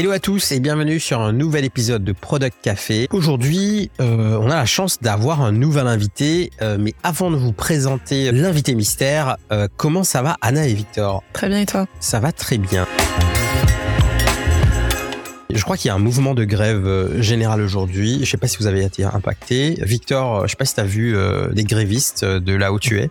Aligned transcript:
Hello 0.00 0.12
à 0.12 0.18
tous 0.18 0.52
et 0.52 0.60
bienvenue 0.60 0.98
sur 0.98 1.20
un 1.20 1.34
nouvel 1.34 1.66
épisode 1.66 2.02
de 2.02 2.12
Product 2.12 2.56
Café. 2.62 3.06
Aujourd'hui, 3.12 3.90
euh, 4.00 4.38
on 4.40 4.46
a 4.46 4.56
la 4.56 4.64
chance 4.64 4.98
d'avoir 5.02 5.42
un 5.42 5.52
nouvel 5.52 5.86
invité, 5.86 6.52
euh, 6.62 6.78
mais 6.80 6.94
avant 7.02 7.30
de 7.30 7.36
vous 7.36 7.52
présenter 7.52 8.32
l'invité 8.32 8.74
mystère, 8.74 9.36
euh, 9.52 9.68
comment 9.76 10.02
ça 10.02 10.22
va 10.22 10.38
Anna 10.40 10.66
et 10.66 10.72
Victor? 10.72 11.22
Très 11.34 11.50
bien 11.50 11.60
et 11.60 11.66
toi? 11.66 11.86
Ça 12.00 12.18
va 12.18 12.32
très 12.32 12.56
bien. 12.56 12.86
Je 15.50 15.62
crois 15.62 15.76
qu'il 15.76 15.88
y 15.88 15.90
a 15.90 15.94
un 15.96 15.98
mouvement 15.98 16.32
de 16.32 16.44
grève 16.44 17.20
générale 17.20 17.60
aujourd'hui. 17.60 18.20
Je 18.22 18.30
sais 18.30 18.38
pas 18.38 18.48
si 18.48 18.56
vous 18.56 18.68
avez 18.68 18.82
été 18.82 19.04
impacté. 19.04 19.76
Victor, 19.82 20.46
je 20.46 20.52
sais 20.52 20.56
pas 20.56 20.64
si 20.64 20.76
tu 20.76 20.80
as 20.80 20.84
vu 20.84 21.14
des 21.52 21.64
grévistes 21.64 22.24
de 22.24 22.54
là 22.54 22.72
où 22.72 22.78
tu 22.78 23.00
es. 23.00 23.10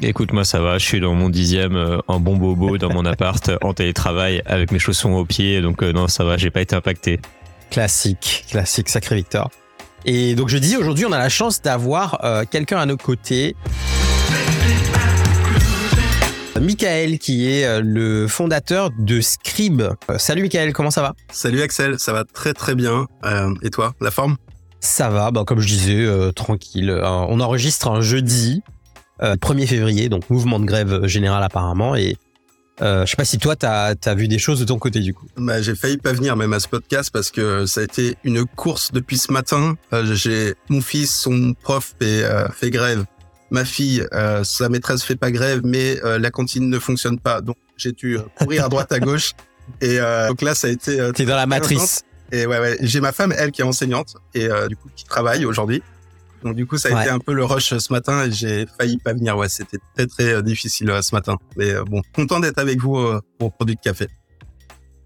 Écoute, 0.00 0.32
moi 0.32 0.44
ça 0.44 0.60
va, 0.60 0.78
je 0.78 0.84
suis 0.84 1.00
dans 1.00 1.14
mon 1.14 1.28
dixième 1.28 1.74
euh, 1.74 1.98
en 2.06 2.20
bon 2.20 2.36
bobo 2.36 2.78
dans 2.78 2.92
mon 2.92 3.04
appart 3.04 3.50
en 3.62 3.74
télétravail 3.74 4.42
avec 4.46 4.70
mes 4.70 4.78
chaussons 4.78 5.10
aux 5.14 5.24
pieds, 5.24 5.60
donc 5.60 5.82
euh, 5.82 5.92
non 5.92 6.06
ça 6.06 6.22
va, 6.22 6.36
j'ai 6.36 6.50
pas 6.52 6.60
été 6.60 6.76
impacté. 6.76 7.18
Classique, 7.70 8.44
classique, 8.48 8.90
sacré 8.90 9.16
Victor. 9.16 9.50
Et 10.04 10.36
donc 10.36 10.50
je 10.50 10.58
dis 10.58 10.76
aujourd'hui 10.76 11.04
on 11.04 11.10
a 11.10 11.18
la 11.18 11.28
chance 11.28 11.62
d'avoir 11.62 12.24
euh, 12.24 12.44
quelqu'un 12.48 12.78
à 12.78 12.86
nos 12.86 12.96
côtés. 12.96 13.56
Michael 16.60 17.18
qui 17.18 17.50
est 17.50 17.80
le 17.80 18.28
fondateur 18.28 18.90
de 18.96 19.20
Scribe. 19.20 19.82
salut 20.16 20.42
Michael, 20.42 20.72
comment 20.72 20.92
ça 20.92 21.02
va? 21.02 21.14
Salut 21.32 21.60
Axel, 21.60 21.98
ça 21.98 22.12
va 22.12 22.24
très 22.24 22.52
très 22.52 22.74
bien. 22.74 23.06
et 23.62 23.70
toi, 23.70 23.94
la 24.00 24.10
forme? 24.10 24.36
Ça 24.80 25.08
va, 25.08 25.30
bah, 25.30 25.44
comme 25.46 25.60
je 25.60 25.68
disais, 25.68 26.32
tranquille. 26.34 26.90
on 27.04 27.38
enregistre 27.38 27.88
un 27.88 28.00
jeudi. 28.00 28.62
1er 29.20 29.62
euh, 29.62 29.66
février, 29.66 30.08
donc 30.08 30.28
mouvement 30.30 30.60
de 30.60 30.64
grève 30.64 31.06
général 31.06 31.42
apparemment. 31.42 31.94
Et 31.96 32.16
euh, 32.80 33.04
je 33.04 33.10
sais 33.10 33.16
pas 33.16 33.24
si 33.24 33.38
toi, 33.38 33.56
tu 33.56 33.66
as, 33.66 34.14
vu 34.14 34.28
des 34.28 34.38
choses 34.38 34.60
de 34.60 34.64
ton 34.64 34.78
côté 34.78 35.00
du 35.00 35.14
coup. 35.14 35.26
Bah, 35.36 35.60
j'ai 35.60 35.74
failli 35.74 35.96
pas 35.96 36.12
venir 36.12 36.36
même 36.36 36.52
à 36.52 36.60
ce 36.60 36.68
podcast 36.68 37.10
parce 37.12 37.30
que 37.30 37.66
ça 37.66 37.80
a 37.80 37.84
été 37.84 38.16
une 38.24 38.44
course 38.44 38.92
depuis 38.92 39.18
ce 39.18 39.32
matin. 39.32 39.76
Euh, 39.92 40.14
j'ai 40.14 40.54
mon 40.68 40.80
fils, 40.80 41.14
son 41.14 41.54
prof 41.60 41.94
fait, 41.98 42.24
euh, 42.24 42.48
fait 42.50 42.70
grève. 42.70 43.04
Ma 43.50 43.64
fille, 43.64 44.04
sa 44.44 44.68
maîtresse 44.68 45.02
fait 45.02 45.16
pas 45.16 45.30
grève, 45.30 45.62
mais 45.64 45.96
la 46.04 46.30
cantine 46.30 46.68
ne 46.68 46.78
fonctionne 46.78 47.18
pas. 47.18 47.40
Donc 47.40 47.56
j'ai 47.78 47.92
dû 47.92 48.18
courir 48.36 48.66
à 48.66 48.68
droite 48.68 48.92
à 48.92 49.00
gauche. 49.00 49.32
Et 49.80 49.96
donc 50.28 50.42
là, 50.42 50.54
ça 50.54 50.66
a 50.66 50.70
été. 50.70 50.98
T'es 51.14 51.24
dans 51.24 51.34
la 51.34 51.46
matrice. 51.46 52.02
Et 52.30 52.44
ouais, 52.44 52.60
ouais. 52.60 52.76
J'ai 52.82 53.00
ma 53.00 53.10
femme, 53.10 53.32
elle, 53.38 53.50
qui 53.50 53.62
est 53.62 53.64
enseignante 53.64 54.16
et 54.34 54.48
du 54.68 54.76
coup 54.76 54.90
qui 54.94 55.06
travaille 55.06 55.46
aujourd'hui. 55.46 55.82
Donc 56.42 56.54
du 56.54 56.66
coup, 56.66 56.78
ça 56.78 56.96
a 56.96 57.02
été 57.02 57.10
un 57.10 57.18
peu 57.18 57.32
le 57.32 57.44
rush 57.44 57.76
ce 57.76 57.92
matin 57.92 58.24
et 58.24 58.32
j'ai 58.32 58.66
failli 58.78 58.98
pas 58.98 59.12
venir. 59.12 59.36
Ouais, 59.36 59.48
c'était 59.48 59.78
très 59.94 60.06
très 60.06 60.34
euh, 60.34 60.42
difficile 60.42 60.90
euh, 60.90 61.02
ce 61.02 61.14
matin. 61.14 61.36
Mais 61.56 61.70
euh, 61.70 61.84
bon, 61.84 62.02
content 62.14 62.40
d'être 62.40 62.58
avec 62.58 62.80
vous 62.80 62.98
pour 63.38 63.52
Produit 63.52 63.76
de 63.76 63.80
Café. 63.80 64.06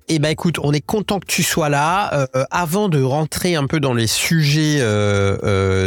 Eh 0.08 0.18
ben 0.18 0.28
écoute, 0.28 0.58
on 0.62 0.72
est 0.72 0.84
content 0.84 1.20
que 1.20 1.26
tu 1.26 1.42
sois 1.42 1.68
là. 1.68 2.26
avant 2.50 2.88
de 2.88 3.00
rentrer 3.00 3.54
un 3.54 3.66
peu 3.66 3.80
dans 3.80 3.94
les 3.94 4.08
sujets 4.08 4.80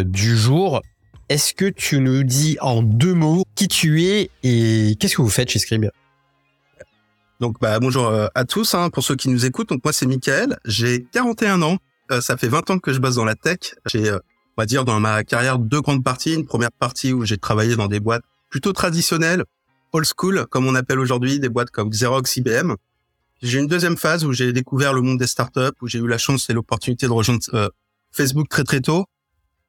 du 0.06 0.38
jour, 0.38 0.82
est-ce 1.30 1.54
que 1.54 1.66
tu 1.66 2.00
nous 2.00 2.24
dis 2.24 2.58
en 2.62 2.82
deux 2.82 3.14
mots 3.14 3.44
qui 3.56 3.68
tu 3.68 4.04
es 4.04 4.32
et 4.42 4.96
qu'est-ce 5.00 5.18
que 5.18 5.22
vous 5.22 5.30
faites 5.30 5.50
chez 5.50 5.60
Scribe? 5.60 5.92
Donc 7.42 7.60
bah 7.60 7.78
bonjour 7.80 8.12
à 8.34 8.46
tous, 8.46 8.74
hein, 8.74 8.90
pour 8.90 9.04
ceux 9.04 9.16
qui 9.16 9.30
nous 9.30 9.46
écoutent. 9.46 9.70
Donc 9.70 9.84
moi 9.84 9.94
c'est 9.94 10.08
Michael, 10.08 10.58
j'ai 10.66 11.06
41 11.12 11.62
ans. 11.62 11.78
ça 12.22 12.38
fait 12.38 12.48
20 12.48 12.70
ans 12.72 12.80
que 12.80 12.94
je 12.94 13.00
bosse 13.00 13.16
dans 13.16 13.26
la 13.26 13.36
tech. 13.36 13.76
J'ai 13.86 14.12
on 14.58 14.62
va 14.62 14.66
dire, 14.66 14.86
dans 14.86 15.00
ma 15.00 15.24
carrière, 15.24 15.60
deux 15.60 15.82
grandes 15.82 16.04
parties. 16.04 16.34
Une 16.34 16.46
première 16.46 16.72
partie 16.72 17.12
où 17.14 17.26
j'ai 17.26 17.38
travaillé 17.38 17.76
dans 17.76 17.88
des 17.88 18.00
boîtes 18.00 18.24
plutôt 18.50 18.72
traditionnelles, 18.72 19.44
old 19.92 20.06
school, 20.06 20.46
comme 20.50 20.66
on 20.66 20.76
appelle 20.76 21.00
aujourd'hui, 21.00 21.40
des 21.40 21.50
boîtes 21.50 21.72
comme 21.72 21.90
Xerox, 21.90 22.38
IBM. 22.38 22.76
J'ai 23.42 23.60
une 23.60 23.68
deuxième 23.68 23.98
phase 23.98 24.24
où 24.24 24.32
j'ai 24.32 24.54
découvert 24.54 24.94
le 24.94 25.02
monde 25.02 25.20
des 25.20 25.28
startups, 25.28 25.76
où 25.82 25.88
j'ai 25.88 26.00
eu 26.00 26.08
la 26.08 26.18
chance 26.18 26.50
et 26.50 26.54
l'opportunité 26.54 27.06
de 27.06 27.12
rejoindre 27.12 27.42
euh, 27.54 27.68
Facebook 28.12 28.48
très 28.48 28.64
très 28.64 28.80
tôt 28.80 29.06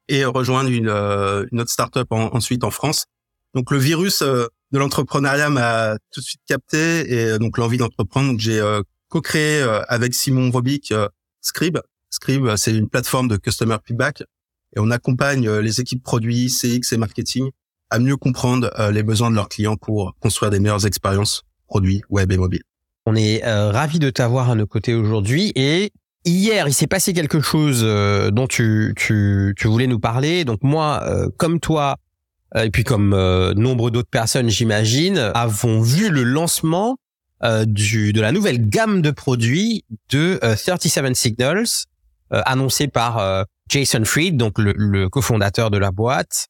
et 0.09 0.25
rejoindre 0.25 0.71
une, 0.71 0.88
euh, 0.88 1.44
une 1.50 1.61
autre 1.61 1.71
startup 1.71 2.06
en, 2.11 2.32
ensuite 2.32 2.62
en 2.62 2.71
France. 2.71 3.06
Donc 3.55 3.72
le 3.72 3.78
virus 3.78 4.22
euh, 4.22 4.47
de 4.71 4.78
l'entrepreneuriat 4.78 5.50
m'a 5.50 5.97
tout 6.12 6.21
de 6.21 6.25
suite 6.25 6.43
capté 6.47 7.12
et 7.12 7.38
donc 7.38 7.59
l'envie 7.59 7.78
d'entreprendre. 7.78 8.31
Donc 8.31 8.41
j'ai 8.41 8.62
co-créé 9.09 9.62
avec 9.88 10.15
Simon 10.15 10.50
Robic 10.50 10.93
Scribe. 11.41 11.78
Scribe, 12.11 12.55
c'est 12.56 12.75
une 12.75 12.88
plateforme 12.88 13.28
de 13.28 13.37
customer 13.37 13.77
feedback 13.84 14.22
et 14.76 14.81
on 14.81 14.91
accompagne 14.91 15.48
euh, 15.48 15.60
les 15.60 15.81
équipes 15.81 16.03
produits, 16.03 16.48
CX 16.48 16.92
et 16.92 16.97
marketing 16.98 17.50
à 17.91 17.98
mieux 17.98 18.16
comprendre 18.16 18.70
euh, 18.78 18.91
les 18.91 19.03
besoins 19.03 19.31
de 19.31 19.37
leurs 19.37 19.48
clients 19.48 19.76
pour 19.76 20.14
construire 20.20 20.50
des 20.50 20.60
meilleures 20.60 20.87
expériences 20.87 21.42
produits 21.66 22.03
web 22.10 22.31
et 22.31 22.37
mobile. 22.37 22.62
On 23.06 23.16
est 23.16 23.44
euh, 23.44 23.70
ravi 23.70 23.98
de 23.98 24.10
t'avoir 24.10 24.50
à 24.50 24.54
nos 24.54 24.66
côtés 24.66 24.94
aujourd'hui 24.94 25.53
et 25.54 25.92
hier 26.25 26.69
il 26.69 26.75
s'est 26.75 26.88
passé 26.88 27.12
quelque 27.12 27.41
chose 27.41 27.82
dont 28.32 28.47
tu, 28.48 28.94
tu, 28.97 29.54
tu 29.56 29.69
voulais 29.69 29.87
nous 29.87 30.00
parler. 30.00 30.44
Donc 30.44 30.62
moi, 30.62 31.08
comme 31.37 31.60
toi 31.60 31.97
et 32.56 32.70
puis 32.70 32.82
comme 32.82 33.10
nombre 33.54 33.91
d'autres 33.91 34.10
personnes, 34.10 34.48
j'imagine, 34.48 35.19
avons 35.34 35.81
vu 35.81 36.10
le 36.10 36.25
lancement 36.25 36.97
du, 37.66 38.12
de 38.12 38.20
la 38.20 38.32
nouvelle 38.32 38.69
gamme 38.69 39.03
de 39.03 39.12
produits 39.12 39.84
de 40.10 40.41
37 40.41 41.14
Signals 41.14 41.87
annoncé 42.31 42.88
par 42.88 43.47
Jason 43.69 44.04
Fried, 44.04 44.37
donc 44.37 44.59
le, 44.59 45.09
cofondateur 45.09 45.71
de 45.71 45.78
la 45.78 45.91
boîte, 45.91 46.49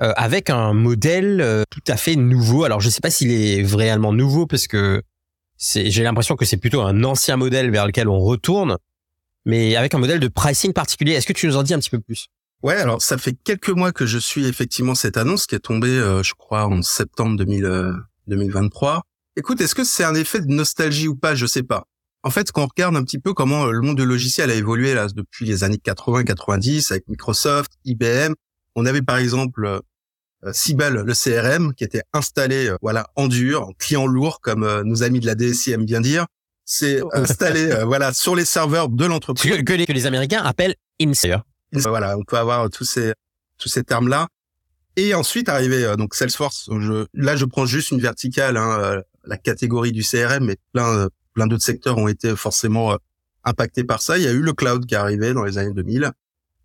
euh, 0.00 0.12
avec 0.16 0.50
un 0.50 0.72
modèle 0.72 1.40
euh, 1.40 1.62
tout 1.70 1.82
à 1.88 1.96
fait 1.96 2.16
nouveau. 2.16 2.64
Alors 2.64 2.80
je 2.80 2.86
ne 2.86 2.90
sais 2.92 3.00
pas 3.00 3.10
s'il 3.10 3.30
est 3.30 3.64
réellement 3.74 4.12
nouveau 4.12 4.46
parce 4.46 4.66
que 4.66 5.02
j'ai 5.58 6.02
l'impression 6.02 6.36
que 6.36 6.44
c'est 6.44 6.56
plutôt 6.56 6.82
un 6.82 7.04
ancien 7.04 7.36
modèle 7.36 7.70
vers 7.70 7.86
lequel 7.86 8.08
on 8.08 8.18
retourne, 8.18 8.76
mais 9.44 9.76
avec 9.76 9.94
un 9.94 9.98
modèle 9.98 10.20
de 10.20 10.28
pricing 10.28 10.72
particulier. 10.72 11.12
Est-ce 11.12 11.26
que 11.26 11.32
tu 11.32 11.46
nous 11.46 11.56
en 11.56 11.62
dis 11.62 11.74
un 11.74 11.78
petit 11.78 11.90
peu 11.90 12.00
plus? 12.00 12.28
Ouais, 12.62 12.76
alors 12.76 13.02
ça 13.02 13.18
fait 13.18 13.36
quelques 13.44 13.68
mois 13.68 13.92
que 13.92 14.06
je 14.06 14.18
suis 14.18 14.46
effectivement 14.46 14.94
cette 14.94 15.16
annonce 15.16 15.46
qui 15.46 15.54
est 15.54 15.60
tombée, 15.60 15.88
euh, 15.88 16.22
je 16.22 16.34
crois, 16.34 16.64
en 16.66 16.82
septembre 16.82 17.36
2023. 17.36 19.02
Écoute, 19.36 19.60
est-ce 19.60 19.74
que 19.74 19.84
c'est 19.84 20.04
un 20.04 20.14
effet 20.14 20.40
de 20.40 20.52
nostalgie 20.52 21.08
ou 21.08 21.14
pas? 21.14 21.34
Je 21.34 21.46
sais 21.46 21.62
pas. 21.62 21.86
En 22.24 22.30
fait, 22.30 22.50
quand 22.50 22.64
on 22.64 22.66
regarde 22.66 22.96
un 22.96 23.04
petit 23.04 23.18
peu 23.18 23.34
comment 23.34 23.66
euh, 23.66 23.70
le 23.70 23.82
monde 23.82 23.98
de 23.98 24.02
logiciel 24.02 24.50
a 24.50 24.54
évolué 24.54 24.94
là 24.94 25.06
depuis 25.14 25.44
les 25.44 25.62
années 25.62 25.76
80-90 25.76 26.90
avec 26.90 27.06
Microsoft, 27.06 27.72
IBM, 27.84 28.34
on 28.74 28.86
avait 28.86 29.02
par 29.02 29.18
exemple 29.18 29.66
euh, 29.66 29.82
le 30.44 31.14
CRM, 31.14 31.74
qui 31.74 31.84
était 31.84 32.02
installé 32.12 32.68
euh, 32.68 32.76
voilà 32.82 33.06
en 33.16 33.28
dur, 33.28 33.62
en 33.62 33.72
client 33.72 34.06
lourd, 34.06 34.40
comme 34.40 34.64
euh, 34.64 34.82
nos 34.84 35.02
amis 35.02 35.20
de 35.20 35.26
la 35.26 35.34
DSI 35.34 35.72
aiment 35.72 35.86
bien 35.86 36.00
dire. 36.00 36.26
C'est 36.64 37.02
installé 37.12 37.74
voilà 37.84 38.12
sur 38.12 38.34
les 38.34 38.44
serveurs 38.44 38.88
de 38.88 39.04
l'entreprise. 39.04 39.62
Que, 39.64 39.72
les, 39.74 40.06
Américains 40.06 40.42
appellent 40.42 40.74
INSER. 41.00 41.38
Voilà, 41.72 42.16
on 42.16 42.22
peut 42.24 42.38
avoir 42.38 42.70
tous 42.70 42.84
ces 42.84 43.12
tous 43.58 43.68
ces 43.68 43.84
termes 43.84 44.08
là. 44.08 44.28
Et 44.96 45.12
ensuite 45.12 45.48
arrivé 45.48 45.92
donc 45.98 46.14
Salesforce. 46.14 46.70
Je, 46.78 47.06
là, 47.12 47.36
je 47.36 47.44
prends 47.44 47.66
juste 47.66 47.90
une 47.90 48.00
verticale, 48.00 48.56
hein, 48.56 49.02
la 49.24 49.36
catégorie 49.36 49.92
du 49.92 50.02
CRM, 50.02 50.44
mais 50.44 50.56
plein 50.72 51.08
plein 51.34 51.46
d'autres 51.46 51.64
secteurs 51.64 51.98
ont 51.98 52.08
été 52.08 52.34
forcément 52.36 52.92
euh, 52.92 52.96
impactés 53.44 53.84
par 53.84 54.00
ça. 54.00 54.16
Il 54.16 54.24
y 54.24 54.28
a 54.28 54.32
eu 54.32 54.40
le 54.40 54.52
cloud 54.54 54.86
qui 54.86 54.94
est 54.94 54.98
arrivé 54.98 55.34
dans 55.34 55.44
les 55.44 55.58
années 55.58 55.74
2000, 55.74 56.10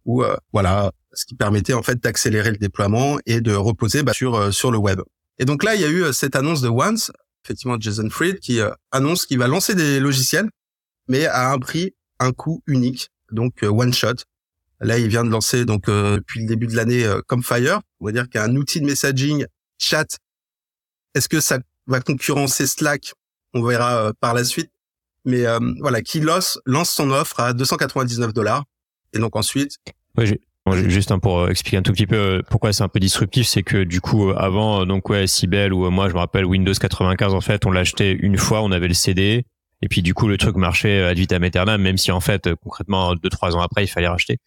où 0.05 0.23
euh, 0.23 0.37
voilà, 0.53 0.91
ce 1.11 1.25
qui 1.25 1.35
permettait 1.35 1.73
en 1.73 1.83
fait 1.83 2.01
d'accélérer 2.01 2.51
le 2.51 2.57
déploiement 2.57 3.17
et 3.25 3.41
de 3.41 3.53
reposer 3.53 4.03
bah, 4.03 4.13
sur 4.13 4.35
euh, 4.35 4.51
sur 4.51 4.71
le 4.71 4.77
web. 4.77 5.01
Et 5.39 5.45
donc 5.45 5.63
là, 5.63 5.75
il 5.75 5.81
y 5.81 5.85
a 5.85 5.89
eu 5.89 6.13
cette 6.13 6.35
annonce 6.35 6.61
de 6.61 6.69
Once, 6.69 7.11
effectivement 7.43 7.77
Jason 7.79 8.09
Fried, 8.09 8.39
qui 8.39 8.59
annonce 8.91 9.25
qu'il 9.25 9.39
va 9.39 9.47
lancer 9.47 9.73
des 9.73 10.01
logiciels, 10.01 10.49
mais 11.07 11.25
à 11.27 11.51
un 11.51 11.59
prix, 11.59 11.95
un 12.19 12.33
coût 12.33 12.61
unique, 12.67 13.09
donc 13.31 13.63
one 13.63 13.93
shot. 13.93 14.15
Là, 14.81 14.97
il 14.99 15.07
vient 15.07 15.23
de 15.23 15.29
lancer 15.29 15.63
donc 15.63 15.85
depuis 15.85 16.41
le 16.41 16.45
début 16.45 16.67
de 16.67 16.75
l'année 16.75 17.09
comme 17.27 17.41
Fire, 17.41 17.79
on 18.01 18.07
va 18.07 18.11
dire 18.11 18.27
qu'un 18.27 18.53
outil 18.57 18.81
de 18.81 18.85
messaging 18.85 19.45
chat. 19.77 20.17
Est-ce 21.15 21.29
que 21.29 21.39
ça 21.39 21.59
va 21.87 22.01
concurrencer 22.01 22.67
Slack 22.67 23.13
on 23.53 23.63
verra 23.63 24.07
euh, 24.07 24.13
par 24.19 24.33
la 24.33 24.43
suite. 24.43 24.71
Mais 25.25 25.45
euh, 25.45 25.59
voilà, 25.81 26.01
qui 26.01 26.19
lance, 26.19 26.59
lance 26.65 26.89
son 26.91 27.11
offre 27.11 27.39
à 27.39 27.53
299 27.53 28.33
dollars. 28.33 28.63
Et 29.13 29.19
donc 29.19 29.35
ensuite. 29.35 29.77
juste 30.87 31.15
pour 31.17 31.39
euh, 31.39 31.49
expliquer 31.49 31.77
un 31.77 31.81
tout 31.81 31.91
petit 31.91 32.07
peu 32.07 32.43
pourquoi 32.49 32.73
c'est 32.73 32.83
un 32.83 32.87
peu 32.87 32.99
disruptif, 32.99 33.47
c'est 33.47 33.63
que 33.63 33.83
du 33.83 34.01
coup 34.01 34.31
avant 34.31 34.85
donc 34.85 35.09
ouais 35.09 35.25
Sibel 35.25 35.73
ou 35.73 35.89
moi 35.89 36.09
je 36.09 36.13
me 36.13 36.19
rappelle 36.19 36.45
Windows 36.45 36.73
95 36.73 37.33
en 37.33 37.41
fait 37.41 37.65
on 37.65 37.71
l'achetait 37.71 38.11
une 38.13 38.37
fois, 38.37 38.61
on 38.61 38.71
avait 38.71 38.87
le 38.87 38.93
CD 38.93 39.45
et 39.81 39.87
puis 39.87 40.03
du 40.03 40.13
coup 40.13 40.27
le 40.27 40.37
truc 40.37 40.55
marchait 40.57 41.01
ad 41.03 41.17
vitam 41.17 41.43
aeternam 41.43 41.81
même 41.81 41.97
si 41.97 42.11
en 42.11 42.19
fait 42.19 42.53
concrètement 42.55 43.15
deux 43.15 43.29
trois 43.29 43.55
ans 43.55 43.61
après 43.61 43.83
il 43.83 43.87
fallait 43.87 44.07
racheter. 44.07 44.37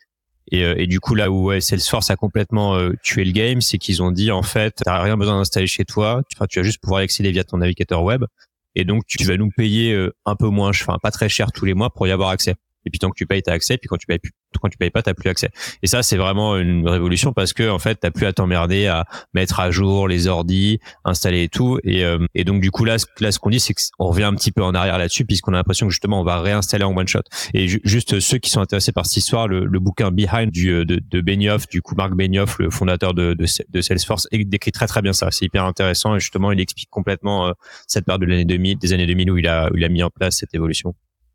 Et, 0.51 0.61
et 0.61 0.87
du 0.87 1.01
coup 1.01 1.17
là 1.17 1.31
où 1.31 1.47
ouais, 1.47 1.61
Salesforce 1.61 2.11
a 2.11 2.17
complètement 2.17 2.79
tué 3.03 3.25
le 3.25 3.33
game, 3.33 3.61
c'est 3.61 3.79
qu'ils 3.79 4.01
ont 4.01 4.13
dit 4.13 4.31
en 4.31 4.43
fait 4.43 4.81
t'as 4.85 5.03
rien 5.03 5.17
besoin 5.17 5.39
d'installer 5.39 5.67
chez 5.67 5.85
toi, 5.85 6.23
tu, 6.29 6.37
tu 6.49 6.61
vas 6.61 6.63
juste 6.63 6.81
pouvoir 6.81 7.01
y 7.01 7.05
accéder 7.05 7.33
via 7.33 7.43
ton 7.43 7.59
navigateur 7.59 8.05
web 8.05 8.25
et 8.75 8.85
donc 8.85 9.05
tu 9.07 9.25
vas 9.25 9.37
nous 9.37 9.51
payer 9.51 9.93
euh, 9.93 10.15
un 10.25 10.37
peu 10.37 10.49
moins, 10.49 10.71
enfin 10.71 10.97
pas 11.03 11.11
très 11.11 11.29
cher 11.29 11.53
tous 11.53 11.65
les 11.65 11.75
mois 11.75 11.91
pour 11.91 12.07
y 12.07 12.11
avoir 12.11 12.31
accès. 12.31 12.55
Et 12.85 12.91
puis 12.91 12.99
tant 12.99 13.11
que 13.11 13.17
tu 13.17 13.27
payes, 13.27 13.43
t'as 13.43 13.53
accès. 13.53 13.79
Puis 13.79 13.89
quand 13.89 13.97
tu 13.97 14.07
payes 14.07 14.19
quand 14.61 14.69
tu 14.69 14.79
payes 14.79 14.91
pas, 14.91 15.03
t'as 15.03 15.15
plus 15.15 15.29
accès. 15.29 15.51
Et 15.83 15.87
ça, 15.87 16.03
c'est 16.03 16.17
vraiment 16.17 16.57
une 16.57 16.89
révolution 16.89 17.33
parce 17.33 17.53
que 17.53 17.69
en 17.69 17.79
fait, 17.79 17.97
t'as 17.97 18.11
plus 18.11 18.27
à 18.27 18.33
t'emmerder 18.33 18.87
à 18.87 19.07
mettre 19.35 19.61
à 19.61 19.71
jour 19.71 20.09
les 20.09 20.27
ordis, 20.27 20.81
installer 21.05 21.45
et 21.45 21.49
tout. 21.49 21.79
Et, 21.85 22.05
euh, 22.05 22.19
donc 22.45 22.61
du 22.61 22.71
coup 22.71 22.85
là, 22.85 22.97
là, 23.21 23.33
ce 23.33 23.39
qu'on 23.39 23.51
dit, 23.51 23.61
c'est 23.61 23.75
qu'on 23.75 24.07
revient 24.07 24.25
un 24.25 24.35
petit 24.35 24.53
peu 24.53 24.63
en 24.63 24.75
arrière 24.75 24.99
là-dessus 24.99 25.25
puisqu'on 25.25 25.53
a 25.53 25.57
l'impression 25.57 25.87
que 25.87 25.93
justement 25.93 26.21
on 26.21 26.25
va 26.25 26.41
réinstaller 26.41 26.85
en 26.85 26.97
one 26.97 27.09
shot. 27.09 27.23
Et 27.55 27.69
juste 27.69 28.21
ceux 28.21 28.39
qui 28.39 28.51
sont 28.51 28.61
intéressés 28.61 28.93
par 28.93 29.07
cette 29.07 29.17
histoire, 29.17 29.49
le, 29.49 29.67
bouquin 29.83 30.11
Behind 30.11 30.51
du 30.51 30.71
euh, 30.71 30.85
de, 30.85 31.01
de 31.05 31.21
Benioff, 31.21 31.69
du 31.69 31.83
coup 31.83 31.95
Marc 31.97 32.13
Benioff, 32.13 32.59
le 32.59 32.71
fondateur 32.71 33.15
de, 33.15 33.37
Salesforce, 33.81 34.29
décrit 34.33 34.73
très 34.73 34.87
très 34.87 35.03
bien 35.03 35.13
ça. 35.13 35.31
C'est 35.31 35.45
hyper 35.45 35.65
intéressant 35.65 36.17
et 36.17 36.21
justement 36.21 36.53
il 36.53 36.61
explique 36.61 36.91
complètement 36.91 37.49
euh, 37.49 37.53
cette 37.87 38.05
période 38.05 38.23
de 38.23 38.27
l'année 38.27 38.45
2000, 38.45 38.79
des 38.79 38.93
années 38.93 39.07
2000 39.07 39.31
où 39.31 39.39
il 39.39 39.49
a 39.49 39.71
où 39.73 39.77
il 39.77 39.85
a 39.85 39.89
mis 39.89 40.03
en 40.03 40.11
place 40.11 40.37
cette 40.37 40.55
évolution. 40.55 40.95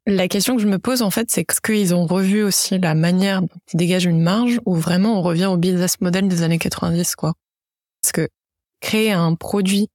La 0.09 0.29
question 0.29 0.55
que 0.55 0.61
je 0.61 0.67
me 0.67 0.79
pose, 0.79 1.01
en 1.01 1.11
fait, 1.11 1.29
c'est 1.29 1.45
ce 1.51 1.59
qu'ils 1.59 1.93
ont 1.93 2.05
revu 2.05 2.41
aussi 2.41 2.79
la 2.79 2.95
manière 2.95 3.41
dont 3.41 3.49
ils 3.73 3.77
dégagent 3.77 4.05
une 4.05 4.21
marge 4.21 4.61
ou 4.65 4.73
vraiment 4.73 5.19
on 5.19 5.21
revient 5.21 5.47
au 5.47 5.57
business 5.57 5.99
model 5.99 6.29
des 6.29 6.43
années 6.43 6.59
90, 6.59 7.17
quoi? 7.17 7.33
Parce 8.01 8.13
que 8.13 8.29
créer 8.79 9.11
un 9.11 9.35
produit 9.35 9.89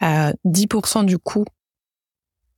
à 0.00 0.32
10% 0.46 1.04
du 1.04 1.16
coût 1.16 1.44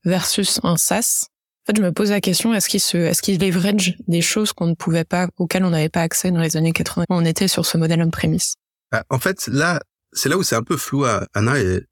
versus 0.06 0.60
un 0.62 0.78
SaaS, 0.78 1.26
en 1.26 1.66
fait, 1.66 1.76
je 1.76 1.82
me 1.82 1.92
pose 1.92 2.10
la 2.10 2.22
question, 2.22 2.54
est-ce 2.54 2.70
qu'ils 2.70 2.80
se, 2.80 2.96
est-ce 2.96 3.20
qu'ils 3.20 3.38
leverage 3.38 3.98
des 4.08 4.22
choses 4.22 4.54
qu'on 4.54 4.66
ne 4.66 4.74
pouvait 4.74 5.04
pas, 5.04 5.28
auxquelles 5.36 5.66
on 5.66 5.70
n'avait 5.70 5.90
pas 5.90 6.00
accès 6.00 6.30
dans 6.30 6.40
les 6.40 6.56
années 6.56 6.72
80? 6.72 7.04
On 7.10 7.26
était 7.26 7.48
sur 7.48 7.66
ce 7.66 7.76
modèle 7.76 8.00
on-premise. 8.00 8.54
Bah, 8.90 9.04
en 9.10 9.18
fait, 9.18 9.46
là, 9.46 9.78
c'est 10.14 10.30
là 10.30 10.38
où 10.38 10.42
c'est 10.42 10.56
un 10.56 10.62
peu 10.62 10.78
flou, 10.78 11.04
Anna, 11.34 11.60
et, 11.60 11.82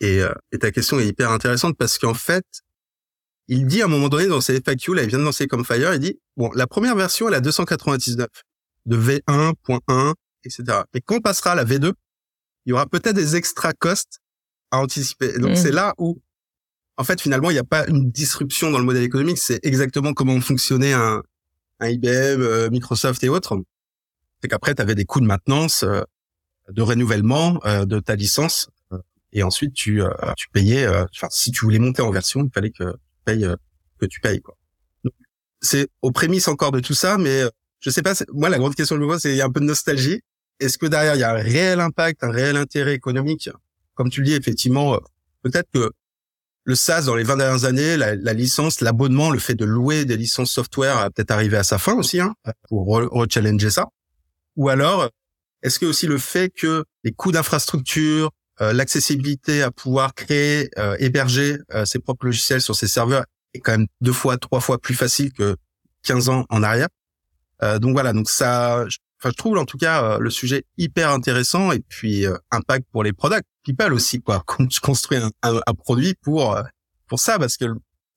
et, 0.00 0.20
euh, 0.20 0.34
et 0.50 0.58
ta 0.58 0.72
question 0.72 0.98
est 0.98 1.06
hyper 1.06 1.30
intéressante 1.30 1.76
parce 1.78 1.96
qu'en 1.96 2.12
fait, 2.12 2.44
il 3.48 3.66
dit 3.66 3.82
à 3.82 3.84
un 3.84 3.88
moment 3.88 4.08
donné 4.08 4.26
dans 4.26 4.40
ses 4.40 4.60
FAQ, 4.60 4.94
là, 4.94 5.02
il 5.02 5.08
vient 5.08 5.18
de 5.18 5.24
lancer 5.24 5.46
comme 5.46 5.64
Fire, 5.64 5.94
il 5.94 6.00
dit, 6.00 6.18
bon, 6.36 6.50
la 6.54 6.66
première 6.66 6.96
version, 6.96 7.28
elle 7.28 7.34
a 7.34 7.40
299 7.40 8.26
de 8.86 8.96
V1.1, 8.96 10.14
etc. 10.44 10.82
Et 10.94 11.00
quand 11.00 11.16
on 11.16 11.20
passera 11.20 11.52
à 11.52 11.54
la 11.54 11.64
V2, 11.64 11.92
il 12.64 12.70
y 12.70 12.72
aura 12.72 12.86
peut-être 12.86 13.14
des 13.14 13.36
extra 13.36 13.72
costs 13.72 14.20
à 14.70 14.78
anticiper. 14.78 15.38
donc, 15.38 15.52
mmh. 15.52 15.56
c'est 15.56 15.70
là 15.70 15.94
où, 15.98 16.20
en 16.96 17.04
fait, 17.04 17.20
finalement, 17.20 17.50
il 17.50 17.54
n'y 17.54 17.60
a 17.60 17.64
pas 17.64 17.86
une 17.86 18.10
disruption 18.10 18.70
dans 18.70 18.78
le 18.78 18.84
modèle 18.84 19.04
économique. 19.04 19.38
C'est 19.38 19.64
exactement 19.64 20.12
comment 20.12 20.40
fonctionnait 20.40 20.92
un, 20.92 21.22
un 21.80 21.88
IBM, 21.88 22.08
euh, 22.08 22.70
Microsoft 22.70 23.22
et 23.22 23.28
autres. 23.28 23.62
C'est 24.40 24.48
qu'après, 24.48 24.74
tu 24.74 24.82
avais 24.82 24.94
des 24.94 25.04
coûts 25.04 25.20
de 25.20 25.26
maintenance, 25.26 25.84
euh, 25.84 26.02
de 26.70 26.82
renouvellement 26.82 27.60
euh, 27.64 27.84
de 27.84 28.00
ta 28.00 28.16
licence. 28.16 28.70
et 29.32 29.42
ensuite, 29.42 29.74
tu, 29.74 30.02
tu 30.36 30.48
payais, 30.48 30.88
enfin, 30.88 31.28
si 31.30 31.50
tu 31.50 31.64
voulais 31.64 31.78
monter 31.78 32.02
en 32.02 32.10
version, 32.10 32.42
il 32.44 32.50
fallait 32.52 32.70
que 32.70 32.96
euh, 33.28 33.56
que 33.98 34.06
tu 34.06 34.20
payes. 34.20 34.40
Quoi. 34.40 34.56
C'est 35.60 35.88
aux 36.02 36.12
prémices 36.12 36.48
encore 36.48 36.72
de 36.72 36.80
tout 36.80 36.94
ça, 36.94 37.18
mais 37.18 37.42
euh, 37.42 37.50
je 37.80 37.90
sais 37.90 38.02
pas. 38.02 38.14
Moi, 38.32 38.48
la 38.48 38.58
grande 38.58 38.74
question 38.74 38.96
que 38.96 39.02
je 39.02 39.06
me 39.06 39.18
c'est 39.18 39.30
il 39.30 39.36
y 39.36 39.42
a 39.42 39.46
un 39.46 39.50
peu 39.50 39.60
de 39.60 39.66
nostalgie. 39.66 40.20
Est-ce 40.60 40.78
que 40.78 40.86
derrière 40.86 41.14
il 41.14 41.20
y 41.20 41.24
a 41.24 41.30
un 41.30 41.42
réel 41.42 41.80
impact, 41.80 42.24
un 42.24 42.30
réel 42.30 42.56
intérêt 42.56 42.94
économique? 42.94 43.50
Comme 43.94 44.10
tu 44.10 44.20
le 44.20 44.26
dis, 44.26 44.34
effectivement, 44.34 44.94
euh, 44.94 44.98
peut-être 45.42 45.68
que 45.72 45.90
le 46.64 46.74
SaaS 46.74 47.02
dans 47.02 47.14
les 47.14 47.22
20 47.22 47.36
dernières 47.36 47.64
années, 47.64 47.96
la, 47.96 48.14
licence, 48.32 48.80
l'abonnement, 48.80 49.30
le 49.30 49.38
fait 49.38 49.54
de 49.54 49.64
louer 49.64 50.04
des 50.04 50.16
licences 50.16 50.50
software 50.50 50.96
a 50.98 51.10
peut-être 51.10 51.30
arrivé 51.30 51.56
à 51.56 51.62
sa 51.62 51.78
fin 51.78 51.94
aussi, 51.94 52.18
hein, 52.18 52.34
pour 52.68 52.86
rechallenger 52.86 53.70
ça. 53.70 53.86
Ou 54.56 54.68
alors, 54.68 55.08
est-ce 55.62 55.78
que 55.78 55.86
aussi 55.86 56.08
le 56.08 56.18
fait 56.18 56.50
que 56.50 56.84
les 57.04 57.12
coûts 57.12 57.30
d'infrastructure, 57.30 58.32
l'accessibilité 58.60 59.62
à 59.62 59.70
pouvoir 59.70 60.14
créer, 60.14 60.70
euh, 60.78 60.96
héberger 60.98 61.58
euh, 61.74 61.84
ses 61.84 61.98
propres 61.98 62.26
logiciels 62.26 62.60
sur 62.60 62.74
ses 62.74 62.88
serveurs 62.88 63.24
est 63.54 63.60
quand 63.60 63.72
même 63.72 63.86
deux 64.00 64.12
fois, 64.12 64.36
trois 64.38 64.60
fois 64.60 64.78
plus 64.78 64.94
facile 64.94 65.32
que 65.32 65.56
15 66.04 66.28
ans 66.28 66.46
en 66.50 66.62
arrière. 66.62 66.88
donc 67.80 67.92
voilà, 67.92 68.12
donc 68.12 68.28
ça, 68.28 68.84
enfin 69.18 69.30
je 69.30 69.36
trouve 69.36 69.58
en 69.58 69.64
tout 69.64 69.78
cas 69.78 70.18
le 70.18 70.30
sujet 70.30 70.64
hyper 70.76 71.10
intéressant 71.10 71.72
et 71.72 71.80
puis 71.80 72.26
impact 72.50 72.86
pour 72.92 73.02
les 73.02 73.12
products 73.12 73.46
people 73.64 73.92
aussi 73.92 74.20
quoi. 74.20 74.42
Quand 74.46 74.66
tu 74.66 74.78
construis 74.80 75.18
un, 75.18 75.30
un, 75.42 75.74
produit 75.74 76.14
pour 76.22 76.56
pour 77.08 77.18
ça 77.18 77.38
parce 77.38 77.56
que 77.56 77.64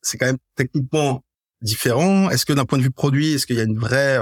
c'est 0.01 0.18
quand 0.18 0.27
même 0.27 0.38
techniquement 0.56 1.24
différent. 1.62 2.30
Est-ce 2.30 2.45
que 2.45 2.53
d'un 2.53 2.65
point 2.65 2.77
de 2.77 2.83
vue 2.83 2.91
produit, 2.91 3.33
est-ce 3.33 3.47
qu'il 3.47 3.56
y 3.56 3.62
a 3.62 3.63
une 3.63 3.80
vraie 3.80 4.19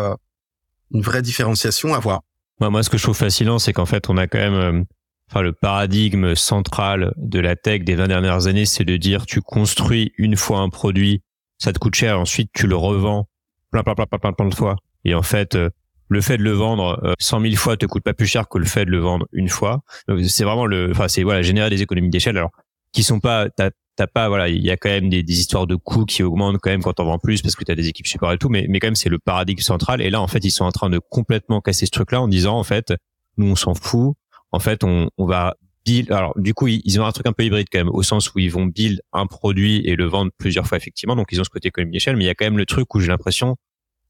une 0.91 1.01
vraie 1.01 1.21
différenciation 1.21 1.93
à 1.93 1.99
voir? 1.99 2.21
Moi, 2.59 2.69
moi, 2.69 2.83
ce 2.83 2.89
que 2.89 2.97
je 2.97 3.03
trouve 3.03 3.17
fascinant, 3.17 3.59
c'est 3.59 3.73
qu'en 3.73 3.85
fait, 3.85 4.09
on 4.09 4.17
a 4.17 4.27
quand 4.27 4.39
même 4.39 4.85
enfin 5.29 5.41
le 5.41 5.53
paradigme 5.53 6.35
central 6.35 7.13
de 7.18 7.39
la 7.39 7.56
tech 7.56 7.83
des 7.83 7.95
20 7.95 8.07
dernières 8.07 8.47
années, 8.47 8.65
c'est 8.65 8.85
de 8.85 8.97
dire 8.97 9.25
tu 9.25 9.41
construis 9.41 10.13
une 10.18 10.35
fois 10.35 10.59
un 10.59 10.69
produit, 10.69 11.21
ça 11.57 11.74
te 11.74 11.79
coûte 11.79 11.95
cher, 11.95 12.19
ensuite 12.19 12.51
tu 12.53 12.68
le 12.68 12.75
revends 12.75 13.27
plein 13.71 13.83
plein 13.83 13.95
plein 13.95 14.06
plein 14.06 14.33
plein, 14.33 14.47
de 14.47 14.56
fois. 14.56 14.77
Et 15.06 15.13
en 15.13 15.21
fait, 15.21 15.56
euh, 15.56 15.69
le 16.09 16.21
fait 16.21 16.38
de 16.38 16.44
le 16.44 16.51
vendre 16.51 17.15
100 17.19 17.39
euh, 17.39 17.50
000 17.50 17.56
fois 17.56 17.77
te 17.77 17.85
coûte 17.85 18.03
pas 18.03 18.13
plus 18.13 18.27
cher 18.27 18.47
que 18.47 18.57
le 18.57 18.65
fait 18.65 18.85
de 18.85 18.91
le 18.91 19.00
vendre 19.00 19.27
une 19.33 19.50
fois. 19.50 19.81
C'est 20.27 20.44
vraiment 20.44 20.65
le, 20.65 20.91
enfin 20.91 21.07
c'est 21.07 21.24
voilà 21.24 21.41
générer 21.41 21.69
des 21.69 21.81
économies 21.81 22.09
d'échelle. 22.09 22.38
Alors 22.38 22.51
qui 22.94 23.03
sont 23.03 23.19
pas, 23.19 23.50
t'as 23.50 23.71
pas 24.07 24.29
voilà, 24.29 24.47
il 24.47 24.63
y 24.63 24.71
a 24.71 24.77
quand 24.77 24.89
même 24.89 25.09
des, 25.09 25.24
des, 25.24 25.39
histoires 25.39 25.68
de 25.68 25.75
coûts 25.75 26.06
qui 26.06 26.24
augmentent 26.24 26.59
quand 26.62 26.69
même 26.69 26.81
quand 26.81 27.00
on 27.00 27.06
vend 27.06 27.19
plus 27.19 27.41
parce 27.41 27.56
que 27.56 27.63
tu 27.63 27.71
as 27.71 27.75
des 27.75 27.88
équipes 27.88 28.07
support 28.07 28.31
et 28.31 28.38
tout, 28.38 28.50
mais 28.50 28.65
mais 28.69 28.79
quand 28.79 28.88
même 28.88 28.95
c'est 28.95 29.09
le 29.09 29.19
paradigme 29.19 29.62
central. 29.62 30.01
Et 30.01 30.09
là 30.09 30.21
en 30.21 30.27
fait 30.27 30.44
ils 30.45 30.51
sont 30.51 30.65
en 30.65 30.71
train 30.71 30.89
de 30.89 31.00
complètement 31.00 31.62
casser 31.62 31.85
ce 31.85 31.91
truc-là 31.91 32.21
en 32.21 32.27
disant 32.27 32.57
en 32.57 32.63
fait 32.63 32.94
nous 33.38 33.47
on 33.47 33.56
s'en 33.56 33.74
fout, 33.74 34.15
en 34.51 34.59
fait, 34.59 34.83
on, 34.83 35.09
on 35.17 35.25
va 35.25 35.55
build. 35.85 36.11
Alors, 36.11 36.33
du 36.38 36.53
coup, 36.53 36.67
ils, 36.67 36.99
ont 36.99 37.05
un 37.05 37.11
truc 37.11 37.27
un 37.27 37.33
peu 37.33 37.44
hybride 37.44 37.67
quand 37.71 37.79
même, 37.79 37.89
au 37.89 38.03
sens 38.03 38.33
où 38.33 38.39
ils 38.39 38.51
vont 38.51 38.65
build 38.65 39.01
un 39.13 39.25
produit 39.25 39.81
et 39.85 39.95
le 39.95 40.05
vendre 40.05 40.31
plusieurs 40.38 40.67
fois 40.67 40.77
effectivement. 40.77 41.15
Donc, 41.15 41.27
ils 41.31 41.39
ont 41.39 41.44
ce 41.44 41.49
côté 41.49 41.71
d'échelle, 41.85 42.15
mais 42.15 42.25
il 42.25 42.27
y 42.27 42.31
a 42.31 42.35
quand 42.35 42.45
même 42.45 42.57
le 42.57 42.65
truc 42.65 42.94
où 42.95 42.99
j'ai 42.99 43.07
l'impression, 43.07 43.55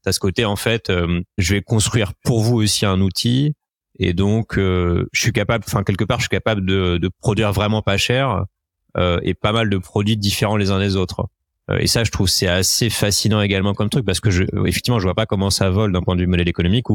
t'as 0.02 0.12
ce 0.12 0.20
côté 0.20 0.44
en 0.44 0.56
fait, 0.56 0.90
euh, 0.90 1.22
je 1.38 1.54
vais 1.54 1.62
construire 1.62 2.12
pour 2.24 2.42
vous 2.42 2.56
aussi 2.56 2.86
un 2.86 3.00
outil 3.00 3.54
et 3.98 4.12
donc 4.12 4.58
euh, 4.58 5.08
je 5.12 5.20
suis 5.20 5.32
capable, 5.32 5.64
enfin 5.66 5.82
quelque 5.82 6.04
part, 6.04 6.18
je 6.18 6.24
suis 6.24 6.28
capable 6.28 6.64
de, 6.64 6.98
de 6.98 7.10
produire 7.20 7.52
vraiment 7.52 7.82
pas 7.82 7.96
cher 7.96 8.44
euh, 8.96 9.18
et 9.22 9.34
pas 9.34 9.52
mal 9.52 9.68
de 9.68 9.78
produits 9.78 10.16
différents 10.16 10.56
les 10.56 10.70
uns 10.70 10.78
des 10.78 10.96
autres. 10.96 11.26
Euh, 11.70 11.78
et 11.78 11.86
ça, 11.86 12.04
je 12.04 12.10
trouve 12.10 12.28
c'est 12.28 12.46
assez 12.46 12.90
fascinant 12.90 13.40
également 13.40 13.74
comme 13.74 13.90
truc 13.90 14.04
parce 14.04 14.20
que 14.20 14.30
je, 14.30 14.44
effectivement, 14.66 14.98
je 14.98 15.04
vois 15.04 15.14
pas 15.14 15.26
comment 15.26 15.50
ça 15.50 15.70
vole 15.70 15.92
d'un 15.92 16.02
point 16.02 16.14
de 16.14 16.20
vue 16.20 16.26
modèle 16.26 16.48
économique 16.48 16.90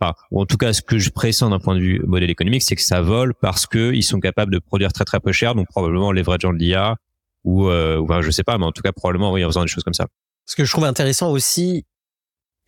en 0.00 0.46
tout 0.46 0.56
cas 0.56 0.72
ce 0.72 0.82
que 0.82 0.98
je 0.98 1.10
pressens 1.10 1.50
d'un 1.50 1.58
point 1.58 1.74
de 1.74 1.80
vue 1.80 2.00
modèle 2.04 2.30
économique, 2.30 2.62
c'est 2.62 2.76
que 2.76 2.82
ça 2.82 3.00
vole 3.00 3.34
parce 3.34 3.66
que 3.66 3.92
ils 3.92 4.02
sont 4.02 4.20
capables 4.20 4.52
de 4.52 4.58
produire 4.58 4.92
très 4.92 5.04
très 5.04 5.20
peu 5.20 5.32
cher, 5.32 5.54
donc 5.54 5.68
probablement 5.68 6.12
leverageant 6.12 6.52
de 6.52 6.58
l'IA 6.58 6.96
ou, 7.44 7.68
euh, 7.68 7.98
ou 7.98 8.22
je 8.22 8.30
sais 8.30 8.42
pas, 8.42 8.58
mais 8.58 8.64
en 8.64 8.72
tout 8.72 8.82
cas 8.82 8.92
probablement 8.92 9.32
oui 9.32 9.44
en 9.44 9.48
faisant 9.48 9.62
des 9.62 9.68
choses 9.68 9.84
comme 9.84 9.94
ça. 9.94 10.06
Ce 10.46 10.56
que 10.56 10.64
je 10.64 10.70
trouve 10.70 10.84
intéressant 10.84 11.30
aussi, 11.30 11.84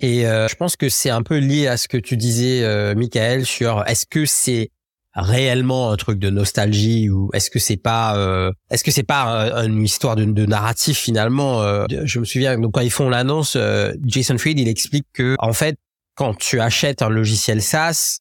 et 0.01 0.27
euh, 0.27 0.49
je 0.49 0.55
pense 0.57 0.77
que 0.77 0.89
c'est 0.89 1.11
un 1.11 1.23
peu 1.23 1.39
lié 1.39 1.69
à 1.69 1.77
ce 1.77 1.89
que 1.89 1.97
tu 1.97 2.17
disais, 2.17 2.63
euh, 2.63 2.95
Michael, 2.95 3.47
sur 3.47 3.83
est-ce 3.87 4.05
que 4.07 4.27
c'est 4.27 4.71
réellement 5.15 5.91
un 5.91 5.97
truc 5.97 6.19
de 6.19 6.29
nostalgie 6.29 7.09
ou 7.09 7.31
est-ce 7.33 7.49
que 7.49 7.59
c'est 7.59 7.79
pas 7.79 8.19
euh, 8.19 8.53
est-ce 8.71 8.85
que 8.85 8.91
c'est 8.91 9.03
pas 9.03 9.51
une 9.65 9.83
histoire 9.83 10.15
de, 10.15 10.27
de 10.27 10.45
narratif 10.45 10.99
finalement 10.99 11.63
euh, 11.63 11.87
je 12.05 12.19
me 12.19 12.27
souviens 12.27 12.59
donc 12.59 12.75
quand 12.75 12.83
ils 12.83 12.91
font 12.91 13.09
l'annonce 13.09 13.57
Jason 14.05 14.37
Fried 14.37 14.61
il 14.61 14.69
explique 14.69 15.07
que 15.15 15.35
en 15.39 15.55
fait 15.55 15.79
quand 16.17 16.35
tu 16.37 16.61
achètes 16.61 17.03
un 17.03 17.09
logiciel 17.11 17.63
SaaS, 17.63 18.19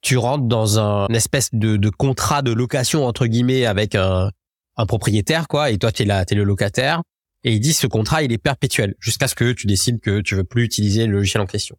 tu 0.00 0.16
rentres 0.16 0.46
dans 0.46 0.78
un 0.78 1.06
une 1.08 1.16
espèce 1.16 1.50
de, 1.52 1.90
contrat 1.90 2.40
de 2.40 2.52
location 2.52 3.04
entre 3.04 3.26
guillemets 3.26 3.66
avec 3.66 3.94
un, 3.94 4.30
un 4.76 4.86
propriétaire 4.86 5.48
quoi 5.48 5.70
et 5.70 5.78
toi 5.78 5.90
tu 5.90 6.02
es 6.02 6.06
là 6.06 6.24
tu 6.24 6.34
es 6.34 6.36
le 6.36 6.44
locataire 6.44 7.02
et 7.42 7.54
il 7.54 7.60
dit 7.60 7.72
ce 7.72 7.86
contrat 7.86 8.22
il 8.22 8.32
est 8.32 8.38
perpétuel 8.38 8.94
jusqu'à 9.00 9.26
ce 9.26 9.34
que 9.34 9.52
tu 9.52 9.66
décides 9.66 10.00
que 10.00 10.20
tu 10.20 10.36
veux 10.36 10.44
plus 10.44 10.64
utiliser 10.64 11.06
le 11.06 11.12
logiciel 11.12 11.42
en 11.42 11.46
question. 11.46 11.76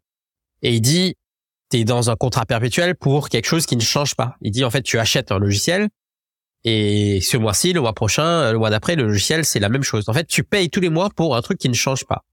Et 0.61 0.75
il 0.75 0.81
dit 0.81 1.15
tu 1.71 1.77
es 1.77 1.83
dans 1.85 2.09
un 2.09 2.15
contrat 2.15 2.45
perpétuel 2.45 2.95
pour 2.95 3.29
quelque 3.29 3.45
chose 3.45 3.65
qui 3.65 3.75
ne 3.75 3.81
change 3.81 4.15
pas. 4.15 4.35
Il 4.41 4.51
dit 4.51 4.65
en 4.65 4.69
fait 4.69 4.81
tu 4.81 4.99
achètes 4.99 5.31
un 5.31 5.39
logiciel 5.39 5.87
et 6.63 7.21
ce 7.21 7.37
mois-ci, 7.37 7.71
le 7.71 7.79
mois 7.79 7.93
prochain, 7.93 8.51
le 8.51 8.57
mois 8.57 8.69
d'après, 8.69 8.95
le 8.95 9.03
logiciel 9.03 9.45
c'est 9.45 9.59
la 9.59 9.69
même 9.69 9.83
chose. 9.83 10.09
En 10.09 10.13
fait, 10.13 10.25
tu 10.27 10.43
payes 10.43 10.69
tous 10.69 10.81
les 10.81 10.89
mois 10.89 11.09
pour 11.15 11.37
un 11.37 11.41
truc 11.41 11.59
qui 11.59 11.69
ne 11.69 11.75
change 11.75 12.05
pas 12.05 12.23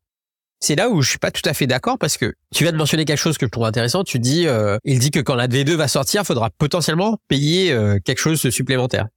c'est 0.65 0.77
là 0.77 0.89
où 0.89 1.03
je 1.03 1.11
suis 1.11 1.19
pas 1.19 1.31
tout 1.31 1.43
à 1.45 1.53
fait 1.53 1.67
d'accord 1.67 1.99
parce 1.99 2.17
que 2.17 2.35
tu 2.55 2.65
viens 2.65 2.73
de 2.73 2.77
mentionner 2.77 3.05
quelque 3.05 3.19
chose 3.19 3.37
que 3.37 3.47
je 3.47 3.51
trouve 3.51 3.67
intéressant. 3.67 4.03
Tu 4.03 4.19
dis, 4.19 4.47
euh, 4.47 4.79
il 4.85 4.99
dit 4.99 5.11
que 5.11 5.21
quand 5.21 5.35
la 5.35 5.47
V2 5.47 5.75
va 5.75 5.89
sortir, 5.89 6.23
il 6.23 6.25
faudra 6.25 6.51
potentiellement 6.51 7.19
payer 7.29 7.71
euh, 7.71 7.99
quelque 8.03 8.19
chose 8.19 8.43
de 8.43 8.51
supplémentaire. 8.51 9.09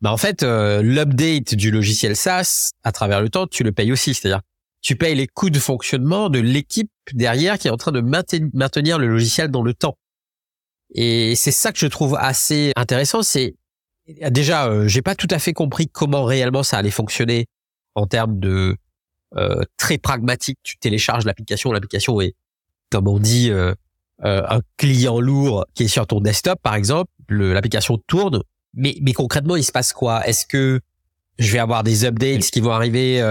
Bah 0.00 0.12
en 0.12 0.16
fait, 0.16 0.42
euh, 0.42 0.82
l'update 0.82 1.54
du 1.54 1.70
logiciel 1.70 2.16
SaaS 2.16 2.70
à 2.82 2.90
travers 2.90 3.20
le 3.20 3.28
temps, 3.28 3.46
tu 3.46 3.62
le 3.62 3.70
payes 3.70 3.92
aussi. 3.92 4.14
C'est-à-dire, 4.14 4.40
tu 4.82 4.96
payes 4.96 5.14
les 5.14 5.28
coûts 5.28 5.50
de 5.50 5.58
fonctionnement 5.58 6.28
de 6.28 6.40
l'équipe 6.40 6.90
derrière 7.12 7.58
qui 7.58 7.68
est 7.68 7.70
en 7.70 7.76
train 7.76 7.92
de 7.92 8.00
maintenir 8.00 8.98
le 8.98 9.06
logiciel 9.06 9.48
dans 9.48 9.62
le 9.62 9.74
temps. 9.74 9.96
Et 10.94 11.36
c'est 11.36 11.52
ça 11.52 11.70
que 11.70 11.78
je 11.78 11.86
trouve 11.86 12.16
assez 12.18 12.72
intéressant. 12.74 13.22
C'est 13.22 13.54
déjà, 14.30 14.88
j'ai 14.88 15.02
pas 15.02 15.14
tout 15.14 15.28
à 15.30 15.38
fait 15.38 15.52
compris 15.52 15.86
comment 15.86 16.24
réellement 16.24 16.62
ça 16.62 16.78
allait 16.78 16.90
fonctionner 16.90 17.46
en 17.94 18.06
termes 18.06 18.40
de 18.40 18.76
euh, 19.36 19.62
très 19.76 19.98
pragmatique. 19.98 20.58
Tu 20.62 20.78
télécharges 20.78 21.24
l'application, 21.24 21.72
l'application 21.72 22.20
est, 22.20 22.34
comme 22.90 23.08
on 23.08 23.18
dit, 23.18 23.50
euh, 23.50 23.74
euh, 24.24 24.42
un 24.48 24.60
client 24.76 25.20
lourd 25.20 25.66
qui 25.74 25.84
est 25.84 25.88
sur 25.88 26.06
ton 26.06 26.20
desktop, 26.20 26.60
par 26.62 26.74
exemple. 26.74 27.10
L'application 27.28 27.98
tourne, 28.06 28.42
mais, 28.74 28.96
mais 29.02 29.12
concrètement, 29.12 29.56
il 29.56 29.64
se 29.64 29.72
passe 29.72 29.92
quoi? 29.92 30.26
Est-ce 30.26 30.46
que 30.46 30.80
je 31.38 31.52
vais 31.52 31.58
avoir 31.58 31.84
des 31.84 32.04
updates 32.04 32.50
qui 32.50 32.60
vont 32.60 32.72
arriver 32.72 33.22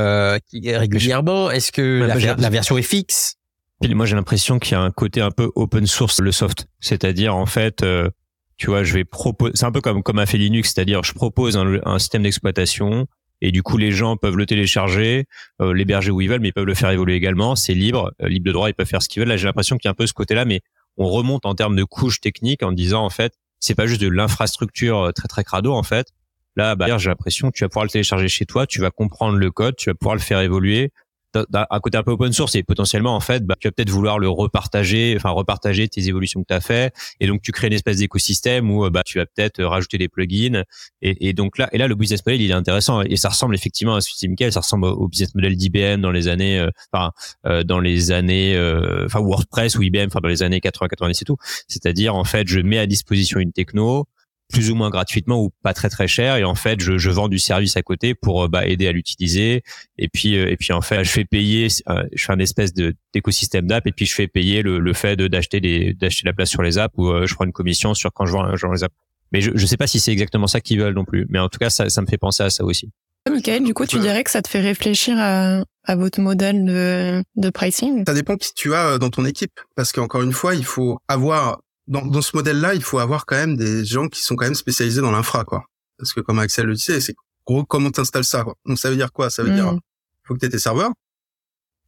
régulièrement? 0.51 1.51
Est-ce 1.51 1.71
que 1.71 2.05
la, 2.07 2.49
version 2.49 2.77
est 2.77 2.83
fixe? 2.83 3.39
Puis 3.81 3.95
moi 3.95 4.05
j'ai 4.05 4.15
l'impression 4.15 4.59
qu'il 4.59 4.73
y 4.73 4.75
a 4.75 4.81
un 4.81 4.91
côté 4.91 5.21
un 5.21 5.31
peu 5.31 5.51
open 5.55 5.87
source 5.87 6.19
le 6.19 6.31
soft, 6.31 6.67
c'est-à-dire 6.79 7.35
en 7.35 7.45
fait, 7.45 7.81
euh, 7.81 8.09
tu 8.57 8.67
vois, 8.67 8.83
je 8.83 8.93
vais 8.93 9.05
proposer, 9.05 9.53
c'est 9.55 9.65
un 9.65 9.71
peu 9.71 9.79
comme 9.79 10.03
comme 10.03 10.19
a 10.19 10.25
fait 10.25 10.37
Linux, 10.37 10.73
c'est-à-dire 10.73 11.03
je 11.03 11.13
propose 11.13 11.55
un, 11.55 11.79
un 11.85 11.97
système 11.97 12.23
d'exploitation 12.23 13.07
et 13.41 13.51
du 13.51 13.63
coup 13.63 13.77
les 13.77 13.91
gens 13.91 14.17
peuvent 14.17 14.37
le 14.37 14.45
télécharger, 14.45 15.25
euh, 15.61 15.73
l'héberger 15.73 16.11
où 16.11 16.21
ils 16.21 16.29
veulent, 16.29 16.41
mais 16.41 16.49
ils 16.49 16.53
peuvent 16.53 16.65
le 16.65 16.75
faire 16.75 16.89
évoluer 16.89 17.15
également, 17.15 17.55
c'est 17.55 17.73
libre, 17.73 18.11
euh, 18.21 18.27
libre 18.27 18.45
de 18.45 18.51
droit, 18.51 18.69
ils 18.69 18.73
peuvent 18.73 18.87
faire 18.87 19.01
ce 19.01 19.09
qu'ils 19.09 19.21
veulent. 19.21 19.29
Là 19.29 19.37
j'ai 19.37 19.45
l'impression 19.45 19.77
qu'il 19.77 19.87
y 19.87 19.89
a 19.89 19.91
un 19.91 19.95
peu 19.95 20.07
ce 20.07 20.13
côté-là, 20.13 20.45
mais 20.45 20.61
on 20.97 21.07
remonte 21.07 21.45
en 21.45 21.55
termes 21.55 21.75
de 21.75 21.83
couches 21.83 22.21
techniques 22.21 22.63
en 22.63 22.71
disant 22.71 23.03
en 23.03 23.09
fait 23.09 23.33
c'est 23.59 23.75
pas 23.75 23.87
juste 23.87 24.01
de 24.01 24.07
l'infrastructure 24.07 24.99
euh, 24.99 25.11
très 25.11 25.27
très 25.27 25.43
crado 25.43 25.73
en 25.73 25.83
fait. 25.83 26.07
Là, 26.55 26.75
bah, 26.75 26.97
j'ai 26.97 27.09
l'impression 27.09 27.51
que 27.51 27.57
tu 27.57 27.63
vas 27.63 27.69
pouvoir 27.69 27.85
le 27.85 27.91
télécharger 27.91 28.27
chez 28.27 28.45
toi, 28.45 28.67
tu 28.67 28.81
vas 28.81 28.91
comprendre 28.91 29.37
le 29.37 29.51
code, 29.51 29.75
tu 29.77 29.89
vas 29.89 29.93
pouvoir 29.93 30.15
le 30.15 30.21
faire 30.21 30.41
évoluer, 30.41 30.91
un 31.35 31.79
côté 31.79 31.97
un 31.97 32.03
peu 32.03 32.11
open 32.11 32.31
source 32.33 32.55
et 32.55 32.63
potentiellement 32.63 33.15
en 33.15 33.19
fait 33.19 33.45
bah, 33.45 33.55
tu 33.59 33.67
vas 33.67 33.71
peut-être 33.71 33.89
vouloir 33.89 34.19
le 34.19 34.29
repartager 34.29 35.13
enfin 35.15 35.29
repartager 35.29 35.87
tes 35.87 36.07
évolutions 36.07 36.41
que 36.41 36.47
tu 36.47 36.53
as 36.53 36.61
fait. 36.61 36.93
Et 37.19 37.27
donc 37.27 37.41
tu 37.41 37.51
crées 37.51 37.67
une 37.67 37.73
espèce 37.73 37.97
d'écosystème 37.97 38.69
où 38.71 38.89
bah 38.89 39.03
tu 39.05 39.17
vas 39.19 39.25
peut-être 39.25 39.63
rajouter 39.63 39.97
des 39.97 40.07
plugins. 40.09 40.63
Et, 41.01 41.29
et, 41.29 41.33
donc 41.33 41.57
là 41.57 41.69
et 41.71 41.77
là 41.77 41.87
le 41.87 41.95
business 41.95 42.25
model 42.25 42.41
il 42.41 42.51
est 42.51 42.53
intéressant. 42.53 43.01
Et 43.01 43.15
ça 43.15 43.29
ressemble 43.29 43.55
effectivement 43.55 43.95
à 43.95 44.01
ce 44.01 44.09
que 44.09 44.27
Michael 44.27 44.51
ça 44.51 44.61
ressemble 44.61 44.85
au 44.85 45.07
business 45.07 45.35
model 45.35 45.55
d'IBM 45.55 46.01
dans 46.01 46.11
les 46.11 46.27
années 46.27 46.59
euh, 46.59 46.69
enfin 46.91 47.11
euh, 47.45 47.63
dans 47.63 47.79
les 47.79 48.11
années 48.11 48.55
euh, 48.55 49.05
enfin 49.05 49.19
WordPress 49.19 49.75
ou 49.75 49.83
IBM 49.83 50.07
enfin 50.07 50.19
dans 50.21 50.29
les 50.29 50.43
années 50.43 50.61
80 50.61 50.87
90 50.89 51.21
et 51.21 51.25
tout. 51.25 51.37
C'est-à-dire 51.67 52.15
en 52.15 52.23
fait 52.23 52.47
je 52.47 52.59
mets 52.59 52.79
à 52.79 52.85
disposition 52.85 53.39
une 53.39 53.51
techno 53.51 54.07
plus 54.51 54.71
ou 54.71 54.75
moins 54.75 54.89
gratuitement 54.89 55.41
ou 55.41 55.51
pas 55.63 55.73
très 55.73 55.89
très 55.89 56.07
cher. 56.07 56.35
Et 56.35 56.43
en 56.43 56.55
fait 56.55 56.81
je, 56.81 56.97
je 56.97 57.09
vends 57.09 57.27
du 57.27 57.39
service 57.39 57.77
à 57.77 57.81
côté 57.81 58.15
pour 58.15 58.43
euh, 58.43 58.47
bah, 58.47 58.67
aider 58.67 58.87
à 58.87 58.91
l'utiliser. 58.91 59.63
Et 59.97 60.07
puis 60.07 60.37
euh, 60.37 60.49
et 60.49 60.57
puis 60.57 60.73
en 60.73 60.81
fait 60.81 61.03
je 61.03 61.09
fais 61.09 61.25
payer 61.25 61.67
euh, 61.89 62.03
je 62.13 62.25
fais 62.25 62.33
un 62.33 62.39
espèce 62.39 62.73
de 62.73 62.95
d'écosystème 63.13 63.67
d'app 63.67 63.87
et 63.87 63.91
puis 63.91 64.05
je 64.05 64.15
fais 64.15 64.27
payer 64.27 64.61
le, 64.61 64.79
le 64.79 64.93
fait 64.93 65.15
de 65.15 65.27
d'acheter 65.27 65.59
des 65.61 65.93
d'acheter 65.93 66.23
la 66.25 66.33
place 66.33 66.49
sur 66.49 66.61
les 66.61 66.77
apps 66.77 66.93
ou 66.97 67.25
je 67.25 67.33
prends 67.33 67.45
une 67.45 67.53
commission 67.53 67.93
sur 67.93 68.11
quand 68.13 68.25
je 68.25 68.33
vends, 68.33 68.55
je 68.55 68.65
vends 68.65 68.73
les 68.73 68.83
apps. 68.83 68.95
Mais 69.31 69.41
je 69.41 69.51
je 69.53 69.65
sais 69.65 69.77
pas 69.77 69.87
si 69.87 69.99
c'est 69.99 70.11
exactement 70.11 70.47
ça 70.47 70.59
qu'ils 70.59 70.79
veulent 70.79 70.95
non 70.95 71.05
plus. 71.05 71.25
Mais 71.29 71.39
en 71.39 71.49
tout 71.49 71.59
cas 71.59 71.69
ça 71.69 71.89
ça 71.89 72.01
me 72.01 72.07
fait 72.07 72.17
penser 72.17 72.43
à 72.43 72.49
ça 72.49 72.63
aussi. 72.63 72.89
Michael, 73.29 73.63
du 73.63 73.73
coup, 73.73 73.85
tu 73.85 73.99
dirais 73.99 74.23
que 74.23 74.31
ça 74.31 74.41
te 74.41 74.47
fait 74.47 74.61
réfléchir 74.61 75.15
à, 75.19 75.63
à 75.83 75.95
votre 75.95 76.19
modèle 76.19 76.65
de, 76.65 77.23
de 77.35 77.49
pricing? 77.49 78.03
Ça 78.07 78.13
dépend 78.13 78.37
qui 78.37 78.53
tu 78.55 78.73
as 78.73 78.97
dans 78.97 79.09
ton 79.09 79.25
équipe. 79.25 79.59
Parce 79.75 79.91
qu'encore 79.91 80.23
une 80.23 80.33
fois, 80.33 80.55
il 80.55 80.65
faut 80.65 80.99
avoir 81.07 81.59
dans, 81.89 82.05
dans 82.05 82.21
ce 82.21 82.35
modèle-là, 82.35 82.75
il 82.75 82.83
faut 82.83 82.99
avoir 82.99 83.25
quand 83.25 83.35
même 83.35 83.57
des 83.57 83.83
gens 83.83 84.07
qui 84.07 84.21
sont 84.21 84.35
quand 84.35 84.45
même 84.45 84.55
spécialisés 84.55 85.01
dans 85.01 85.11
l'infra, 85.11 85.43
quoi. 85.43 85.65
Parce 85.97 86.13
que 86.13 86.21
comme 86.21 86.39
Axel 86.39 86.67
le 86.67 86.75
disait, 86.75 87.01
c'est 87.01 87.15
gros 87.45 87.65
comment 87.65 87.91
t'installes 87.91 88.23
ça, 88.23 88.43
quoi? 88.43 88.55
Donc 88.65 88.79
ça 88.79 88.89
veut 88.89 88.95
dire 88.95 89.11
quoi? 89.11 89.29
Ça 89.29 89.43
veut 89.43 89.51
dire, 89.51 89.65
il 89.65 89.75
mm. 89.75 89.79
faut 90.23 90.33
que 90.35 90.39
tu 90.39 90.45
aies 90.45 90.49
tes 90.49 90.59
serveurs, 90.59 90.91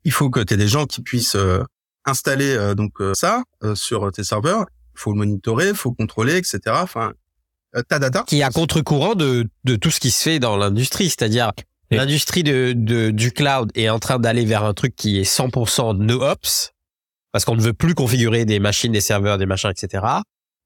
il 0.04 0.12
faut 0.12 0.30
que 0.30 0.40
tu 0.42 0.56
aies 0.56 0.58
des 0.58 0.68
gens 0.68 0.88
qui 0.88 1.02
puissent 1.02 1.36
euh, 1.36 1.64
installer 2.04 2.56
euh, 2.56 2.74
donc 2.74 3.00
euh, 3.00 3.14
ça 3.14 3.44
sur 3.76 4.12
tes 4.12 4.24
serveurs, 4.24 4.66
il 4.96 5.00
faut 5.00 5.12
le 5.12 5.20
monitorer, 5.20 5.70
il 5.70 5.76
faut 5.76 5.94
contrôler, 5.94 6.36
etc. 6.36 6.60
Enfin, 6.82 7.14
ta 7.88 8.00
data. 8.00 8.24
Qui 8.28 8.40
est 8.40 8.44
à 8.44 8.50
contre-courant 8.50 9.14
de, 9.14 9.48
de 9.64 9.76
tout 9.76 9.92
ce 9.92 10.00
qui 10.00 10.10
se 10.10 10.24
fait 10.24 10.40
dans 10.40 10.58
l'industrie, 10.58 11.10
c'est-à-dire 11.10 11.52
l'industrie 11.92 12.44
de, 12.44 12.74
de, 12.76 13.12
du 13.12 13.32
cloud 13.32 13.72
est 13.76 13.90
en 13.90 14.00
train 14.00 14.18
d'aller 14.18 14.46
vers 14.46 14.64
un 14.64 14.74
truc 14.74 14.96
qui 14.96 15.20
est 15.20 15.32
100% 15.32 15.98
no 15.98 16.24
ops 16.24 16.74
parce 17.32 17.46
qu'on 17.46 17.56
ne 17.56 17.62
veut 17.62 17.74
plus 17.74 17.96
configurer 17.96 18.46
des 18.46 18.60
machines, 18.60 18.92
des 18.92 19.02
serveurs, 19.02 19.38
des 19.38 19.46
machins, 19.46 19.70
etc. 19.70 20.04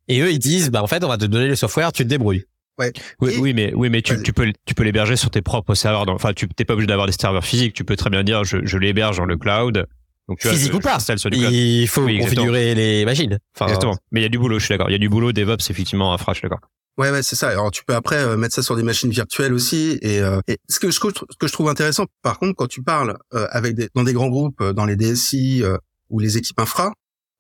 Et 0.08 0.22
eux, 0.22 0.32
ils 0.32 0.40
disent, 0.40 0.70
bah 0.70 0.84
en 0.84 0.88
fait, 0.88 1.04
on 1.04 1.08
va 1.08 1.18
te 1.18 1.26
donner 1.26 1.48
le 1.48 1.56
software, 1.56 1.92
tu 1.92 2.04
te 2.04 2.10
débrouilles. 2.10 2.46
Ouais. 2.78 2.92
Oui, 3.22 3.36
oui, 3.40 3.54
mais 3.54 3.74
oui, 3.74 3.90
mais 3.90 4.02
tu, 4.02 4.22
tu 4.22 4.34
peux 4.34 4.52
tu 4.66 4.74
peux 4.74 4.84
l'héberger 4.84 5.16
sur 5.16 5.30
tes 5.30 5.42
propres 5.42 5.76
serveurs. 5.76 6.06
Enfin, 6.10 6.34
tu 6.34 6.48
t'es 6.50 6.66
pas 6.66 6.74
obligé 6.74 6.88
d'avoir 6.88 7.08
des 7.08 7.14
serveurs 7.14 7.46
physiques. 7.46 7.74
Tu 7.74 7.86
peux 7.86 7.96
très 7.96 8.10
bien 8.10 8.24
dire, 8.24 8.44
je, 8.44 8.58
je 8.66 8.78
l'héberge 8.78 9.18
dans 9.18 9.26
le 9.26 9.38
cloud. 9.38 9.86
Donc, 10.28 10.40
tu 10.40 10.50
Physique 10.50 10.74
ou 10.74 10.80
pas 10.80 10.98
Il 11.32 11.88
faut 11.88 12.06
configurer 12.06 12.76
les 12.76 13.06
machines. 13.06 13.40
Enfin, 13.56 13.68
exactement. 13.68 13.96
Mais 14.12 14.22
il 14.22 14.24
y 14.24 14.26
a 14.26 14.30
du 14.30 14.40
boulot, 14.40 14.60
je 14.60 14.66
suis 14.66 14.74
d'accord. 14.74 14.90
Il 14.90 14.94
y 14.94 14.96
a 14.96 15.00
du 15.00 15.08
boulot 15.08 15.32
DevOps 15.32 15.70
effectivement 15.70 16.14
à 16.14 16.18
je 16.18 16.34
suis 16.34 16.42
d'accord. 16.42 16.60
Ouais, 16.98 17.12
ouais, 17.12 17.24
c'est 17.24 17.36
ça. 17.36 17.50
Alors 17.50 17.72
tu 17.72 17.84
peux 17.84 17.94
après 17.94 18.18
euh, 18.18 18.38
mettre 18.38 18.56
ça 18.56 18.64
sur 18.64 18.76
des 18.78 18.84
machines 18.84 19.10
virtuelles 19.10 19.54
aussi. 19.54 20.00
Et, 20.02 20.22
euh, 20.22 20.40
et, 20.48 20.58
ce 20.70 20.80
que 20.80 20.90
je 20.90 21.00
ce 21.00 21.38
que 21.38 21.48
je 21.48 21.52
trouve 21.52 21.68
intéressant, 21.68 22.06
par 22.22 22.40
contre, 22.40 22.56
quand 22.56 22.68
tu 22.68 22.82
parles 22.82 23.18
euh, 23.34 23.48
avec 23.52 23.76
des, 23.76 23.90
dans 23.96 24.04
des 24.04 24.14
grands 24.14 24.30
groupes, 24.30 24.64
dans 24.64 24.86
les 24.86 24.96
DSI 24.96 25.64
ou 26.10 26.20
les 26.20 26.38
équipes 26.38 26.60
infra, 26.60 26.94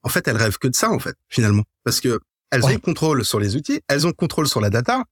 en 0.03 0.09
fait, 0.09 0.27
elles 0.27 0.37
rêvent 0.37 0.57
que 0.57 0.67
de 0.67 0.75
ça, 0.75 0.91
en 0.91 0.99
fait, 0.99 1.15
finalement. 1.29 1.63
Parce 1.83 1.99
que 1.99 2.19
elles 2.51 2.63
ont 2.63 2.69
le 2.69 2.77
contrôle 2.77 3.25
sur 3.25 3.39
les 3.39 3.55
outils, 3.55 3.81
elles 3.87 4.05
ont 4.05 4.09
le 4.09 4.13
contrôle 4.13 4.47
sur 4.47 4.61
la 4.61 4.69
data. 4.69 5.03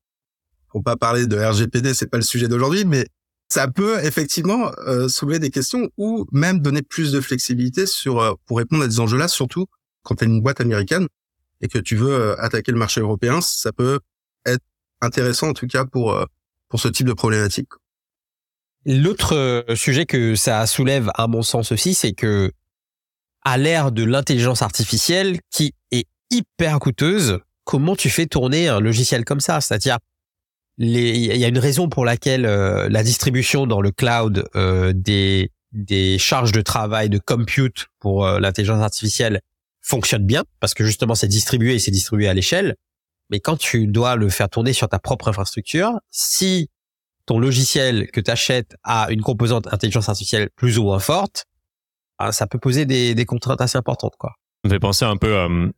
Faut 0.72 0.81
pas 0.81 0.95
parler 0.95 1.27
de 1.27 1.38
RGPD, 1.38 1.93
c'est 1.93 2.07
pas 2.07 2.17
le 2.17 2.24
sujet 2.24 2.48
d'aujourd'hui, 2.48 2.86
mais 2.86 3.05
ça 3.50 3.67
peut 3.67 4.03
effectivement 4.03 4.72
euh, 4.88 5.07
soulever 5.07 5.39
des 5.39 5.51
questions 5.51 5.89
ou 5.98 6.25
même 6.31 6.60
donner 6.60 6.81
plus 6.81 7.12
de 7.12 7.22
flexibilité 7.22 7.86
sur 7.86 8.19
euh, 8.19 8.33
pour 8.45 8.57
répondre 8.57 8.83
à 8.83 8.88
des 8.88 9.00
enjeux-là, 9.00 9.27
surtout 9.27 9.65
quand 10.03 10.15
tu 10.15 10.24
es 10.24 10.27
une 10.27 10.41
boîte 10.41 10.62
américaine 10.62 11.07
et 11.62 11.67
que 11.67 11.77
tu 11.77 11.95
veux 11.95 12.13
euh, 12.13 12.41
attaquer 12.41 12.72
le 12.72 12.77
marché 12.77 13.01
européen, 13.01 13.41
ça 13.41 13.72
peut 13.72 14.00
être 14.45 14.63
intéressant 15.01 15.50
en 15.50 15.53
tout 15.53 15.67
cas 15.67 15.86
pour 15.86 16.17
pour 16.69 16.79
ce 16.79 16.88
type 16.88 17.07
de 17.07 17.13
problématique. 17.13 17.69
L'autre 18.86 19.63
sujet 19.75 20.05
que 20.05 20.36
ça 20.36 20.65
soulève 20.65 21.10
à 21.13 21.27
mon 21.27 21.41
sens 21.41 21.72
aussi, 21.72 21.93
c'est 21.93 22.13
que 22.13 22.51
à 23.45 23.57
l'ère 23.57 23.91
de 23.91 24.03
l'intelligence 24.03 24.62
artificielle 24.62 25.39
qui 25.51 25.73
est 25.91 26.05
hyper 26.31 26.79
coûteuse, 26.79 27.39
comment 27.63 27.95
tu 27.95 28.09
fais 28.09 28.25
tourner 28.25 28.67
un 28.67 28.79
logiciel 28.79 29.25
comme 29.25 29.39
ça? 29.39 29.62
C'est-à-dire, 29.62 29.97
il 30.77 31.38
y 31.38 31.45
a 31.45 31.47
une 31.47 31.59
raison 31.59 31.88
pour 31.88 32.05
laquelle 32.05 32.45
euh, 32.45 32.89
la 32.89 33.03
distribution 33.03 33.67
dans 33.67 33.81
le 33.81 33.91
cloud 33.91 34.45
euh, 34.55 34.91
des, 34.95 35.50
charges 36.17 36.51
de 36.51 36.62
travail, 36.62 37.09
de 37.09 37.19
compute 37.19 37.88
pour 38.00 38.25
euh, 38.25 38.39
l'intelligence 38.39 38.81
artificielle 38.81 39.41
fonctionne 39.81 40.25
bien, 40.25 40.43
parce 40.59 40.73
que 40.73 40.83
justement 40.83 41.13
c'est 41.13 41.27
distribué 41.27 41.75
et 41.75 41.79
c'est 41.79 41.91
distribué 41.91 42.27
à 42.27 42.33
l'échelle. 42.33 42.75
Mais 43.29 43.39
quand 43.39 43.57
tu 43.57 43.88
dois 43.88 44.15
le 44.15 44.29
faire 44.29 44.50
tourner 44.50 44.73
sur 44.73 44.89
ta 44.89 45.00
propre 45.00 45.27
infrastructure, 45.27 45.91
si 46.09 46.69
ton 47.25 47.39
logiciel 47.39 48.09
que 48.12 48.19
tu 48.19 48.31
achètes 48.31 48.75
a 48.83 49.07
une 49.12 49.21
composante 49.21 49.71
intelligence 49.71 50.09
artificielle 50.09 50.50
plus 50.55 50.77
ou 50.77 50.83
moins 50.83 51.00
forte, 51.00 51.45
ça 52.32 52.48
peut 52.48 52.60
poser 52.60 52.86
des, 52.86 53.15
des, 53.15 53.25
contraintes 53.25 53.62
assez 53.62 53.77
importantes, 53.77 54.15
quoi. 54.17 54.34
Ça 54.63 54.70
me 54.70 54.74
fait 54.74 54.79
penser 54.79 55.05
un 55.05 55.17
peu 55.17 55.36
euh, 55.36 55.70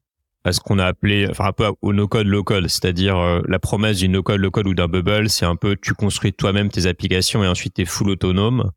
à 0.43 0.51
ce 0.51 0.59
qu'on 0.59 0.77
a 0.77 0.85
appelé, 0.85 1.27
enfin 1.29 1.45
un 1.45 1.53
peu 1.53 1.71
au 1.81 1.91
no-code, 1.91 2.27
low-code, 2.27 2.67
c'est-à-dire 2.67 3.17
euh, 3.17 3.41
la 3.47 3.57
promesse 3.57 3.97
du 3.97 4.09
no-code, 4.09 4.39
low-code 4.39 4.67
ou 4.67 4.75
d'un 4.75 4.87
bubble, 4.87 5.29
c'est 5.29 5.45
un 5.45 5.55
peu 5.55 5.75
tu 5.75 5.95
construis 5.95 6.33
toi-même 6.33 6.69
tes 6.69 6.85
applications 6.85 7.43
et 7.43 7.47
ensuite 7.47 7.73
tu 7.73 7.81
es 7.81 7.85
full 7.85 8.09
autonome. 8.09 8.71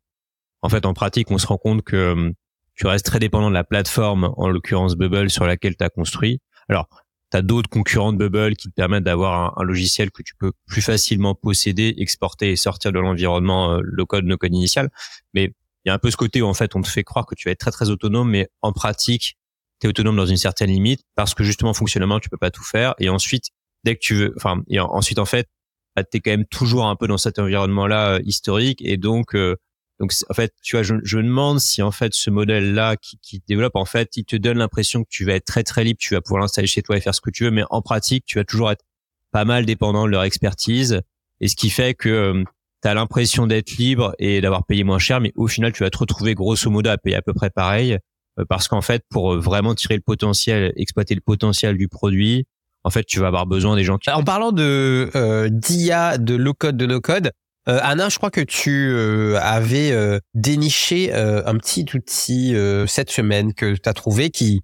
En 0.61 0.69
fait, 0.69 0.85
en 0.85 0.93
pratique, 0.93 1.29
on 1.29 1.37
se 1.37 1.45
rend 1.45 1.57
compte 1.57 1.83
que 1.83 1.95
euh, 1.95 2.31
tu 2.73 2.87
restes 2.87 3.05
très 3.05 3.19
dépendant 3.19 3.49
de 3.49 3.53
la 3.53 3.63
plateforme, 3.63 4.33
en 4.35 4.49
l'occurrence 4.49 4.95
Bubble, 4.95 5.29
sur 5.29 5.45
laquelle 5.45 5.77
tu 5.77 5.83
as 5.83 5.89
construit. 5.89 6.39
Alors, 6.69 6.87
tu 7.31 7.37
as 7.37 7.43
d'autres 7.43 7.69
concurrents 7.69 8.13
de 8.13 8.17
Bubble 8.17 8.55
qui 8.55 8.69
te 8.69 8.73
permettent 8.73 9.03
d'avoir 9.03 9.59
un, 9.59 9.63
logiciel 9.63 10.09
que 10.09 10.23
tu 10.23 10.33
peux 10.35 10.53
plus 10.65 10.81
facilement 10.81 11.35
posséder, 11.35 11.93
exporter 11.97 12.51
et 12.51 12.55
sortir 12.55 12.91
de 12.91 12.99
l'environnement 12.99 13.79
low-code, 13.83 14.25
no-code 14.25 14.55
initial. 14.55 14.89
Mais 15.33 15.53
il 15.85 15.89
y 15.89 15.91
a 15.91 15.93
un 15.93 15.99
peu 15.99 16.11
ce 16.11 16.17
côté 16.17 16.41
où 16.41 16.47
en 16.47 16.53
fait 16.53 16.75
on 16.75 16.81
te 16.81 16.87
fait 16.87 17.03
croire 17.03 17.25
que 17.25 17.35
tu 17.35 17.47
vas 17.47 17.51
être 17.51 17.59
très 17.59 17.71
très 17.71 17.89
autonome, 17.89 18.29
mais 18.29 18.49
en 18.61 18.73
pratique, 18.73 19.37
tu 19.79 19.87
es 19.87 19.89
autonome 19.89 20.15
dans 20.15 20.25
une 20.25 20.37
certaine 20.37 20.69
limite 20.69 21.01
parce 21.15 21.33
que 21.33 21.43
justement 21.43 21.73
fonctionnellement 21.73 22.19
tu 22.19 22.29
peux 22.29 22.37
pas 22.37 22.51
tout 22.51 22.63
faire. 22.63 22.95
Et 22.99 23.09
ensuite, 23.09 23.45
dès 23.83 23.95
que 23.95 24.01
tu 24.01 24.15
veux, 24.15 24.33
enfin, 24.37 24.61
et 24.67 24.79
ensuite 24.79 25.19
en 25.19 25.25
fait, 25.25 25.47
bah, 25.95 26.03
es 26.13 26.19
quand 26.19 26.31
même 26.31 26.45
toujours 26.45 26.85
un 26.85 26.95
peu 26.95 27.07
dans 27.07 27.17
cet 27.17 27.39
environnement-là 27.39 28.15
euh, 28.15 28.19
historique 28.25 28.81
et 28.83 28.97
donc 28.97 29.35
euh, 29.35 29.55
donc 29.99 30.13
en 30.29 30.33
fait, 30.33 30.53
tu 30.61 30.77
vois, 30.77 30.83
je, 30.83 30.95
je 31.03 31.17
me 31.17 31.23
demande 31.23 31.59
si 31.59 31.81
en 31.81 31.91
fait 31.91 32.13
ce 32.13 32.29
modèle-là 32.29 32.95
qui, 32.95 33.19
qui 33.21 33.43
développe, 33.47 33.75
en 33.75 33.85
fait, 33.85 34.15
il 34.15 34.23
te 34.23 34.37
donne 34.37 34.57
l'impression 34.57 35.03
que 35.03 35.09
tu 35.09 35.25
vas 35.25 35.33
être 35.33 35.45
très 35.45 35.63
très 35.63 35.83
libre, 35.83 35.99
tu 35.99 36.13
vas 36.13 36.21
pouvoir 36.21 36.41
l'installer 36.41 36.67
chez 36.67 36.81
toi 36.81 36.95
et 36.95 37.01
faire 37.01 37.13
ce 37.13 37.21
que 37.21 37.29
tu 37.29 37.43
veux, 37.43 37.51
mais 37.51 37.63
en 37.69 37.81
pratique, 37.81 38.23
tu 38.25 38.37
vas 38.37 38.45
toujours 38.45 38.71
être 38.71 38.85
pas 39.31 39.43
mal 39.43 39.65
dépendant 39.65 40.05
de 40.05 40.11
leur 40.11 40.23
expertise. 40.23 41.01
Et 41.41 41.49
ce 41.49 41.55
qui 41.55 41.69
fait 41.69 41.95
que 41.95 42.09
euh, 42.09 42.43
tu 42.81 42.87
as 42.87 42.93
l'impression 42.93 43.47
d'être 43.47 43.77
libre 43.77 44.13
et 44.19 44.41
d'avoir 44.41 44.65
payé 44.65 44.83
moins 44.83 44.99
cher, 44.99 45.19
mais 45.19 45.31
au 45.35 45.47
final, 45.47 45.71
tu 45.71 45.83
vas 45.83 45.89
te 45.89 45.97
retrouver 45.97 46.35
grosso 46.35 46.69
modo 46.69 46.89
à 46.89 46.97
payer 46.97 47.15
à 47.15 47.21
peu 47.21 47.33
près 47.33 47.49
pareil, 47.49 47.97
euh, 48.39 48.45
parce 48.47 48.67
qu'en 48.67 48.81
fait, 48.81 49.03
pour 49.09 49.33
euh, 49.33 49.39
vraiment 49.39 49.75
tirer 49.75 49.95
le 49.95 50.01
potentiel, 50.01 50.71
exploiter 50.75 51.15
le 51.15 51.21
potentiel 51.21 51.77
du 51.77 51.87
produit, 51.87 52.45
en 52.83 52.89
fait, 52.89 53.03
tu 53.03 53.19
vas 53.19 53.27
avoir 53.27 53.45
besoin 53.45 53.75
des 53.75 53.83
gens 53.83 53.97
qui... 53.97 54.09
En 54.09 54.23
parlant 54.23 54.51
de 54.51 55.09
euh, 55.15 55.49
d'IA, 55.51 56.17
de 56.17 56.35
low-code, 56.35 56.77
de 56.77 56.85
no-code, 56.85 57.31
euh, 57.67 57.79
Anna, 57.83 58.07
je 58.07 58.17
crois 58.17 58.31
que 58.31 58.41
tu 58.41 58.95
avais 59.37 60.19
déniché 60.33 61.13
un 61.13 61.55
petit 61.57 61.85
outil 61.93 62.55
cette 62.87 63.11
semaine 63.11 63.53
que 63.53 63.75
tu 63.75 63.89
as 63.89 63.93
trouvé 63.93 64.29
qui 64.29 64.61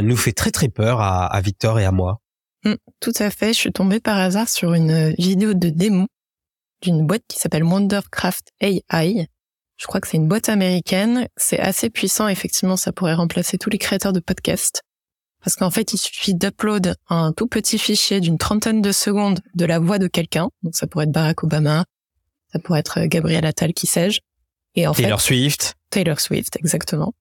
nous 0.00 0.16
fait 0.16 0.32
très 0.32 0.52
très 0.52 0.68
peur 0.68 1.00
à, 1.00 1.26
à 1.26 1.40
Victor 1.40 1.80
et 1.80 1.84
à 1.84 1.90
moi. 1.90 2.20
Mmh, 2.64 2.74
tout 3.00 3.12
à 3.18 3.30
fait. 3.30 3.52
Je 3.52 3.58
suis 3.58 3.72
tombée 3.72 4.00
par 4.00 4.18
hasard 4.18 4.48
sur 4.48 4.72
une 4.72 5.12
vidéo 5.18 5.52
de 5.52 5.68
démo 5.68 6.06
d'une 6.82 7.06
boîte 7.06 7.24
qui 7.28 7.38
s'appelle 7.38 7.64
Wondercraft 7.64 8.52
AI. 8.60 9.26
Je 9.76 9.86
crois 9.86 10.00
que 10.00 10.08
c'est 10.08 10.16
une 10.16 10.28
boîte 10.28 10.48
américaine. 10.48 11.28
C'est 11.36 11.60
assez 11.60 11.88
puissant. 11.88 12.28
Effectivement, 12.28 12.76
ça 12.76 12.92
pourrait 12.92 13.14
remplacer 13.14 13.58
tous 13.58 13.70
les 13.70 13.78
créateurs 13.78 14.12
de 14.12 14.20
podcasts. 14.20 14.82
Parce 15.42 15.54
qu'en 15.54 15.70
fait, 15.70 15.92
il 15.92 15.98
suffit 15.98 16.34
d'upload 16.34 16.96
un 17.08 17.32
tout 17.32 17.46
petit 17.46 17.78
fichier 17.78 18.20
d'une 18.20 18.38
trentaine 18.38 18.82
de 18.82 18.90
secondes 18.90 19.40
de 19.54 19.64
la 19.64 19.78
voix 19.78 19.98
de 19.98 20.08
quelqu'un. 20.08 20.50
Donc, 20.62 20.74
ça 20.74 20.86
pourrait 20.86 21.04
être 21.04 21.12
Barack 21.12 21.44
Obama. 21.44 21.84
Ça 22.52 22.58
pourrait 22.58 22.80
être 22.80 23.04
Gabriel 23.04 23.46
Attal, 23.46 23.72
qui 23.72 23.86
sais-je. 23.86 24.20
Et 24.74 24.86
en 24.86 24.92
Taylor 24.92 25.20
Swift. 25.20 25.74
Taylor 25.90 26.20
Swift, 26.20 26.56
exactement. 26.56 27.14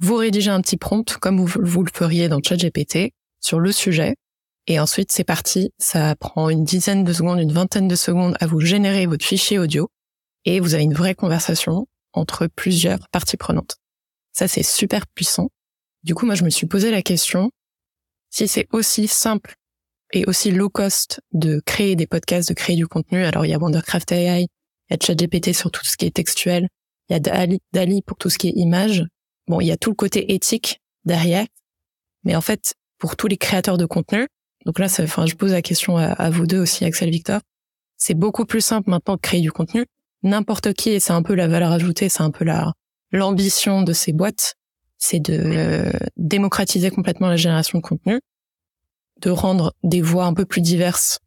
Vous 0.00 0.16
rédigez 0.16 0.50
un 0.50 0.60
petit 0.62 0.76
prompt 0.76 1.16
comme 1.18 1.44
vous, 1.44 1.60
vous 1.62 1.82
le 1.84 1.90
feriez 1.94 2.28
dans 2.28 2.40
ChatGPT 2.42 3.12
sur 3.40 3.60
le 3.60 3.70
sujet. 3.70 4.16
Et 4.70 4.78
ensuite, 4.78 5.10
c'est 5.10 5.24
parti. 5.24 5.72
Ça 5.78 6.14
prend 6.14 6.48
une 6.48 6.62
dizaine 6.62 7.02
de 7.02 7.12
secondes, 7.12 7.40
une 7.40 7.52
vingtaine 7.52 7.88
de 7.88 7.96
secondes 7.96 8.36
à 8.38 8.46
vous 8.46 8.60
générer 8.60 9.04
votre 9.06 9.24
fichier 9.24 9.58
audio. 9.58 9.90
Et 10.44 10.60
vous 10.60 10.74
avez 10.74 10.84
une 10.84 10.94
vraie 10.94 11.16
conversation 11.16 11.88
entre 12.12 12.46
plusieurs 12.46 13.08
parties 13.08 13.36
prenantes. 13.36 13.78
Ça, 14.30 14.46
c'est 14.46 14.62
super 14.62 15.08
puissant. 15.08 15.48
Du 16.04 16.14
coup, 16.14 16.24
moi, 16.24 16.36
je 16.36 16.44
me 16.44 16.50
suis 16.50 16.68
posé 16.68 16.92
la 16.92 17.02
question, 17.02 17.50
si 18.30 18.46
c'est 18.46 18.68
aussi 18.70 19.08
simple 19.08 19.56
et 20.12 20.24
aussi 20.26 20.52
low 20.52 20.70
cost 20.70 21.20
de 21.32 21.60
créer 21.66 21.96
des 21.96 22.06
podcasts, 22.06 22.50
de 22.50 22.54
créer 22.54 22.76
du 22.76 22.86
contenu, 22.86 23.24
alors 23.24 23.44
il 23.44 23.48
y 23.48 23.54
a 23.54 23.58
Wondercraft 23.58 24.12
AI, 24.12 24.42
il 24.42 24.92
y 24.92 24.94
a 24.94 25.04
ChatGPT 25.04 25.52
sur 25.52 25.72
tout 25.72 25.84
ce 25.84 25.96
qui 25.96 26.06
est 26.06 26.14
textuel, 26.14 26.68
il 27.08 27.14
y 27.14 27.16
a 27.16 27.18
Dali, 27.18 27.58
Dali 27.72 28.02
pour 28.02 28.18
tout 28.18 28.30
ce 28.30 28.38
qui 28.38 28.46
est 28.46 28.54
image. 28.54 29.04
Bon, 29.48 29.60
il 29.60 29.66
y 29.66 29.72
a 29.72 29.76
tout 29.76 29.90
le 29.90 29.96
côté 29.96 30.32
éthique 30.32 30.80
derrière. 31.04 31.46
Mais 32.22 32.36
en 32.36 32.40
fait, 32.40 32.74
pour 32.98 33.16
tous 33.16 33.26
les 33.26 33.36
créateurs 33.36 33.76
de 33.76 33.86
contenu, 33.86 34.28
donc 34.66 34.78
là, 34.78 34.88
ça, 34.88 35.02
enfin, 35.02 35.26
je 35.26 35.34
pose 35.34 35.52
la 35.52 35.62
question 35.62 35.96
à, 35.96 36.06
à 36.06 36.30
vous 36.30 36.46
deux 36.46 36.58
aussi, 36.58 36.84
Axel 36.84 37.10
Victor, 37.10 37.40
c'est 37.96 38.14
beaucoup 38.14 38.44
plus 38.44 38.60
simple 38.60 38.90
maintenant 38.90 39.16
de 39.16 39.20
créer 39.20 39.40
du 39.40 39.52
contenu. 39.52 39.86
N'importe 40.22 40.72
qui, 40.74 40.90
et 40.90 41.00
c'est 41.00 41.12
un 41.12 41.22
peu 41.22 41.34
la 41.34 41.48
valeur 41.48 41.72
ajoutée, 41.72 42.08
c'est 42.08 42.22
un 42.22 42.30
peu 42.30 42.44
la, 42.44 42.72
l'ambition 43.12 43.82
de 43.82 43.92
ces 43.92 44.12
boîtes, 44.12 44.54
c'est 44.98 45.20
de 45.20 45.34
euh, 45.34 45.92
démocratiser 46.16 46.90
complètement 46.90 47.28
la 47.28 47.36
génération 47.36 47.78
de 47.78 47.82
contenu, 47.82 48.20
de 49.20 49.30
rendre 49.30 49.74
des 49.82 50.02
voix 50.02 50.26
un 50.26 50.34
peu 50.34 50.44
plus 50.44 50.60
diverses, 50.60 51.20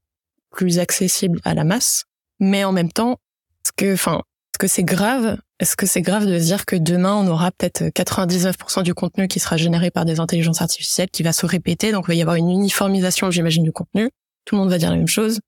plus 0.51 0.79
accessibles 0.79 1.39
à 1.43 1.53
la 1.53 1.63
masse, 1.63 2.05
mais 2.39 2.63
en 2.63 2.71
même 2.71 2.91
temps, 2.91 3.19
est-ce 3.65 3.71
que, 3.75 3.93
enfin, 3.93 4.17
est-ce 4.53 4.59
que 4.59 4.67
c'est 4.67 4.83
grave 4.83 5.37
Est-ce 5.63 5.77
que 5.77 5.85
c'est 5.85 6.01
grave 6.01 6.25
de 6.25 6.37
dire 6.37 6.65
que 6.65 6.75
demain 6.75 7.15
on 7.15 7.25
aura 7.25 7.49
peut-être 7.51 7.83
99% 7.83 8.83
du 8.83 8.93
contenu 8.93 9.29
qui 9.29 9.39
sera 9.39 9.55
généré 9.55 9.91
par 9.91 10.03
des 10.03 10.19
intelligences 10.19 10.61
artificielles, 10.61 11.09
qui 11.09 11.23
va 11.23 11.31
se 11.31 11.45
répéter, 11.45 11.93
donc 11.93 12.03
il 12.03 12.09
va 12.09 12.15
y 12.15 12.21
avoir 12.21 12.35
une 12.35 12.49
uniformisation, 12.49 13.31
j'imagine, 13.31 13.63
du 13.63 13.71
contenu. 13.71 14.09
Tout 14.43 14.55
le 14.55 14.61
monde 14.61 14.69
va 14.69 14.77
dire 14.77 14.89
la 14.89 14.97
même 14.97 15.07
chose. 15.07 15.39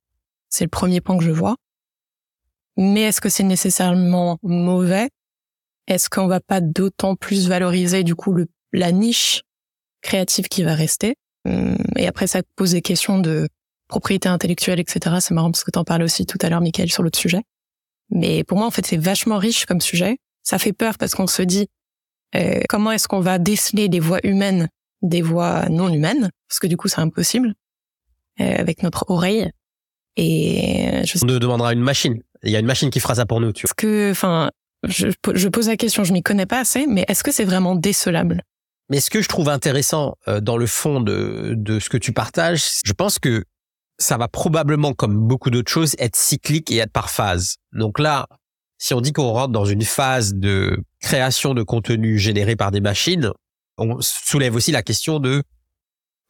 C'est 0.47 0.63
le 0.63 0.69
premier 0.69 1.01
point 1.01 1.17
que 1.17 1.23
je 1.25 1.31
vois. 1.31 1.57
Mais 2.77 3.01
est-ce 3.01 3.19
que 3.19 3.27
c'est 3.27 3.43
nécessairement 3.43 4.37
mauvais? 4.41 5.09
Est-ce 5.87 6.09
qu'on 6.09 6.27
va 6.27 6.39
pas 6.39 6.61
d'autant 6.61 7.17
plus 7.17 7.49
valoriser 7.49 8.05
du 8.05 8.15
coup 8.15 8.37
la 8.71 8.93
niche 8.93 9.41
créative 10.01 10.47
qui 10.47 10.63
va 10.63 10.75
rester? 10.75 11.15
Hum, 11.45 11.75
Et 11.97 12.07
après, 12.07 12.27
ça 12.27 12.39
pose 12.55 12.71
des 12.71 12.81
questions 12.81 13.19
de 13.19 13.49
propriété 13.89 14.29
intellectuelle, 14.29 14.79
etc. 14.79 15.17
C'est 15.19 15.33
marrant 15.33 15.51
parce 15.51 15.65
que 15.65 15.71
tu 15.71 15.79
en 15.79 15.83
parlais 15.83 16.05
aussi 16.05 16.25
tout 16.25 16.37
à 16.41 16.47
l'heure, 16.47 16.61
Michael, 16.61 16.89
sur 16.89 17.03
l'autre 17.03 17.19
sujet. 17.19 17.41
Mais 18.09 18.43
pour 18.43 18.57
moi, 18.57 18.67
en 18.67 18.71
fait, 18.71 18.85
c'est 18.85 18.97
vachement 18.97 19.37
riche 19.37 19.65
comme 19.65 19.81
sujet. 19.81 20.17
Ça 20.43 20.59
fait 20.59 20.73
peur 20.73 20.97
parce 20.97 21.15
qu'on 21.15 21.27
se 21.27 21.41
dit 21.41 21.67
euh, 22.35 22.61
comment 22.69 22.91
est-ce 22.91 23.07
qu'on 23.07 23.19
va 23.19 23.39
déceler 23.39 23.89
des 23.89 23.99
voix 23.99 24.19
humaines 24.23 24.67
des 25.05 25.21
voix 25.21 25.67
non 25.69 25.89
humaines? 25.89 26.29
Parce 26.47 26.59
que 26.59 26.67
du 26.67 26.77
coup, 26.77 26.87
c'est 26.87 26.99
impossible 26.99 27.53
euh, 28.41 28.55
avec 28.57 28.83
notre 28.83 29.05
oreille. 29.09 29.49
Et 30.17 31.01
je 31.05 31.19
on 31.21 31.27
nous 31.27 31.39
demandera 31.39 31.73
une 31.73 31.81
machine. 31.81 32.21
Il 32.43 32.51
y 32.51 32.55
a 32.55 32.59
une 32.59 32.65
machine 32.65 32.89
qui 32.89 32.99
fera 32.99 33.15
ça 33.15 33.25
pour 33.25 33.41
nous. 33.41 33.51
Tu 33.51 33.61
vois. 33.61 33.67
Parce 33.67 33.73
que, 33.75 34.11
enfin, 34.11 34.51
je, 34.87 35.07
je 35.33 35.47
pose 35.47 35.67
la 35.67 35.77
question, 35.77 36.03
je 36.03 36.13
m'y 36.13 36.23
connais 36.23 36.45
pas 36.45 36.59
assez, 36.59 36.87
mais 36.87 37.05
est-ce 37.07 37.23
que 37.23 37.31
c'est 37.31 37.43
vraiment 37.43 37.75
décelable? 37.75 38.41
Mais 38.89 38.99
ce 38.99 39.09
que 39.09 39.21
je 39.21 39.27
trouve 39.27 39.49
intéressant 39.49 40.15
euh, 40.27 40.39
dans 40.39 40.57
le 40.57 40.67
fond 40.67 41.01
de, 41.01 41.53
de 41.57 41.79
ce 41.79 41.89
que 41.89 41.97
tu 41.97 42.13
partages, 42.13 42.63
je 42.85 42.93
pense 42.93 43.19
que 43.19 43.43
ça 43.97 44.17
va 44.17 44.27
probablement, 44.27 44.93
comme 44.93 45.17
beaucoup 45.17 45.49
d'autres 45.49 45.71
choses, 45.71 45.95
être 45.99 46.15
cyclique 46.15 46.71
et 46.71 46.77
être 46.77 46.91
par 46.91 47.09
phase. 47.09 47.55
Donc 47.71 47.99
là, 47.99 48.27
si 48.77 48.93
on 48.93 49.01
dit 49.01 49.13
qu'on 49.13 49.31
rentre 49.31 49.53
dans 49.53 49.65
une 49.65 49.83
phase 49.83 50.33
de 50.35 50.83
création 51.01 51.53
de 51.53 51.63
contenu 51.63 52.17
généré 52.17 52.55
par 52.55 52.71
des 52.71 52.81
machines, 52.81 53.31
on 53.77 53.97
soulève 54.01 54.55
aussi 54.55 54.71
la 54.71 54.83
question 54.83 55.19
de 55.19 55.43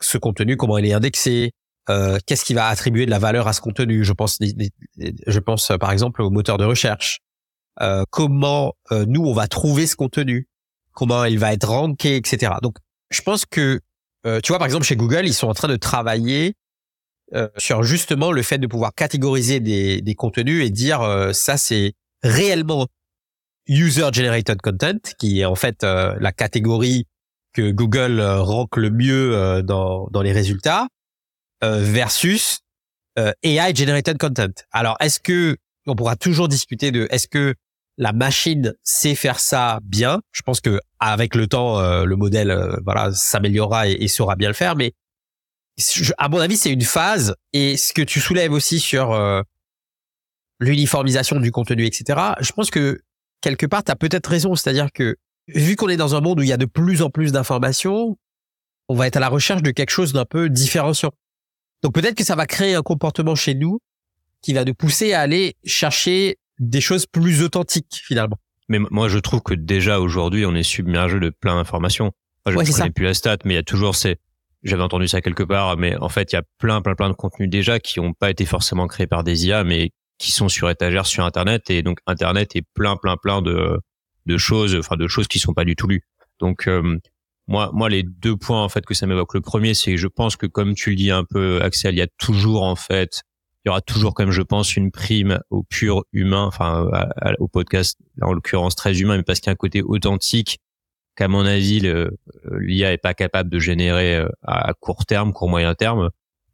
ce 0.02 0.18
contenu, 0.18 0.58
comment 0.58 0.78
il 0.78 0.86
est 0.86 0.94
indexé, 0.94 1.52
euh, 1.90 2.18
qu'est-ce 2.26 2.46
qui 2.46 2.54
va 2.54 2.68
attribuer 2.68 3.06
de 3.06 3.12
la 3.12 3.20
valeur 3.20 3.48
à 3.48 3.54
ce 3.54 3.62
contenu. 3.62 4.04
Je 4.04 4.14
pense, 4.14 4.40
je 4.40 5.40
pense 5.40 5.72
par 5.80 5.92
exemple 5.92 6.22
au 6.22 6.30
moteur 6.30 6.58
de 6.58 6.66
recherche. 6.66 7.20
Euh, 7.82 8.04
comment 8.10 8.74
euh, 8.92 9.06
nous 9.08 9.24
on 9.26 9.34
va 9.34 9.48
trouver 9.48 9.86
ce 9.86 9.96
contenu, 9.96 10.48
comment 10.94 11.26
il 11.26 11.40
va 11.40 11.54
être 11.54 11.68
ranké, 11.68 12.16
etc. 12.16 12.54
Donc 12.62 12.78
je 13.10 13.22
pense 13.22 13.46
que 13.46 13.82
euh, 14.26 14.40
tu 14.42 14.52
vois 14.52 14.60
par 14.60 14.66
exemple 14.66 14.86
chez 14.86 14.96
Google 14.96 15.26
ils 15.26 15.34
sont 15.34 15.48
en 15.48 15.54
train 15.54 15.68
de 15.68 15.76
travailler 15.76 16.56
sur 17.58 17.84
justement 17.84 18.32
le 18.32 18.42
fait 18.44 18.58
de 18.58 18.68
pouvoir 18.68 18.94
catégoriser 18.94 19.60
des, 19.60 20.02
des 20.02 20.16
contenus 20.16 20.66
et 20.66 20.70
dire 20.70 21.30
ça 21.34 21.58
c'est 21.58 21.94
réellement 22.24 22.88
user 23.68 24.08
generated 24.14 24.62
content 24.62 25.00
qui 25.18 25.42
est 25.42 25.46
en 25.46 25.56
fait 25.56 25.84
la 25.84 26.32
catégorie 26.32 27.08
que 27.54 27.72
Google 27.72 28.22
rank 28.22 28.78
le 28.78 28.92
mieux 28.92 29.64
dans, 29.64 30.08
dans 30.12 30.22
les 30.22 30.32
résultats 30.32 30.88
versus 31.62 32.60
AI 33.18 33.74
generated 33.74 34.18
content. 34.18 34.54
Alors 34.72 34.96
est-ce 35.00 35.20
que 35.20 35.58
on 35.88 35.96
pourra 35.96 36.16
toujours 36.16 36.48
discuter 36.48 36.92
de 36.92 37.08
est-ce 37.12 37.28
que 37.28 37.56
la 37.98 38.12
machine 38.12 38.74
sait 38.84 39.16
faire 39.16 39.40
ça 39.40 39.80
bien? 39.84 40.22
Je 40.32 40.42
pense 40.42 40.60
que 40.62 40.80
avec 41.00 41.36
le 41.36 41.48
temps, 41.48 41.80
euh, 41.80 42.06
le 42.06 42.16
modèle 42.16 42.52
euh, 42.52 42.78
voilà 42.84 43.12
s'améliorera 43.14 43.88
et, 43.88 44.08
saura 44.08 44.36
bien 44.36 44.50
le 44.50 44.54
faire. 44.54 44.76
Mais 44.76 44.94
à 46.18 46.30
mon 46.30 46.40
avis, 46.40 46.58
c'est 46.58 46.72
une 46.72 46.82
phase. 46.82 47.36
Et 47.54 47.78
ce 47.78 47.94
que 47.94 48.02
tu 48.02 48.20
soulèves 48.20 48.52
aussi 48.52 48.80
sur 48.80 49.12
euh, 49.12 49.42
l'uniformisation 50.60 51.40
du 51.40 51.52
contenu, 51.52 51.86
etc. 51.86 52.20
Je 52.40 52.52
pense 52.52 52.70
que 52.72 53.02
quelque 53.42 53.66
part, 53.66 53.84
tu 53.84 53.92
as 53.92 53.96
peut-être 53.96 54.28
raison. 54.28 54.56
C'est-à-dire 54.56 54.92
que 54.94 55.18
vu 55.48 55.76
qu'on 55.76 55.90
est 55.90 55.98
dans 55.98 56.16
un 56.16 56.22
monde 56.22 56.40
où 56.40 56.44
il 56.44 56.50
y 56.50 56.54
a 56.54 56.58
de 56.58 56.66
plus 56.66 57.02
en 57.02 57.10
plus 57.10 57.32
d'informations, 57.32 58.18
on 58.88 58.96
va 58.96 59.08
être 59.08 59.18
à 59.18 59.20
la 59.20 59.30
recherche 59.30 59.64
de 59.64 59.72
quelque 59.72 59.90
chose 59.92 60.14
d'un 60.14 60.26
peu 60.26 60.50
différenciant. 60.50 61.12
Donc 61.84 61.94
peut-être 61.94 62.16
que 62.16 62.24
ça 62.24 62.36
va 62.36 62.46
créer 62.46 62.76
un 62.76 62.82
comportement 62.82 63.36
chez 63.36 63.54
nous 63.54 63.80
qui 64.42 64.54
va 64.54 64.64
nous 64.64 64.74
pousser 64.74 65.14
à 65.14 65.22
aller 65.22 65.56
chercher 65.66 66.38
des 66.60 66.82
choses 66.82 67.06
plus 67.06 67.44
authentiques 67.44 68.02
finalement. 68.06 68.38
Mais 68.70 68.80
moi, 68.80 69.10
je 69.10 69.20
trouve 69.20 69.42
que 69.42 69.54
déjà 69.54 70.00
aujourd'hui, 70.00 70.46
on 70.46 70.56
est 70.56 70.64
submergé 70.64 71.20
de 71.20 71.30
plein 71.30 71.56
d'informations. 71.56 72.12
je 72.48 72.52
ne 72.52 72.64
connais 72.64 72.90
plus 72.92 73.06
la 73.06 73.14
stat, 73.14 73.38
mais 73.44 73.54
il 73.54 73.58
y 73.58 73.60
a 73.60 73.64
toujours 73.64 73.96
ces. 73.96 74.18
J'avais 74.66 74.82
entendu 74.84 75.08
ça 75.08 75.22
quelque 75.22 75.44
part, 75.44 75.78
mais 75.78 75.96
en 75.98 76.10
fait, 76.10 76.34
il 76.34 76.36
y 76.36 76.40
a 76.40 76.44
plein, 76.58 76.82
plein, 76.82 76.96
plein 76.96 77.10
de 77.10 77.16
contenus 77.16 77.50
déjà 77.50 77.80
qui 77.80 78.02
n'ont 78.02 78.14
pas 78.14 78.32
été 78.32 78.46
forcément 78.46 78.88
créés 78.88 79.08
par 79.08 79.24
des 79.24 79.48
IA, 79.48 79.64
mais 79.64 79.92
qui 80.18 80.32
sont 80.32 80.50
sur 80.50 80.70
étagère 80.70 81.06
sur 81.06 81.24
Internet. 81.24 81.70
Et 81.70 81.84
donc, 81.84 82.00
Internet 82.08 82.56
est 82.56 82.66
plein, 82.74 82.98
plein, 82.98 83.16
plein 83.18 83.42
de 83.42 83.80
de 84.26 84.38
choses, 84.38 84.76
enfin 84.76 84.98
de 84.98 85.08
choses 85.08 85.28
qui 85.28 85.38
sont 85.38 85.54
pas 85.54 85.66
du 85.66 85.76
tout 85.76 85.88
lues. 85.88 86.02
Donc, 86.40 86.68
euh, 86.68 86.98
moi, 87.48 87.70
moi, 87.74 87.90
les 87.90 88.02
deux 88.02 88.36
points 88.36 88.64
en 88.64 88.70
fait 88.70 88.84
que 88.86 88.96
ça 88.96 89.06
m'évoque. 89.06 89.36
Le 89.36 89.42
premier, 89.42 89.76
c'est 89.76 89.92
que 89.92 89.98
je 89.98 90.08
pense 90.08 90.36
que 90.36 90.48
comme 90.48 90.74
tu 90.74 90.90
le 90.90 90.96
dis 90.96 91.12
un 91.12 91.24
peu, 91.24 91.62
Axel, 91.62 91.94
il 91.94 92.00
y 92.00 92.02
a 92.02 92.08
toujours 92.18 92.64
en 92.64 92.76
fait 92.76 93.22
il 93.66 93.70
y 93.70 93.72
aura 93.72 93.82
toujours 93.82 94.14
même, 94.20 94.30
je 94.30 94.44
pense, 94.44 94.76
une 94.76 94.92
prime 94.92 95.40
au 95.50 95.64
pur 95.64 96.04
humain, 96.14 96.44
enfin 96.44 96.88
au 97.40 97.48
podcast, 97.48 97.98
en 98.22 98.32
l'occurrence 98.32 98.76
très 98.76 99.00
humain, 99.00 99.18
mais 99.18 99.24
parce 99.24 99.40
qu'il 99.40 99.48
y 99.48 99.50
a 99.50 99.54
un 99.54 99.56
côté 99.56 99.82
authentique 99.82 100.60
qu'à 101.16 101.28
mon 101.28 101.46
avis, 101.46 101.80
l'IA 102.52 102.94
est 102.94 102.98
pas 102.98 103.14
capable 103.14 103.50
de 103.50 103.60
générer 103.60 104.18
euh, 104.18 104.28
à 104.44 104.74
court 104.74 105.06
terme, 105.06 105.34
court 105.34 105.50
moyen 105.50 105.76
terme. 105.76 106.10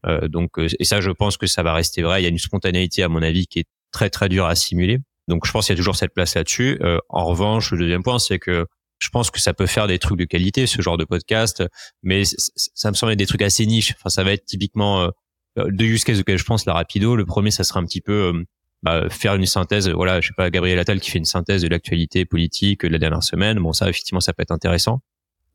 Euh, 0.05 0.27
donc, 0.27 0.57
euh, 0.57 0.67
et 0.79 0.85
ça, 0.85 1.01
je 1.01 1.11
pense 1.11 1.37
que 1.37 1.47
ça 1.47 1.63
va 1.63 1.73
rester 1.73 2.01
vrai. 2.01 2.21
Il 2.21 2.23
y 2.23 2.27
a 2.27 2.29
une 2.29 2.37
spontanéité, 2.37 3.03
à 3.03 3.09
mon 3.09 3.21
avis, 3.21 3.47
qui 3.47 3.59
est 3.59 3.67
très 3.91 4.09
très 4.09 4.29
dure 4.29 4.45
à 4.45 4.55
simuler. 4.55 4.99
Donc, 5.27 5.45
je 5.45 5.51
pense 5.51 5.67
qu'il 5.67 5.73
y 5.73 5.77
a 5.77 5.77
toujours 5.77 5.95
cette 5.95 6.13
place 6.13 6.35
là-dessus. 6.35 6.79
en 7.09 7.25
revanche, 7.25 7.71
le 7.71 7.77
deuxième 7.77 8.03
point, 8.03 8.19
c'est 8.19 8.39
que 8.39 8.65
je 8.99 9.09
pense 9.09 9.31
que 9.31 9.39
ça 9.39 9.53
peut 9.53 9.65
faire 9.65 9.87
des 9.87 9.99
trucs 9.99 10.17
de 10.17 10.25
qualité, 10.25 10.67
ce 10.67 10.81
genre 10.81 10.97
de 10.97 11.05
podcast, 11.05 11.63
mais 12.03 12.23
ça 12.25 12.91
me 12.91 12.95
semble 12.95 13.13
être 13.13 13.19
des 13.19 13.25
trucs 13.25 13.41
assez 13.41 13.65
niches. 13.65 13.93
Enfin, 13.97 14.09
ça 14.09 14.23
va 14.23 14.31
être 14.33 14.45
typiquement 14.45 15.09
euh, 15.57 15.69
deux 15.69 15.85
use 15.85 16.03
cases 16.03 16.19
auxquels 16.19 16.37
je 16.37 16.45
pense, 16.45 16.65
la 16.65 16.73
rapido. 16.73 17.15
Le 17.15 17.25
premier, 17.25 17.51
ça 17.51 17.63
sera 17.63 17.79
un 17.79 17.85
petit 17.85 18.01
peu 18.01 18.33
euh, 18.33 18.43
bah, 18.83 19.09
faire 19.09 19.35
une 19.35 19.45
synthèse. 19.45 19.89
Voilà, 19.89 20.21
je 20.21 20.27
sais 20.27 20.33
pas, 20.35 20.49
Gabriel 20.49 20.79
Attal 20.79 20.99
qui 20.99 21.11
fait 21.11 21.19
une 21.19 21.25
synthèse 21.25 21.61
de 21.61 21.67
l'actualité 21.67 22.25
politique 22.25 22.81
de 22.81 22.89
la 22.89 22.99
dernière 22.99 23.23
semaine. 23.23 23.59
Bon, 23.59 23.73
ça, 23.73 23.89
effectivement, 23.89 24.21
ça 24.21 24.33
peut 24.33 24.43
être 24.43 24.51
intéressant. 24.51 25.01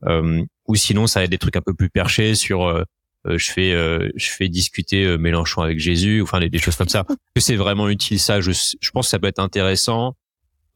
Euh, 0.07 0.45
ou 0.69 0.75
sinon, 0.75 1.07
ça 1.07 1.25
être 1.25 1.31
des 1.31 1.39
trucs 1.39 1.57
un 1.57 1.62
peu 1.62 1.75
plus 1.75 1.91
perchés 1.91 2.35
sur 2.35 2.67
euh, 2.67 2.85
je 3.25 3.51
fais 3.51 3.73
je 4.15 4.31
fais 4.31 4.49
discuter 4.49 5.19
Mélenchon 5.19 5.62
avec 5.62 5.81
Jésus, 5.81 6.23
enfin 6.23 6.39
des, 6.39 6.59
choses 6.59 6.77
comme 6.77 6.89
ça. 6.89 7.05
Que 7.35 7.41
c'est 7.41 7.57
vraiment 7.57 7.89
utile? 7.89 8.21
Ça. 8.21 8.41
Je, 8.41 8.53
je 8.53 8.91
pense 8.91 9.07
que 9.07 9.11
ça 9.11 9.19
peut 9.19 9.27
être 9.27 9.41
intéressant. 9.41 10.15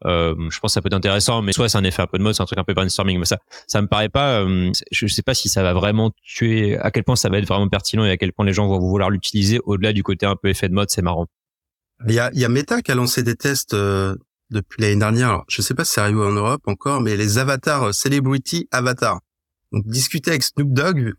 Euh, 0.07 0.35
je 0.51 0.59
pense 0.61 0.71
que 0.71 0.75
ça 0.75 0.83
peut 0.83 0.89
être 0.89 0.95
intéressant, 0.95 1.43
mais 1.43 1.53
soit 1.53 1.69
c'est 1.69 1.79
un 1.79 1.85
effet 1.85 2.03
un 2.03 2.07
peu 2.07 2.19
de 2.19 2.23
mode, 2.23 2.35
c'est 2.35 2.43
un 2.43 2.47
truc 2.47 2.59
un 2.59 2.65
peu 2.65 2.75
brainstorming, 2.75 3.19
mais 3.19 3.27
ça, 3.27 3.39
ça 3.67 3.83
me 3.83 3.87
paraît 3.87 4.09
pas. 4.09 4.41
Euh, 4.41 4.71
je 4.91 5.07
sais 5.07 5.23
pas 5.23 5.35
si 5.35 5.49
ça 5.49 5.63
va 5.63 5.75
vraiment 5.75 6.11
tuer, 6.23 6.79
à 6.79 6.91
quel 6.91 7.05
point 7.05 7.17
ça 7.17 7.29
va 7.29 7.39
être 7.39 7.47
vraiment 7.47 7.69
pertinent 7.69 8.05
et 8.05 8.11
à 8.11 8.17
quel 8.17 8.33
point 8.33 8.47
les 8.47 8.53
gens 8.53 8.67
vont 8.67 8.79
vouloir 8.79 9.11
l'utiliser 9.11 9.61
au-delà 9.65 9.93
du 9.93 10.03
côté 10.03 10.27
un 10.27 10.37
peu 10.37 10.49
effet 10.49 10.69
de 10.69 10.75
mode. 10.75 10.91
C'est 10.91 11.03
marrant. 11.03 11.27
Il 12.07 12.15
y 12.15 12.19
a, 12.19 12.31
y 12.33 12.45
a 12.45 12.49
Meta 12.49 12.83
qui 12.83 12.91
a 12.93 12.95
lancé 12.95 13.23
des 13.23 13.37
tests 13.37 13.75
euh, 13.75 14.17
depuis 14.51 14.83
l'année 14.83 14.97
dernière. 14.97 15.29
Alors, 15.29 15.45
je 15.49 15.63
sais 15.63 15.75
pas 15.75 15.85
si 15.85 15.93
c'est 15.93 16.01
arrivé 16.01 16.21
en 16.21 16.33
Europe 16.33 16.63
encore, 16.67 17.01
mais 17.01 17.17
les 17.17 17.39
avatars 17.39 17.95
celebrity 17.95 18.69
avatars. 18.71 19.21
Donc 19.73 19.87
discuter 19.87 20.31
avec 20.31 20.43
Snoop 20.43 20.73
Dogg 20.73 21.13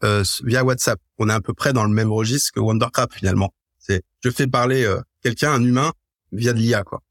via 0.44 0.64
WhatsApp. 0.66 1.00
On 1.20 1.30
est 1.30 1.34
à 1.34 1.40
peu 1.40 1.54
près 1.54 1.72
dans 1.72 1.86
le 1.86 1.94
même 1.94 2.12
registre 2.12 2.52
que 2.54 2.60
Wondercraft 2.60 3.14
finalement. 3.14 3.54
C'est 3.80 4.04
je 4.24 4.30
fais 4.30 4.48
parler 4.48 4.86
quelqu'un, 5.24 5.54
un 5.54 5.64
humain, 5.64 5.94
via 6.34 6.52
de 6.52 6.58
l'IA 6.58 6.84
quoi. 6.84 7.02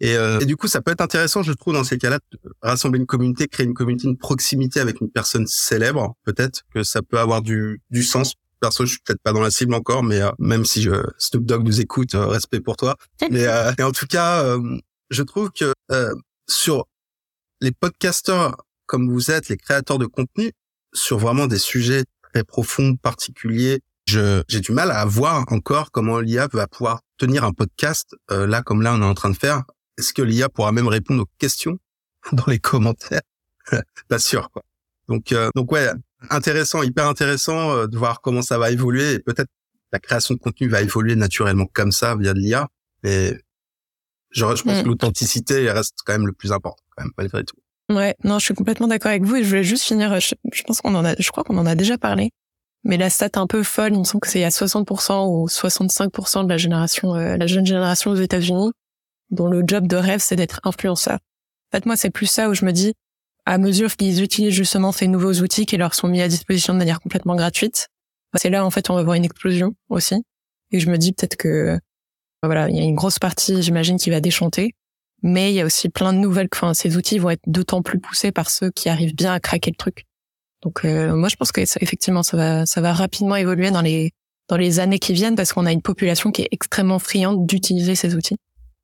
Et, 0.00 0.14
euh, 0.16 0.38
et, 0.40 0.44
du 0.44 0.56
coup, 0.56 0.68
ça 0.68 0.82
peut 0.82 0.90
être 0.90 1.00
intéressant, 1.00 1.42
je 1.42 1.52
trouve, 1.52 1.74
dans 1.74 1.84
ces 1.84 1.96
cas-là, 1.96 2.18
rassembler 2.60 3.00
une 3.00 3.06
communauté, 3.06 3.48
créer 3.48 3.64
une 3.66 3.74
communauté, 3.74 4.06
une 4.06 4.18
proximité 4.18 4.80
avec 4.80 5.00
une 5.00 5.10
personne 5.10 5.46
célèbre. 5.46 6.14
Peut-être 6.24 6.62
que 6.74 6.82
ça 6.82 7.00
peut 7.02 7.18
avoir 7.18 7.40
du, 7.40 7.80
du 7.90 8.02
sens. 8.02 8.34
Perso, 8.60 8.84
je 8.84 8.90
suis 8.92 9.00
peut-être 9.00 9.22
pas 9.22 9.32
dans 9.32 9.40
la 9.40 9.50
cible 9.50 9.74
encore, 9.74 10.02
mais 10.02 10.20
euh, 10.20 10.30
même 10.38 10.64
si 10.64 10.82
je, 10.82 10.92
Snoop 11.18 11.44
Dogg 11.44 11.64
nous 11.64 11.80
écoute, 11.80 12.14
euh, 12.14 12.26
respect 12.26 12.60
pour 12.60 12.76
toi. 12.76 12.96
Mais, 13.30 13.46
mais 13.78 13.84
en 13.84 13.92
tout 13.92 14.06
cas, 14.06 14.56
je 15.10 15.22
trouve 15.22 15.50
que 15.50 15.72
sur 16.48 16.86
les 17.60 17.72
podcasteurs 17.72 18.56
comme 18.86 19.10
vous 19.10 19.30
êtes, 19.30 19.48
les 19.48 19.56
créateurs 19.56 19.98
de 19.98 20.06
contenu, 20.06 20.52
sur 20.92 21.18
vraiment 21.18 21.46
des 21.46 21.58
sujets 21.58 22.04
très 22.22 22.44
profonds, 22.44 22.96
particuliers, 22.96 23.80
je 24.06 24.42
j'ai 24.48 24.60
du 24.60 24.72
mal 24.72 24.90
à 24.90 25.04
voir 25.04 25.44
encore 25.50 25.90
comment 25.90 26.20
l'IA 26.20 26.48
va 26.52 26.66
pouvoir 26.68 27.00
tenir 27.18 27.42
un 27.42 27.52
podcast 27.52 28.14
là 28.30 28.62
comme 28.62 28.82
là 28.82 28.94
on 28.94 29.02
est 29.02 29.04
en 29.04 29.14
train 29.14 29.30
de 29.30 29.36
faire 29.36 29.64
est-ce 29.98 30.12
que 30.12 30.22
l'IA 30.22 30.48
pourra 30.48 30.72
même 30.72 30.88
répondre 30.88 31.22
aux 31.22 31.30
questions 31.38 31.78
dans 32.32 32.46
les 32.46 32.58
commentaires? 32.58 33.22
Pas 34.08 34.18
sûr, 34.18 34.50
quoi. 34.50 34.62
Donc, 35.08 35.32
euh, 35.32 35.50
donc 35.54 35.70
ouais, 35.72 35.88
intéressant, 36.30 36.82
hyper 36.82 37.06
intéressant 37.06 37.72
euh, 37.72 37.86
de 37.86 37.96
voir 37.96 38.20
comment 38.20 38.42
ça 38.42 38.58
va 38.58 38.70
évoluer. 38.70 39.14
Et 39.14 39.18
peut-être 39.18 39.50
la 39.92 39.98
création 39.98 40.34
de 40.34 40.40
contenu 40.40 40.68
va 40.68 40.82
évoluer 40.82 41.16
naturellement 41.16 41.66
comme 41.72 41.92
ça 41.92 42.16
via 42.16 42.34
de 42.34 42.38
l'IA. 42.38 42.68
Mais 43.02 43.38
je, 44.30 44.44
je 44.54 44.62
pense 44.62 44.80
que 44.80 44.84
mm. 44.84 44.86
l'authenticité 44.86 45.70
reste 45.70 45.96
quand 46.04 46.12
même 46.12 46.26
le 46.26 46.32
plus 46.32 46.52
important, 46.52 46.82
quand 46.96 47.04
même, 47.04 47.12
malgré 47.16 47.44
tout. 47.44 47.56
Ouais, 47.88 48.16
non, 48.24 48.38
je 48.40 48.46
suis 48.46 48.54
complètement 48.54 48.88
d'accord 48.88 49.10
avec 49.10 49.22
vous 49.22 49.36
et 49.36 49.44
je 49.44 49.48
voulais 49.48 49.62
juste 49.62 49.84
finir. 49.84 50.18
Je, 50.18 50.34
pense 50.66 50.80
qu'on 50.80 50.94
en 50.94 51.04
a, 51.04 51.14
je 51.18 51.30
crois 51.30 51.44
qu'on 51.44 51.56
en 51.56 51.66
a 51.66 51.76
déjà 51.76 51.96
parlé, 51.96 52.30
mais 52.82 52.96
la 52.96 53.10
stat 53.10 53.30
un 53.34 53.46
peu 53.46 53.62
folle, 53.62 53.92
il 53.92 54.00
me 54.00 54.04
semble 54.04 54.22
que 54.22 54.28
c'est 54.28 54.42
a 54.42 54.48
60% 54.48 55.28
ou 55.28 55.46
65% 55.46 56.44
de 56.44 56.48
la 56.48 56.56
génération, 56.56 57.14
euh, 57.14 57.36
la 57.36 57.46
jeune 57.46 57.64
génération 57.64 58.10
aux 58.10 58.16
États-Unis 58.16 58.72
dont 59.30 59.48
le 59.48 59.62
job 59.66 59.86
de 59.86 59.96
rêve, 59.96 60.20
c'est 60.20 60.36
d'être 60.36 60.60
influenceur. 60.64 61.14
En 61.14 61.76
fait, 61.76 61.86
moi, 61.86 61.96
c'est 61.96 62.10
plus 62.10 62.26
ça 62.26 62.48
où 62.48 62.54
je 62.54 62.64
me 62.64 62.72
dis, 62.72 62.94
à 63.46 63.58
mesure 63.58 63.96
qu'ils 63.96 64.22
utilisent 64.22 64.54
justement 64.54 64.92
ces 64.92 65.06
nouveaux 65.06 65.34
outils 65.34 65.66
qui 65.66 65.76
leur 65.76 65.94
sont 65.94 66.08
mis 66.08 66.20
à 66.20 66.28
disposition 66.28 66.74
de 66.74 66.78
manière 66.78 67.00
complètement 67.00 67.36
gratuite, 67.36 67.88
c'est 68.34 68.50
là, 68.50 68.66
en 68.66 68.70
fait, 68.70 68.90
on 68.90 68.94
va 68.94 69.02
voir 69.02 69.14
une 69.14 69.24
explosion 69.24 69.74
aussi. 69.88 70.16
Et 70.72 70.80
je 70.80 70.90
me 70.90 70.98
dis 70.98 71.12
peut-être 71.12 71.36
que, 71.36 71.78
voilà, 72.42 72.68
il 72.68 72.76
y 72.76 72.80
a 72.80 72.82
une 72.82 72.94
grosse 72.94 73.18
partie, 73.18 73.62
j'imagine, 73.62 73.98
qui 73.98 74.10
va 74.10 74.20
déchanter. 74.20 74.74
Mais 75.22 75.52
il 75.52 75.54
y 75.54 75.60
a 75.60 75.64
aussi 75.64 75.88
plein 75.88 76.12
de 76.12 76.18
nouvelles, 76.18 76.48
enfin, 76.52 76.74
ces 76.74 76.96
outils 76.96 77.18
vont 77.18 77.30
être 77.30 77.42
d'autant 77.46 77.82
plus 77.82 77.98
poussés 77.98 78.32
par 78.32 78.50
ceux 78.50 78.70
qui 78.70 78.88
arrivent 78.88 79.14
bien 79.14 79.32
à 79.32 79.40
craquer 79.40 79.70
le 79.70 79.76
truc. 79.76 80.04
Donc, 80.62 80.84
euh, 80.84 81.14
moi, 81.14 81.28
je 81.28 81.36
pense 81.36 81.52
que 81.52 81.64
ça, 81.64 81.78
effectivement, 81.80 82.22
ça 82.22 82.36
va, 82.36 82.66
ça 82.66 82.80
va 82.80 82.92
rapidement 82.92 83.36
évoluer 83.36 83.70
dans 83.70 83.80
les, 83.80 84.12
dans 84.48 84.56
les 84.56 84.80
années 84.80 84.98
qui 84.98 85.12
viennent 85.12 85.36
parce 85.36 85.52
qu'on 85.52 85.66
a 85.66 85.72
une 85.72 85.82
population 85.82 86.30
qui 86.30 86.42
est 86.42 86.48
extrêmement 86.50 86.98
friande 86.98 87.46
d'utiliser 87.46 87.94
ces 87.94 88.14
outils. 88.14 88.36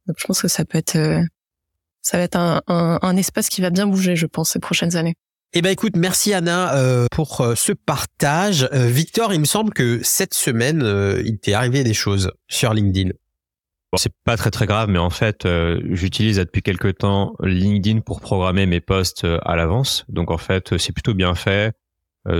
Donc 0.06 0.16
je 0.18 0.26
pense 0.26 0.40
que 0.40 0.48
ça 0.48 0.64
peut 0.64 0.78
être, 0.78 0.96
euh, 0.96 1.22
ça 2.02 2.18
va 2.18 2.24
être 2.24 2.36
un, 2.36 2.62
un, 2.66 2.98
un, 3.00 3.16
espace 3.16 3.48
qui 3.48 3.60
va 3.60 3.70
bien 3.70 3.86
bouger, 3.86 4.16
je 4.16 4.26
pense, 4.26 4.50
ces 4.50 4.58
prochaines 4.58 4.96
années. 4.96 5.14
Eh 5.54 5.62
ben 5.62 5.70
écoute, 5.70 5.96
merci 5.96 6.32
Anna 6.32 6.74
euh, 6.74 7.06
pour 7.10 7.40
euh, 7.40 7.54
ce 7.54 7.72
partage. 7.72 8.68
Victor, 8.72 9.32
il 9.34 9.40
me 9.40 9.44
semble 9.44 9.72
que 9.72 10.00
cette 10.02 10.34
semaine, 10.34 10.82
il 11.24 11.38
t'est 11.38 11.52
arrivé 11.52 11.84
des 11.84 11.94
choses 11.94 12.32
sur 12.48 12.72
LinkedIn. 12.72 13.10
Bon, 13.10 13.98
c'est 13.98 14.12
pas 14.24 14.38
très 14.38 14.50
très 14.50 14.64
grave, 14.66 14.88
mais 14.88 14.98
en 14.98 15.10
fait, 15.10 15.46
j'utilise 15.90 16.38
depuis 16.38 16.62
quelques 16.62 16.98
temps 16.98 17.34
LinkedIn 17.42 18.00
pour 18.00 18.22
programmer 18.22 18.64
mes 18.64 18.80
posts 18.80 19.26
à 19.42 19.54
l'avance. 19.54 20.06
Donc 20.08 20.30
en 20.30 20.38
fait, 20.38 20.78
c'est 20.78 20.92
plutôt 20.92 21.12
bien 21.12 21.34
fait. 21.34 21.74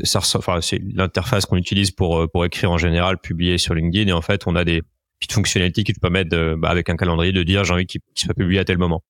ça 0.03 0.21
enfin, 0.21 0.63
c'est 0.63 0.81
l'interface 0.95 1.45
qu'on 1.45 1.59
utilise 1.59 1.91
pour 1.91 2.27
pour 2.33 2.47
écrire 2.47 2.71
en 2.71 2.79
général, 2.79 3.19
publier 3.19 3.59
sur 3.59 3.75
LinkedIn. 3.75 4.09
Et 4.09 4.15
en 4.15 4.23
fait, 4.23 4.47
on 4.47 4.57
a 4.57 4.65
des 4.65 4.83
petites 5.23 5.35
fonctionnalités 5.35 5.85
qui 5.85 5.93
te 5.93 6.01
permettent 6.01 6.31
de, 6.31 6.55
bah, 6.59 6.69
avec 6.71 6.89
un 6.89 6.97
calendrier 6.97 7.33
de 7.33 7.43
dire 7.43 7.65
j'ai 7.65 7.75
envie 7.75 7.87
qu'il 7.87 8.01
soit 8.15 8.35
publié 8.35 8.61
à 8.61 8.65
tel 8.65 8.79
moment. 8.79 9.03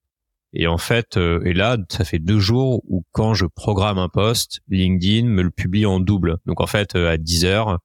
Et 0.52 0.66
en 0.66 0.78
fait, 0.78 1.16
euh, 1.16 1.42
et 1.44 1.54
là, 1.54 1.78
ça 1.88 2.04
fait 2.04 2.18
deux 2.18 2.38
jours 2.38 2.82
où 2.86 3.04
quand 3.12 3.34
je 3.34 3.46
programme 3.46 3.98
un 3.98 4.08
post, 4.08 4.60
LinkedIn 4.68 5.26
me 5.26 5.42
le 5.42 5.50
publie 5.50 5.86
en 5.86 5.98
double. 5.98 6.36
Donc 6.46 6.60
en 6.60 6.66
fait, 6.66 6.94
euh, 6.94 7.10
à 7.10 7.16
10 7.16 7.44
heures, 7.46 7.78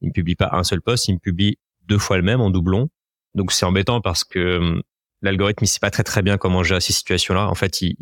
il 0.00 0.08
me 0.08 0.12
publie 0.12 0.34
pas 0.34 0.50
un 0.52 0.64
seul 0.64 0.82
post, 0.82 1.08
il 1.08 1.14
me 1.14 1.18
publie 1.18 1.58
deux 1.86 1.98
fois 1.98 2.16
le 2.16 2.22
même 2.22 2.40
en 2.40 2.50
doublon. 2.50 2.88
Donc 3.34 3.52
c'est 3.52 3.66
embêtant 3.66 4.00
parce 4.00 4.24
que 4.24 4.58
hum, 4.58 4.82
l'algorithme 5.22 5.64
il 5.64 5.68
sait 5.68 5.80
pas 5.80 5.90
très 5.90 6.04
très 6.04 6.22
bien 6.22 6.38
comment 6.38 6.62
gérer 6.62 6.80
ces 6.80 6.92
situations-là. 6.92 7.48
En 7.48 7.54
fait, 7.54 7.82
il, 7.82 7.96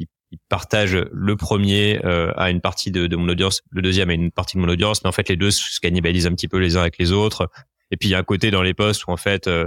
partage 0.51 0.99
le 1.13 1.37
premier 1.37 2.05
euh, 2.05 2.31
à 2.37 2.51
une 2.51 2.61
partie 2.61 2.91
de, 2.91 3.07
de, 3.07 3.17
mon 3.17 3.29
audience, 3.29 3.63
le 3.71 3.81
deuxième 3.81 4.11
à 4.11 4.13
une 4.13 4.31
partie 4.31 4.57
de 4.59 4.61
mon 4.61 4.69
audience, 4.69 5.03
mais 5.03 5.09
en 5.09 5.13
fait 5.13 5.31
les 5.31 5.37
deux 5.37 5.51
se 5.51 5.81
cannibalisent 5.81 6.27
un 6.27 6.33
petit 6.33 6.49
peu 6.49 6.59
les 6.59 6.77
uns 6.77 6.81
avec 6.81 6.99
les 6.99 7.11
autres. 7.11 7.49
Et 7.91 7.97
puis 7.97 8.11
il 8.11 8.13
y 8.13 8.15
a 8.15 8.19
un 8.19 8.25
côté 8.25 8.51
dans 8.51 8.61
les 8.61 8.75
posts 8.75 9.07
où 9.07 9.13
en 9.13 9.17
fait 9.17 9.47
euh, 9.47 9.67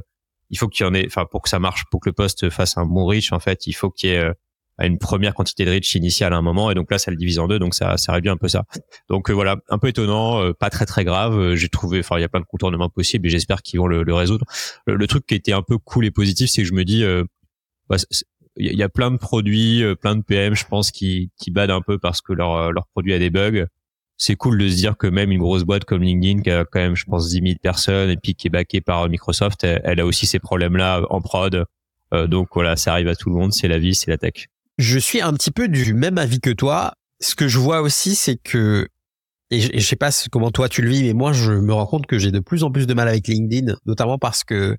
il 0.50 0.58
faut 0.58 0.68
qu'il 0.68 0.86
y 0.86 0.90
en 0.90 0.94
ait, 0.94 1.06
enfin 1.06 1.26
pour 1.30 1.42
que 1.42 1.50
ça 1.50 1.60
marche, 1.60 1.86
pour 1.92 2.00
que 2.00 2.10
le 2.10 2.14
poste 2.14 2.50
fasse 2.50 2.78
un 2.78 2.86
bon 2.86 3.06
reach, 3.06 3.32
en 3.32 3.40
fait 3.40 3.68
il 3.68 3.74
faut 3.74 3.90
qu'il 3.90 4.10
y 4.10 4.14
ait 4.14 4.20
euh, 4.20 4.34
une 4.82 4.98
première 4.98 5.34
quantité 5.34 5.66
de 5.66 5.72
reach 5.72 5.96
initiale 5.96 6.34
à 6.34 6.38
un 6.38 6.42
moment 6.42 6.72
et 6.72 6.76
donc 6.76 6.90
là 6.90 6.98
ça 6.98 7.12
le 7.12 7.18
divise 7.18 7.40
en 7.40 7.48
deux 7.48 7.60
donc 7.60 7.74
ça 7.76 7.98
ça 7.98 8.14
réduit 8.14 8.30
un 8.30 8.38
peu 8.38 8.48
ça. 8.48 8.64
Donc 9.10 9.30
euh, 9.30 9.34
voilà 9.34 9.58
un 9.70 9.78
peu 9.78 9.90
étonnant 9.90 10.54
pas 10.54 10.70
très 10.70 10.86
très 10.86 11.04
grave 11.04 11.56
j'ai 11.56 11.70
trouvé 11.70 12.00
enfin 12.00 12.18
il 12.18 12.22
y 12.22 12.26
a 12.26 12.30
plein 12.30 12.40
de 12.40 12.46
contournements 12.46 12.90
possibles 12.90 13.28
et 13.28 13.30
j'espère 13.30 13.62
qu'ils 13.62 13.80
vont 13.80 13.88
le, 13.88 14.04
le 14.04 14.14
résoudre. 14.14 14.46
Le, 14.86 15.08
truc 15.08 15.26
qui 15.26 15.36
était 15.36 15.54
un 15.54 15.62
peu 15.62 15.78
cool 15.78 16.06
et 16.06 16.12
positif 16.12 16.50
c'est 16.50 16.62
que 16.62 16.68
je 16.68 16.74
me 16.74 16.86
dis 16.86 17.04
bah, 17.90 17.98
il 18.56 18.76
y 18.76 18.84
a 18.84 18.90
plein 18.90 19.12
de 19.12 19.18
produits 19.18 19.84
plein 20.02 20.16
de 20.16 20.22
PM 20.22 20.56
je 20.56 20.66
pense 20.66 20.92
qui 20.92 21.32
qui 21.38 21.52
badent 21.52 21.72
un 21.72 21.82
peu 21.82 21.98
parce 21.98 22.22
que 22.22 22.34
leur 22.34 22.72
leur 22.72 22.88
produit 22.88 23.14
a 23.14 23.20
des 23.20 23.30
bugs 23.30 23.66
c'est 24.20 24.36
cool 24.36 24.58
de 24.58 24.68
se 24.68 24.76
dire 24.76 24.98
que 24.98 25.08
même 25.08 25.32
une 25.32 25.40
grosse 25.40 25.64
boîte 25.64 25.86
comme 25.86 26.04
LinkedIn, 26.04 26.42
qui 26.42 26.52
a 26.52 26.66
quand 26.66 26.80
même, 26.80 26.96
je 26.96 27.06
pense, 27.06 27.30
10 27.30 27.42
000 27.42 27.46
personnes 27.62 28.10
et 28.10 28.18
puis 28.18 28.36
qui 28.36 28.48
est 28.48 28.50
backée 28.50 28.82
par 28.82 29.08
Microsoft, 29.08 29.64
elle, 29.64 30.00
a 30.00 30.06
aussi 30.06 30.28
ces 30.28 30.40
problèmes-là 30.40 31.04
en 31.10 31.22
prod. 31.22 31.66
Euh, 32.14 32.28
donc 32.28 32.50
voilà, 32.54 32.76
ça 32.76 32.92
arrive 32.92 33.08
à 33.08 33.16
tout 33.16 33.30
le 33.30 33.36
monde, 33.36 33.54
c'est 33.54 33.70
la 33.70 33.80
vie, 33.80 33.96
c'est 33.96 34.12
la 34.12 34.18
tech. 34.18 34.48
Je 34.78 35.00
suis 35.00 35.22
un 35.22 35.34
petit 35.34 35.52
peu 35.52 35.70
du 35.70 35.94
même 35.94 36.18
avis 36.18 36.42
que 36.42 36.50
toi. 36.50 36.94
Ce 37.22 37.34
que 37.34 37.48
je 37.48 37.60
vois 37.60 37.82
aussi, 37.82 38.14
c'est 38.14 38.36
que, 38.36 38.90
et 39.52 39.62
je, 39.62 39.80
sais 39.80 39.96
pas 39.96 40.10
comment 40.32 40.52
toi 40.52 40.68
tu 40.68 40.82
le 40.82 40.90
vis, 40.90 41.04
mais 41.04 41.14
moi 41.14 41.32
je 41.32 41.54
me 41.54 41.74
rends 41.74 41.86
compte 41.86 42.06
que 42.06 42.20
j'ai 42.20 42.32
de 42.32 42.40
plus 42.40 42.64
en 42.64 42.72
plus 42.72 42.88
de 42.88 42.94
mal 42.94 43.08
avec 43.08 43.28
LinkedIn, 43.28 43.76
notamment 43.86 44.18
parce 44.18 44.44
que 44.44 44.76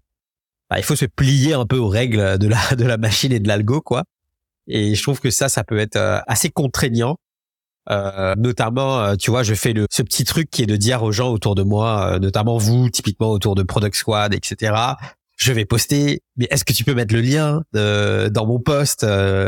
bah, 0.69 0.79
il 0.79 0.85
faut 0.85 0.97
se 0.97 1.07
plier 1.07 1.55
un 1.55 1.67
peu 1.67 1.77
aux 1.77 1.89
règles 1.89 2.39
de 2.39 2.47
la 2.47 2.77
de 2.77 2.85
la 2.85 2.99
machine 2.99 3.33
et 3.33 3.41
de 3.41 3.49
l'algo, 3.49 3.81
quoi. 3.81 4.05
Et 4.67 4.95
je 4.95 5.03
trouve 5.03 5.21
que 5.21 5.31
ça, 5.31 5.49
ça 5.49 5.65
peut 5.65 5.79
être 5.79 5.97
euh, 5.97 6.21
assez 6.27 6.51
contraignant. 6.51 7.17
Euh, 7.91 8.35
notamment, 8.37 9.01
euh, 9.01 9.17
tu 9.17 9.31
vois, 9.31 9.43
je 9.43 9.55
fais 9.55 9.73
le, 9.73 9.87
ce 9.91 10.03
petit 10.03 10.25
truc 10.25 10.49
qui 10.49 10.63
est 10.63 10.67
de 10.67 10.77
dire 10.77 11.03
aux 11.03 11.11
gens 11.11 11.31
autour 11.31 11.57
de 11.57 11.63
moi, 11.63 12.13
euh, 12.13 12.19
notamment 12.21 12.57
vous, 12.57 12.89
typiquement 12.89 13.31
autour 13.31 13.57
de 13.57 13.65
Product 13.65 13.97
Squad, 13.97 14.33
etc. 14.33 14.75
Je 15.37 15.53
vais 15.53 15.65
poster, 15.65 16.21
mais 16.37 16.47
est-ce 16.51 16.65
que 16.65 16.73
tu 16.73 16.85
peux 16.85 16.95
mettre 16.95 17.15
le 17.15 17.23
lien 17.23 17.63
dans 17.73 18.47
mon 18.47 18.61
post 18.61 19.07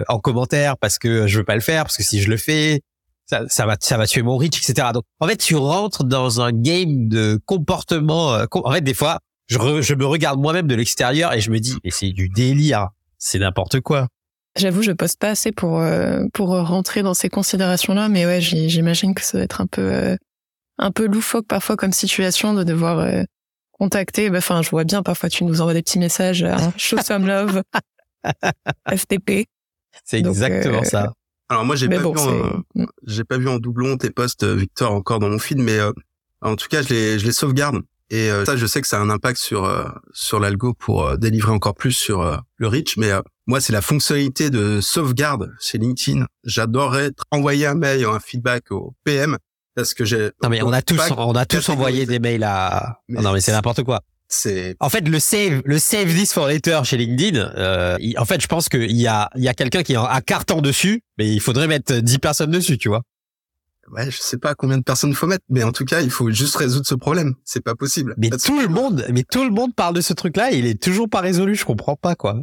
en 0.08 0.18
commentaire? 0.20 0.78
Parce 0.78 0.98
que 0.98 1.26
je 1.26 1.38
veux 1.38 1.44
pas 1.44 1.54
le 1.54 1.60
faire 1.60 1.84
parce 1.84 1.98
que 1.98 2.02
si 2.02 2.22
je 2.22 2.30
le 2.30 2.38
fais, 2.38 2.80
ça, 3.26 3.66
va, 3.66 3.76
ça 3.78 3.98
va 3.98 4.06
tuer 4.06 4.22
mon 4.22 4.38
reach, 4.38 4.56
etc. 4.56 4.88
Donc, 4.94 5.04
en 5.20 5.28
fait, 5.28 5.36
tu 5.36 5.54
rentres 5.54 6.04
dans 6.04 6.40
un 6.40 6.50
game 6.50 7.08
de 7.08 7.38
comportement. 7.44 8.38
en 8.50 8.72
fait, 8.72 8.80
des 8.80 8.94
fois, 8.94 9.18
je, 9.48 9.58
je 9.82 9.94
me 9.94 10.06
regarde 10.06 10.40
moi-même 10.40 10.66
de 10.66 10.74
l'extérieur 10.74 11.34
et 11.34 11.40
je 11.40 11.50
me 11.50 11.60
dis, 11.60 11.76
mais 11.84 11.90
c'est 11.90 12.10
du 12.10 12.30
délire, 12.30 12.88
c'est 13.18 13.38
n'importe 13.38 13.80
quoi. 13.80 14.08
J'avoue, 14.56 14.82
je 14.82 14.92
poste 14.92 15.18
pas 15.18 15.30
assez 15.30 15.50
pour 15.50 15.80
euh, 15.80 16.24
pour 16.34 16.48
rentrer 16.48 17.02
dans 17.02 17.14
ces 17.14 17.30
considérations-là, 17.30 18.08
mais 18.08 18.26
ouais, 18.26 18.40
j'imagine 18.40 19.14
que 19.14 19.22
ça 19.22 19.38
va 19.38 19.44
être 19.44 19.62
un 19.62 19.66
peu 19.66 19.80
euh, 19.80 20.16
un 20.78 20.90
peu 20.90 21.06
loufoque 21.06 21.46
parfois 21.46 21.76
comme 21.76 21.92
situation 21.92 22.52
de 22.52 22.62
devoir 22.62 22.98
euh, 22.98 23.22
contacter. 23.72 24.28
Bah, 24.28 24.38
enfin, 24.38 24.60
je 24.60 24.68
vois 24.68 24.84
bien 24.84 25.02
parfois 25.02 25.30
tu 25.30 25.44
nous 25.44 25.62
envoies 25.62 25.72
des 25.72 25.82
petits 25.82 25.98
messages, 25.98 26.42
hein, 26.42 26.72
show 26.76 26.98
some 26.98 27.26
love, 27.26 27.62
FTP. 28.88 29.46
C'est 30.04 30.18
exactement 30.18 30.84
ça. 30.84 31.14
Alors 31.48 31.64
moi, 31.64 31.74
j'ai 31.74 31.88
pas 31.88 31.98
vu 31.98 32.06
en, 32.06 32.62
mm. 32.74 32.86
j'ai 33.06 33.24
pas 33.24 33.38
vu 33.38 33.48
en 33.48 33.58
doublon 33.58 33.96
tes 33.96 34.10
posts, 34.10 34.44
Victor, 34.44 34.92
encore 34.92 35.18
dans 35.18 35.30
mon 35.30 35.38
feed, 35.38 35.58
mais 35.58 35.78
en 36.42 36.56
tout 36.56 36.68
cas, 36.68 36.82
je 36.82 36.90
les 36.90 37.18
je 37.18 37.24
les 37.24 37.32
sauvegarde. 37.32 37.82
Et 38.14 38.28
ça, 38.44 38.56
je 38.56 38.66
sais 38.66 38.82
que 38.82 38.86
ça 38.86 38.98
a 38.98 39.00
un 39.00 39.08
impact 39.08 39.38
sur 39.38 39.66
sur 40.12 40.38
l'algo 40.38 40.74
pour 40.74 41.16
délivrer 41.16 41.50
encore 41.50 41.74
plus 41.74 41.92
sur 41.92 42.42
le 42.56 42.68
reach, 42.68 42.98
mais 42.98 43.10
moi, 43.46 43.60
c'est 43.60 43.72
la 43.72 43.80
fonctionnalité 43.80 44.50
de 44.50 44.80
sauvegarde 44.80 45.50
chez 45.60 45.78
LinkedIn. 45.78 46.26
J'adorerais 46.44 47.10
envoyer 47.30 47.66
un 47.66 47.74
mail 47.74 48.06
ou 48.06 48.10
un 48.10 48.20
feedback 48.20 48.70
au 48.70 48.94
PM 49.04 49.38
parce 49.74 49.94
que 49.94 50.04
j'ai. 50.04 50.30
Non 50.42 50.48
mais 50.48 50.62
on 50.62 50.72
a 50.72 50.82
tous, 50.82 51.00
on 51.16 51.34
a 51.34 51.46
tous 51.46 51.68
envoyé 51.68 52.06
des 52.06 52.18
mails 52.18 52.44
à. 52.44 53.00
non 53.08 53.32
mais 53.32 53.40
c'est 53.40 53.52
n'importe 53.52 53.82
quoi. 53.82 54.00
C'est. 54.28 54.76
En 54.80 54.88
fait, 54.88 55.06
le 55.06 55.18
save, 55.18 55.60
le 55.64 55.78
save 55.78 56.08
this 56.08 56.32
for 56.32 56.46
later 56.46 56.80
chez 56.84 56.96
LinkedIn. 56.96 57.38
Euh, 57.38 57.98
en 58.16 58.24
fait, 58.24 58.40
je 58.40 58.46
pense 58.46 58.68
qu'il 58.68 58.96
y 58.96 59.06
a, 59.06 59.28
il 59.36 59.42
y 59.42 59.48
a 59.48 59.54
quelqu'un 59.54 59.82
qui 59.82 59.94
a 59.94 60.20
carton 60.22 60.62
dessus, 60.62 61.02
mais 61.18 61.28
il 61.28 61.40
faudrait 61.40 61.66
mettre 61.66 61.94
10 61.96 62.18
personnes 62.18 62.50
dessus, 62.50 62.78
tu 62.78 62.88
vois. 62.88 63.02
Ouais, 63.90 64.10
je 64.10 64.18
sais 64.20 64.38
pas 64.38 64.54
combien 64.54 64.78
de 64.78 64.82
personnes 64.82 65.10
il 65.10 65.16
faut 65.16 65.26
mettre, 65.26 65.44
mais 65.48 65.64
en 65.64 65.72
tout 65.72 65.84
cas, 65.84 66.00
il 66.00 66.10
faut 66.10 66.30
juste 66.30 66.56
résoudre 66.56 66.86
ce 66.86 66.94
problème. 66.94 67.34
C'est 67.44 67.62
pas 67.62 67.74
possible. 67.74 68.14
Mais 68.16 68.30
tout 68.30 68.60
le 68.60 68.68
monde, 68.68 69.04
mais 69.12 69.24
tout 69.24 69.44
le 69.44 69.50
monde 69.50 69.74
parle 69.74 69.94
de 69.94 70.00
ce 70.00 70.12
truc-là, 70.12 70.52
et 70.52 70.58
il 70.58 70.66
est 70.66 70.80
toujours 70.80 71.08
pas 71.08 71.20
résolu. 71.20 71.56
Je 71.56 71.64
comprends 71.64 71.96
pas 71.96 72.14
quoi. 72.14 72.40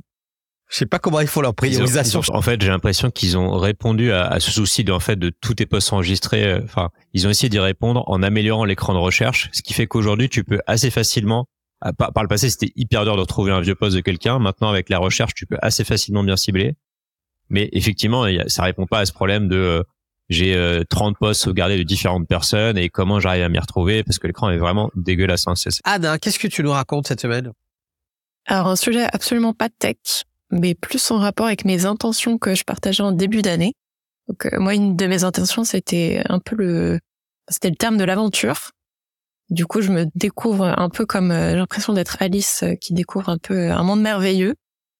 Je 0.69 0.77
sais 0.77 0.85
pas 0.85 0.99
comment 0.99 1.19
ils 1.19 1.27
font 1.27 1.41
leur 1.41 1.55
priorisation. 1.55 2.21
en 2.31 2.41
fait, 2.43 2.61
j'ai 2.61 2.67
l'impression 2.67 3.09
qu'ils 3.09 3.37
ont 3.37 3.57
répondu 3.57 4.11
à, 4.11 4.39
ce 4.39 4.51
souci 4.51 4.83
de, 4.83 4.91
en 4.91 4.99
fait, 4.99 5.15
de 5.15 5.31
tous 5.41 5.55
tes 5.55 5.65
posts 5.65 5.91
enregistrés. 5.93 6.45
Euh, 6.45 6.61
enfin, 6.63 6.89
ils 7.13 7.25
ont 7.25 7.31
essayé 7.31 7.49
d'y 7.49 7.57
répondre 7.57 8.03
en 8.05 8.21
améliorant 8.21 8.65
l'écran 8.65 8.93
de 8.93 8.99
recherche, 8.99 9.49
ce 9.51 9.63
qui 9.63 9.73
fait 9.73 9.87
qu'aujourd'hui, 9.87 10.29
tu 10.29 10.43
peux 10.43 10.59
assez 10.67 10.91
facilement 10.91 11.47
Ah, 11.81 11.91
par, 11.91 12.13
par 12.13 12.21
le 12.21 12.29
passé, 12.29 12.51
c'était 12.51 12.71
hyper 12.75 13.03
dur 13.03 13.15
de 13.15 13.21
retrouver 13.21 13.51
un 13.51 13.61
vieux 13.61 13.73
poste 13.73 13.95
de 13.95 14.01
quelqu'un. 14.01 14.37
Maintenant, 14.37 14.69
avec 14.69 14.89
la 14.89 14.99
recherche, 14.99 15.33
tu 15.33 15.47
peux 15.47 15.57
assez 15.63 15.83
facilement 15.83 16.23
bien 16.23 16.35
cibler. 16.35 16.75
Mais 17.49 17.69
effectivement, 17.71 18.25
ça 18.45 18.61
répond 18.61 18.85
pas 18.85 18.99
à 18.99 19.05
ce 19.07 19.11
problème 19.11 19.47
de 19.47 19.55
euh, 19.55 19.83
j'ai 20.29 20.55
euh, 20.55 20.83
30 20.89 21.17
postes 21.17 21.41
sauvegardés 21.41 21.77
de 21.77 21.83
différentes 21.83 22.27
personnes 22.27 22.77
et 22.77 22.89
comment 22.89 23.19
j'arrive 23.19 23.43
à 23.43 23.49
m'y 23.49 23.59
retrouver 23.59 24.03
parce 24.03 24.19
que 24.19 24.27
l'écran 24.27 24.49
est 24.49 24.57
vraiment 24.57 24.91
dégueulasse. 24.95 25.47
Hein. 25.47 25.55
C'est- 25.55 25.81
Anne, 25.83 26.17
qu'est-ce 26.21 26.39
que 26.39 26.47
tu 26.47 26.63
nous 26.63 26.71
racontes 26.71 27.07
cette 27.07 27.21
semaine? 27.21 27.51
Alors, 28.45 28.67
un 28.67 28.75
sujet 28.75 29.07
absolument 29.11 29.53
pas 29.53 29.69
tech, 29.69 29.97
mais 30.51 30.75
plus 30.75 31.11
en 31.11 31.17
rapport 31.17 31.45
avec 31.47 31.65
mes 31.65 31.85
intentions 31.85 32.37
que 32.37 32.55
je 32.55 32.63
partageais 32.63 33.03
en 33.03 33.11
début 33.11 33.41
d'année. 33.41 33.73
Donc, 34.27 34.45
euh, 34.45 34.59
moi, 34.59 34.75
une 34.75 34.95
de 34.95 35.05
mes 35.07 35.23
intentions, 35.23 35.63
c'était 35.63 36.21
un 36.29 36.39
peu 36.39 36.55
le, 36.55 36.99
c'était 37.47 37.69
le 37.69 37.75
terme 37.75 37.97
de 37.97 38.03
l'aventure. 38.03 38.71
Du 39.49 39.65
coup, 39.65 39.81
je 39.81 39.91
me 39.91 40.05
découvre 40.13 40.65
un 40.77 40.89
peu 40.89 41.05
comme, 41.07 41.31
euh, 41.31 41.51
j'ai 41.51 41.55
l'impression 41.57 41.93
d'être 41.93 42.17
Alice 42.21 42.61
euh, 42.63 42.75
qui 42.75 42.93
découvre 42.93 43.29
un 43.29 43.39
peu 43.39 43.55
euh, 43.55 43.73
un 43.75 43.81
monde 43.83 44.01
merveilleux. 44.01 44.53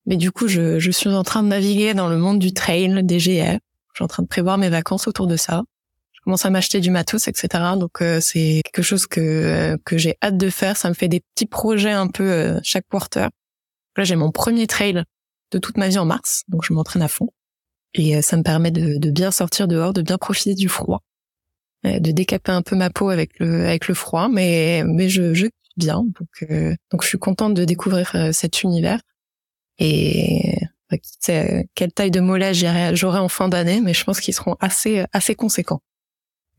Mais 0.07 0.17
du 0.17 0.31
coup, 0.31 0.47
je, 0.47 0.79
je 0.79 0.89
suis 0.91 1.09
en 1.09 1.21
train 1.23 1.43
de 1.43 1.49
naviguer 1.49 1.93
dans 1.93 2.09
le 2.09 2.17
monde 2.17 2.39
du 2.39 2.51
trail, 2.51 3.03
des 3.03 3.17
GR. 3.19 3.59
Suis 3.99 4.05
en 4.05 4.07
train 4.07 4.23
de 4.23 4.29
prévoir 4.29 4.57
mes 4.57 4.69
vacances 4.69 5.09
autour 5.09 5.27
de 5.27 5.35
ça. 5.35 5.63
Je 6.13 6.21
commence 6.21 6.45
à 6.45 6.49
m'acheter 6.49 6.79
du 6.79 6.89
matos, 6.89 7.27
etc. 7.27 7.49
Donc, 7.77 8.01
euh, 8.01 8.21
c'est 8.21 8.61
quelque 8.63 8.81
chose 8.81 9.07
que, 9.07 9.19
euh, 9.19 9.77
que 9.83 9.97
j'ai 9.97 10.15
hâte 10.23 10.37
de 10.37 10.49
faire. 10.49 10.77
Ça 10.77 10.87
me 10.87 10.93
fait 10.93 11.09
des 11.09 11.19
petits 11.19 11.45
projets 11.45 11.91
un 11.91 12.07
peu 12.07 12.23
euh, 12.23 12.59
chaque 12.63 12.85
quarter. 12.89 13.27
Là, 13.97 14.03
j'ai 14.05 14.15
mon 14.15 14.31
premier 14.31 14.67
trail 14.67 15.03
de 15.51 15.57
toute 15.57 15.75
ma 15.75 15.89
vie 15.89 15.97
en 15.97 16.05
mars, 16.05 16.43
donc 16.47 16.63
je 16.63 16.71
m'entraîne 16.71 17.01
à 17.01 17.09
fond. 17.09 17.27
Et 17.93 18.15
euh, 18.15 18.21
ça 18.21 18.37
me 18.37 18.43
permet 18.43 18.71
de, 18.71 18.99
de 18.99 19.11
bien 19.11 19.31
sortir 19.31 19.67
dehors, 19.67 19.91
de 19.91 20.01
bien 20.01 20.17
profiter 20.17 20.55
du 20.55 20.69
froid, 20.69 21.01
euh, 21.85 21.99
de 21.99 22.11
décaper 22.11 22.53
un 22.53 22.61
peu 22.61 22.77
ma 22.77 22.89
peau 22.89 23.09
avec 23.09 23.37
le 23.39 23.65
avec 23.65 23.89
le 23.89 23.95
froid, 23.95 24.29
mais 24.29 24.83
mais 24.85 25.09
je 25.09 25.33
je 25.33 25.47
bien, 25.75 26.05
donc 26.05 26.49
donc 26.91 27.03
je 27.03 27.07
suis 27.07 27.19
contente 27.19 27.53
de 27.53 27.65
découvrir 27.65 28.15
cet 28.31 28.63
univers. 28.63 29.01
Et 29.77 30.57
euh, 30.93 30.97
qui 30.97 31.11
sait 31.19 31.59
euh, 31.59 31.63
quelle 31.75 31.91
taille 31.91 32.11
de 32.11 32.19
mollets 32.19 32.53
j'irai- 32.53 32.95
j'aurai 32.95 33.19
en 33.19 33.29
fin 33.29 33.47
d'année, 33.49 33.81
mais 33.81 33.93
je 33.93 34.03
pense 34.03 34.19
qu'ils 34.19 34.33
seront 34.33 34.55
assez 34.59 35.05
assez 35.13 35.35
conséquents. 35.35 35.81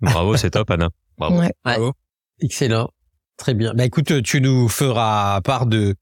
Bravo, 0.00 0.36
c'est 0.36 0.50
top, 0.50 0.70
Anna. 0.70 0.88
Bravo. 1.18 1.38
Ouais. 1.40 1.52
Bravo. 1.64 1.92
Excellent. 2.40 2.88
Très 3.36 3.54
bien. 3.54 3.72
Bah 3.74 3.84
écoute, 3.84 4.22
tu 4.22 4.40
nous 4.40 4.68
feras 4.68 5.40
part 5.42 5.66
de 5.66 5.94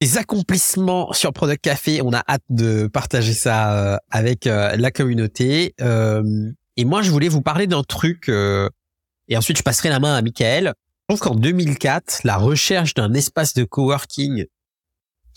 tes 0.00 0.16
accomplissements 0.18 1.12
sur 1.12 1.32
Product 1.32 1.60
Café. 1.60 2.00
On 2.02 2.12
a 2.12 2.22
hâte 2.28 2.42
de 2.50 2.86
partager 2.86 3.32
ça 3.32 3.74
euh, 3.94 3.96
avec 4.10 4.46
euh, 4.46 4.76
la 4.76 4.90
communauté. 4.90 5.74
Euh, 5.80 6.22
et 6.76 6.84
moi, 6.84 7.02
je 7.02 7.10
voulais 7.10 7.28
vous 7.28 7.42
parler 7.42 7.66
d'un 7.66 7.82
truc. 7.82 8.28
euh, 8.28 8.68
et 9.28 9.36
ensuite, 9.36 9.58
je 9.58 9.62
passerai 9.62 9.88
la 9.88 9.98
main 9.98 10.14
à 10.14 10.22
Michael. 10.22 10.72
Je 11.10 11.14
trouve 11.14 11.20
qu'en 11.20 11.34
2004, 11.34 12.20
la 12.24 12.36
recherche 12.36 12.94
d'un 12.94 13.12
espace 13.14 13.54
de 13.54 13.64
coworking 13.64 14.44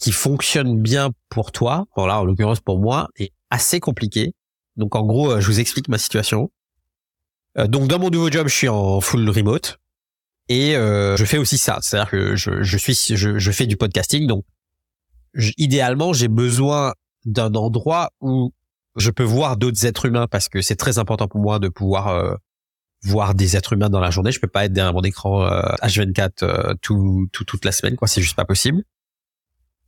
qui 0.02 0.12
fonctionne 0.12 0.82
bien 0.82 1.12
pour 1.30 1.52
toi, 1.52 1.86
bon 1.96 2.06
là, 2.06 2.20
en 2.20 2.26
l'occurrence 2.26 2.60
pour 2.60 2.80
moi, 2.80 3.08
est 3.18 3.32
assez 3.50 3.80
compliqué. 3.80 4.34
Donc 4.76 4.96
en 4.96 5.06
gros, 5.06 5.32
euh, 5.32 5.40
je 5.40 5.48
vous 5.48 5.60
explique 5.60 5.88
ma 5.88 5.98
situation. 5.98 6.52
Euh, 7.58 7.68
donc 7.68 7.88
dans 7.88 8.00
mon 8.00 8.10
nouveau 8.10 8.30
job, 8.30 8.48
je 8.48 8.54
suis 8.54 8.68
en 8.68 9.00
full 9.00 9.30
remote. 9.30 9.78
Et 10.50 10.76
euh, 10.76 11.16
je 11.16 11.24
fais 11.24 11.38
aussi 11.38 11.58
ça, 11.58 11.80
c'est-à-dire 11.82 12.12
que 12.12 12.36
je, 12.36 12.62
je 12.62 12.78
suis, 12.78 12.96
je, 13.16 13.38
je 13.38 13.52
fais 13.52 13.68
du 13.68 13.78
podcasting, 13.78 14.28
donc 14.28 14.44
idéalement 15.58 16.12
j'ai 16.12 16.28
besoin 16.28 16.94
d'un 17.24 17.54
endroit 17.54 18.10
où 18.20 18.52
je 18.98 19.12
peux 19.12 19.24
voir 19.24 19.56
d'autres 19.56 19.86
êtres 19.86 20.06
humains 20.06 20.28
parce 20.28 20.50
que 20.50 20.62
c'est 20.62 20.76
très 20.76 20.98
important 20.98 21.28
pour 21.28 21.40
moi 21.40 21.60
de 21.60 21.70
pouvoir 21.70 22.08
euh, 22.10 22.36
voir 23.04 23.36
des 23.36 23.56
êtres 23.56 23.74
humains 23.74 23.90
dans 23.90 24.00
la 24.00 24.12
journée. 24.12 24.32
Je 24.32 24.40
peux 24.40 24.48
pas 24.48 24.66
être 24.66 24.74
derrière 24.74 24.94
mon 24.94 25.02
écran 25.02 25.44
euh, 25.44 25.62
H24 25.82 26.32
euh, 26.44 26.74
tout, 26.82 27.28
tout 27.32 27.46
toute 27.46 27.66
la 27.66 27.72
semaine, 27.72 27.96
quoi. 27.96 28.08
C'est 28.08 28.22
juste 28.22 28.36
pas 28.36 28.46
possible. 28.46 28.84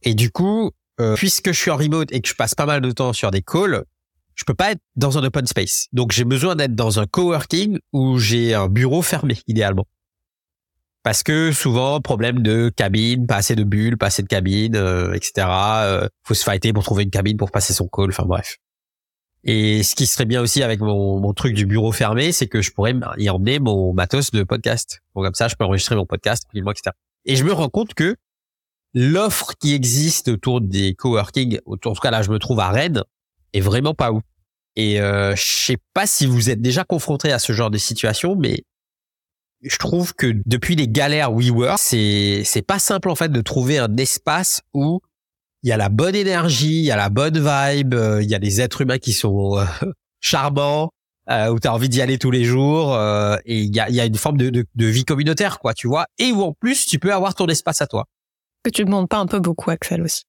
Et 0.03 0.13
du 0.13 0.31
coup, 0.31 0.71
euh, 0.99 1.15
puisque 1.15 1.51
je 1.51 1.59
suis 1.59 1.71
en 1.71 1.77
remote 1.77 2.11
et 2.11 2.21
que 2.21 2.27
je 2.27 2.35
passe 2.35 2.55
pas 2.55 2.65
mal 2.65 2.81
de 2.81 2.91
temps 2.91 3.13
sur 3.13 3.31
des 3.31 3.41
calls, 3.41 3.83
je 4.35 4.43
peux 4.45 4.53
pas 4.53 4.71
être 4.71 4.81
dans 4.95 5.17
un 5.17 5.23
open 5.23 5.45
space. 5.47 5.87
Donc 5.93 6.11
j'ai 6.11 6.23
besoin 6.23 6.55
d'être 6.55 6.75
dans 6.75 6.99
un 6.99 7.05
coworking 7.05 7.79
où 7.91 8.19
j'ai 8.19 8.53
un 8.53 8.67
bureau 8.67 9.01
fermé 9.01 9.37
idéalement. 9.47 9.85
Parce 11.03 11.21
que 11.21 11.51
souvent, 11.51 11.99
problème 11.99 12.41
de 12.41 12.71
cabine, 12.73 13.27
pas 13.27 13.35
assez 13.35 13.55
de 13.55 13.63
bulles, 13.63 13.97
pas 13.97 14.05
assez 14.05 14.23
de 14.23 14.27
cabine, 14.27 14.75
euh, 14.75 15.13
etc. 15.13 15.47
Euh, 15.49 16.07
faut 16.23 16.33
se 16.33 16.43
fighter 16.43 16.71
pour 16.71 16.83
trouver 16.83 17.03
une 17.03 17.09
cabine 17.09 17.35
pour 17.35 17.51
passer 17.51 17.73
son 17.73 17.87
call. 17.87 18.09
Enfin 18.09 18.23
bref. 18.25 18.57
Et 19.43 19.83
ce 19.83 19.95
qui 19.95 20.07
serait 20.07 20.25
bien 20.25 20.41
aussi 20.41 20.63
avec 20.63 20.79
mon, 20.79 21.19
mon 21.19 21.33
truc 21.33 21.53
du 21.53 21.65
bureau 21.65 21.91
fermé, 21.91 22.31
c'est 22.31 22.47
que 22.47 22.61
je 22.61 22.71
pourrais 22.71 22.95
y 23.17 23.29
emmener 23.29 23.59
mon 23.59 23.93
matos 23.93 24.31
de 24.31 24.43
podcast. 24.43 25.01
Donc 25.15 25.25
comme 25.25 25.33
ça, 25.33 25.49
je 25.49 25.55
peux 25.55 25.65
enregistrer 25.65 25.95
mon 25.95 26.05
podcast 26.05 26.47
etc. 26.55 26.91
Et 27.25 27.35
je 27.35 27.43
me 27.43 27.51
rends 27.51 27.69
compte 27.69 27.93
que 27.93 28.15
l'offre 28.93 29.53
qui 29.59 29.73
existe 29.73 30.27
autour 30.27 30.61
des 30.61 30.93
coworking, 30.95 31.59
autour, 31.65 31.91
en 31.91 31.95
tout 31.95 32.01
cas 32.01 32.11
là, 32.11 32.21
je 32.21 32.31
me 32.31 32.39
trouve 32.39 32.59
à 32.59 32.69
Rennes, 32.69 33.03
est 33.53 33.61
vraiment 33.61 33.93
pas 33.93 34.11
ouf. 34.11 34.23
Et 34.75 34.99
euh, 34.99 35.35
je 35.35 35.43
sais 35.43 35.77
pas 35.93 36.07
si 36.07 36.25
vous 36.25 36.49
êtes 36.49 36.61
déjà 36.61 36.83
confronté 36.83 37.31
à 37.31 37.39
ce 37.39 37.53
genre 37.53 37.69
de 37.69 37.77
situation, 37.77 38.35
mais 38.35 38.63
je 39.61 39.77
trouve 39.77 40.13
que 40.13 40.33
depuis 40.45 40.75
les 40.75 40.87
galères 40.87 41.31
WeWork, 41.31 41.77
c'est 41.79 42.41
c'est 42.43 42.61
pas 42.61 42.79
simple 42.79 43.09
en 43.09 43.15
fait 43.15 43.31
de 43.31 43.41
trouver 43.41 43.77
un 43.77 43.95
espace 43.97 44.61
où 44.73 44.99
il 45.63 45.69
y 45.69 45.71
a 45.71 45.77
la 45.77 45.89
bonne 45.89 46.15
énergie, 46.15 46.79
il 46.79 46.85
y 46.85 46.91
a 46.91 46.97
la 46.97 47.09
bonne 47.09 47.37
vibe, 47.37 47.93
euh, 47.93 48.21
il 48.21 48.29
y 48.29 48.35
a 48.35 48.39
des 48.39 48.59
êtres 48.59 48.81
humains 48.81 48.97
qui 48.97 49.13
sont 49.13 49.57
euh, 49.57 49.65
charmants, 50.19 50.89
euh, 51.29 51.47
où 51.49 51.59
tu 51.59 51.67
as 51.67 51.73
envie 51.73 51.87
d'y 51.87 52.01
aller 52.01 52.17
tous 52.17 52.31
les 52.31 52.43
jours, 52.43 52.97
et 53.45 53.59
il 53.61 53.73
y 53.73 53.79
a, 53.79 53.89
il 53.89 53.95
y 53.95 54.01
a 54.01 54.05
une 54.05 54.15
forme 54.15 54.37
de, 54.37 54.49
de, 54.49 54.65
de 54.75 54.85
vie 54.85 55.05
communautaire, 55.05 55.59
quoi, 55.59 55.73
tu 55.73 55.87
vois, 55.87 56.05
et 56.19 56.33
où 56.33 56.41
en 56.41 56.51
plus 56.51 56.85
tu 56.85 56.99
peux 56.99 57.13
avoir 57.13 57.33
ton 57.33 57.47
espace 57.47 57.81
à 57.81 57.87
toi, 57.87 58.05
Que 58.63 58.69
tu 58.69 58.85
demandes 58.85 59.09
pas 59.09 59.17
un 59.17 59.25
peu 59.25 59.39
beaucoup, 59.39 59.69
Axel 59.71 60.01
aussi. 60.01 60.23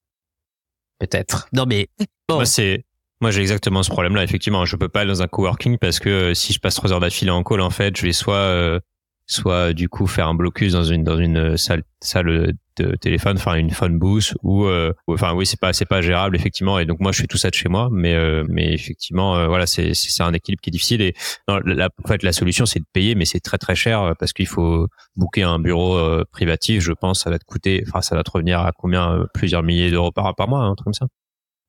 peut-être. 0.98 1.48
Non 1.52 1.66
mais 1.66 1.88
non, 2.28 2.36
Moi, 2.36 2.46
c'est, 2.46 2.84
moi, 3.20 3.30
j'ai 3.30 3.40
exactement 3.40 3.82
ce 3.82 3.90
problème-là. 3.90 4.24
Effectivement, 4.24 4.64
je 4.64 4.76
peux 4.76 4.88
pas 4.88 5.00
aller 5.00 5.10
dans 5.10 5.22
un 5.22 5.28
coworking 5.28 5.78
parce 5.78 5.98
que 5.98 6.08
euh, 6.08 6.34
si 6.34 6.52
je 6.52 6.60
passe 6.60 6.74
trois 6.74 6.92
heures 6.92 7.00
d'affilée 7.00 7.30
en 7.30 7.42
call, 7.42 7.60
en 7.60 7.70
fait, 7.70 7.96
je 7.96 8.02
vais 8.02 8.12
soit, 8.12 8.34
euh, 8.34 8.80
soit 9.26 9.72
du 9.72 9.88
coup 9.88 10.06
faire 10.06 10.28
un 10.28 10.34
blocus 10.34 10.72
dans 10.72 10.84
une 10.84 11.04
dans 11.04 11.18
une 11.18 11.56
salle 11.56 11.84
salle 12.00 12.54
de 12.76 12.96
téléphone, 12.96 13.36
enfin 13.36 13.54
une 13.54 13.70
phone 13.70 13.98
booth 13.98 14.34
ou, 14.42 14.64
euh, 14.66 14.92
ou- 15.06 15.14
enfin 15.14 15.32
oui, 15.34 15.46
c'est 15.46 15.58
pas 15.60 15.72
c'est 15.72 15.84
pas 15.86 16.00
gérable 16.02 16.36
effectivement. 16.36 16.78
Et 16.78 16.86
donc 16.86 17.00
moi, 17.00 17.12
je 17.12 17.20
fais 17.20 17.26
tout 17.26 17.36
ça 17.38 17.50
de 17.50 17.54
chez 17.54 17.68
moi, 17.68 17.88
mais 17.92 18.14
euh, 18.14 18.44
mais 18.48 18.72
effectivement, 18.72 19.36
euh, 19.36 19.46
voilà, 19.48 19.66
c'est 19.66 19.94
c'est 19.94 20.22
un 20.22 20.32
équilibre 20.32 20.60
qui 20.60 20.70
est 20.70 20.72
difficile. 20.72 21.00
Et 21.02 21.14
non, 21.48 21.60
la, 21.64 21.88
en 22.04 22.08
fait, 22.08 22.22
la 22.22 22.32
solution, 22.32 22.66
c'est 22.66 22.80
de 22.80 22.84
payer, 22.92 23.14
mais 23.14 23.24
c'est 23.24 23.40
très 23.40 23.58
très 23.58 23.74
cher 23.74 24.00
euh, 24.02 24.12
parce 24.18 24.32
qu'il 24.32 24.46
faut 24.46 24.88
booker 25.16 25.42
un 25.44 25.58
bureau 25.58 25.96
euh, 25.96 26.24
privatif. 26.32 26.82
Je 26.82 26.92
pense, 26.92 27.20
ça 27.20 27.30
va 27.30 27.38
te 27.38 27.44
coûter, 27.44 27.84
enfin, 27.88 28.02
ça 28.02 28.16
va 28.16 28.22
te 28.22 28.30
revenir 28.30 28.60
à 28.60 28.72
combien 28.72 29.12
euh, 29.12 29.24
plusieurs 29.34 29.62
milliers 29.62 29.90
d'euros 29.90 30.12
par 30.12 30.34
par 30.34 30.48
mois, 30.48 30.60
hein, 30.60 30.70
un 30.70 30.74
truc 30.74 30.84
comme 30.84 30.94
ça. 30.94 31.06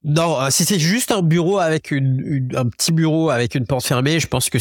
Non, 0.03 0.39
euh, 0.39 0.49
si 0.51 0.65
c'est 0.65 0.77
juste 0.79 1.11
un 1.11 1.21
bureau 1.23 1.57
avec 1.57 1.89
une, 1.91 2.21
une- 2.25 2.55
un 2.55 2.67
petit 2.69 2.91
bureau 2.91 3.29
avec 3.31 3.55
une 3.55 3.65
porte 3.65 3.85
fermée, 3.85 4.19
je 4.19 4.27
pense 4.27 4.49
que 4.49 4.59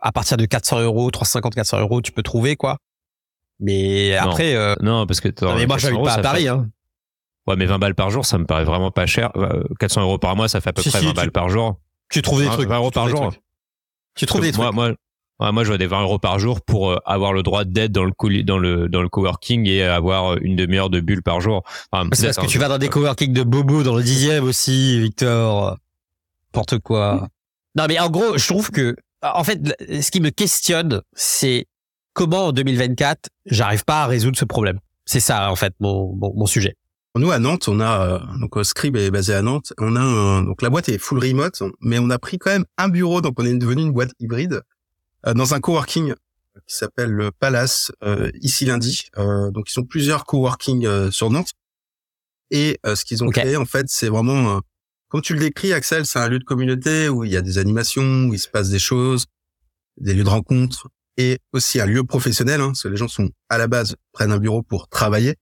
à 0.00 0.12
partir 0.12 0.36
de 0.36 0.46
400 0.46 0.80
euros, 0.80 1.10
350, 1.10 1.54
400 1.54 1.80
euros, 1.80 2.00
tu 2.00 2.12
peux 2.12 2.22
trouver 2.22 2.56
quoi. 2.56 2.78
Mais 3.60 4.16
Non. 4.22 4.30
après, 4.30 4.54
euh, 4.54 4.74
Non, 4.80 5.06
parce 5.06 5.20
que 5.20 5.28
non, 5.42 5.54
mais 5.56 5.66
moi 5.66 5.76
400 5.76 5.88
j'habite 5.88 6.04
pas 6.04 6.12
à 6.14 6.22
Paris. 6.22 6.42
fait- 6.44 6.48
Hein. 6.48 6.68
Ouais, 7.46 7.56
mais 7.56 7.66
20 7.66 7.78
balles 7.78 7.94
par 7.94 8.10
jour, 8.10 8.26
ça 8.26 8.38
me 8.38 8.44
paraît 8.44 8.64
vraiment 8.64 8.90
pas 8.90 9.06
cher. 9.06 9.30
Euh, 9.36 9.64
400 9.80 10.02
euros 10.02 10.18
par 10.18 10.36
mois, 10.36 10.48
ça 10.48 10.60
fait 10.60 10.68
à 10.70 10.72
peu 10.72 10.82
Si, 10.82 10.90
près 10.90 10.98
si, 11.00 11.04
20 11.06 11.10
tu- 11.12 11.16
balles 11.16 11.32
par 11.32 11.48
jour. 11.48 11.80
Tu 12.10 12.20
trouves 12.22 12.40
des 12.40 12.46
20 12.46 12.52
trucs. 12.52 12.68
20 12.68 12.76
euros 12.76 12.90
par 12.90 13.08
jour. 13.08 13.32
Tu 14.14 14.26
trouves 14.26 14.42
des 14.42 14.52
moi, 14.52 14.66
trucs. 14.66 14.74
moi, 14.74 14.88
ouais, 15.40 15.52
moi, 15.52 15.62
je 15.64 15.68
vois 15.68 15.78
des 15.78 15.86
20 15.86 16.02
euros 16.02 16.18
par 16.18 16.38
jour 16.38 16.60
pour 16.60 16.90
euh, 16.92 16.96
avoir 17.06 17.32
le 17.32 17.42
droit 17.42 17.64
d'être 17.64 17.90
dans 17.92 18.04
le 18.04 18.12
co- 18.12 18.28
dans 18.44 18.58
le 18.58 18.88
dans 18.88 19.00
le 19.02 19.08
coworking 19.08 19.66
et 19.66 19.82
avoir 19.82 20.34
euh, 20.34 20.38
une 20.42 20.56
demi-heure 20.56 20.90
de 20.90 21.00
bulle 21.00 21.22
par 21.22 21.40
jour. 21.40 21.62
Enfin, 21.90 22.08
C'est 22.12 22.26
parce 22.26 22.36
que 22.38 22.46
tu 22.46 22.58
hein, 22.58 22.60
vas 22.60 22.68
dans 22.68 22.78
des 22.78 22.88
coworking 22.90 23.32
de 23.32 23.42
bobo 23.42 23.82
dans 23.82 23.96
le 23.96 24.02
dixième 24.02 24.44
aussi, 24.44 25.00
Victor. 25.00 25.78
N'importe 26.52 26.78
quoi. 26.80 27.28
Non, 27.76 27.84
mais 27.88 27.98
en 27.98 28.10
gros, 28.10 28.36
je 28.36 28.46
trouve 28.46 28.70
que, 28.70 28.94
en 29.22 29.44
fait, 29.44 29.60
ce 30.02 30.10
qui 30.10 30.20
me 30.20 30.30
questionne, 30.30 31.00
c'est 31.14 31.66
comment 32.18 32.46
en 32.48 32.52
2024, 32.52 33.28
j'arrive 33.46 33.84
pas 33.84 34.02
à 34.02 34.06
résoudre 34.06 34.36
ce 34.38 34.44
problème. 34.44 34.78
C'est 35.06 35.20
ça, 35.20 35.50
en 35.50 35.56
fait, 35.56 35.72
mon, 35.80 36.14
mon, 36.14 36.34
mon 36.34 36.46
sujet. 36.46 36.76
Nous 37.16 37.30
à 37.32 37.38
Nantes, 37.40 37.66
on 37.68 37.80
a 37.80 38.06
euh, 38.06 38.38
donc 38.38 38.56
euh, 38.56 38.62
Scrib 38.62 38.94
est 38.96 39.10
basé 39.10 39.34
à 39.34 39.42
Nantes. 39.42 39.72
On 39.78 39.96
a 39.96 40.00
un- 40.00 40.42
donc 40.44 40.62
la 40.62 40.70
boîte 40.70 40.88
est 40.88 40.98
full 40.98 41.18
remote, 41.18 41.62
mais 41.80 41.98
on 41.98 42.10
a 42.10 42.18
pris 42.18 42.38
quand 42.38 42.50
même 42.50 42.64
un 42.76 42.88
bureau, 42.88 43.20
donc 43.20 43.34
on 43.40 43.44
est 43.44 43.54
devenu 43.56 43.82
une 43.82 43.92
boîte 43.92 44.12
hybride 44.20 44.60
euh, 45.26 45.34
dans 45.34 45.52
un 45.54 45.58
coworking 45.60 46.14
qui 46.66 46.76
s'appelle 46.76 47.10
le 47.10 47.30
Palace 47.32 47.90
euh, 48.04 48.30
ici 48.40 48.66
lundi. 48.66 49.06
Euh, 49.16 49.50
donc 49.50 49.68
ils 49.68 49.72
sont 49.72 49.82
plusieurs 49.84 50.26
coworking 50.26 50.86
euh, 50.86 51.10
sur 51.10 51.30
Nantes. 51.30 51.52
Et 52.50 52.78
euh, 52.86 52.94
ce 52.94 53.04
qu'ils 53.04 53.24
ont 53.24 53.30
créé 53.30 53.56
en 53.56 53.64
fait, 53.64 53.86
c'est 53.88 54.08
vraiment 54.08 54.56
euh, 54.56 54.60
comme 55.08 55.22
tu 55.22 55.32
le 55.34 55.40
décris, 55.40 55.72
Axel, 55.72 56.06
c'est 56.06 56.18
un 56.20 56.28
lieu 56.28 56.38
de 56.38 56.44
communauté 56.44 57.08
où 57.08 57.24
il 57.24 57.32
y 57.32 57.36
a 57.36 57.42
des 57.42 57.58
animations, 57.58 58.26
où 58.26 58.34
il 58.34 58.38
se 58.38 58.48
passe 58.48 58.68
des 58.68 58.78
choses, 58.78 59.24
des 59.96 60.14
lieux 60.14 60.24
de 60.24 60.28
rencontre, 60.28 60.88
et 61.18 61.38
aussi 61.52 61.80
un 61.80 61.86
lieu 61.86 62.04
professionnel, 62.04 62.60
hein, 62.60 62.68
parce 62.68 62.84
que 62.84 62.88
les 62.88 62.96
gens 62.96 63.08
sont 63.08 63.28
à 63.50 63.58
la 63.58 63.66
base 63.66 63.96
prennent 64.12 64.32
un 64.32 64.38
bureau 64.38 64.62
pour 64.62 64.88
travailler. 64.88 65.34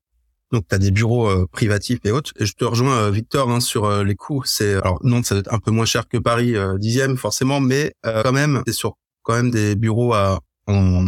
Donc, 0.51 0.65
tu 0.67 0.75
as 0.75 0.77
des 0.77 0.91
bureaux 0.91 1.29
euh, 1.29 1.45
privatifs 1.51 1.99
et 2.05 2.11
autres. 2.11 2.31
Et 2.39 2.45
je 2.45 2.53
te 2.53 2.65
rejoins, 2.65 2.97
euh, 2.97 3.11
Victor, 3.11 3.49
hein, 3.49 3.59
sur 3.59 3.85
euh, 3.85 4.03
les 4.03 4.15
coûts. 4.15 4.43
C'est 4.45 4.75
alors 4.75 4.99
Nantes, 5.03 5.25
ça 5.25 5.35
doit 5.35 5.41
être 5.41 5.53
un 5.53 5.59
peu 5.59 5.71
moins 5.71 5.85
cher 5.85 6.07
que 6.07 6.17
Paris, 6.17 6.55
euh, 6.55 6.77
dixième 6.77 7.17
forcément, 7.17 7.59
mais 7.59 7.93
euh, 8.05 8.23
quand 8.23 8.31
même, 8.31 8.63
c'est 8.65 8.73
sur 8.73 8.97
quand 9.23 9.33
même 9.33 9.51
des 9.51 9.75
bureaux 9.75 10.13
à, 10.13 10.39
en, 10.67 11.05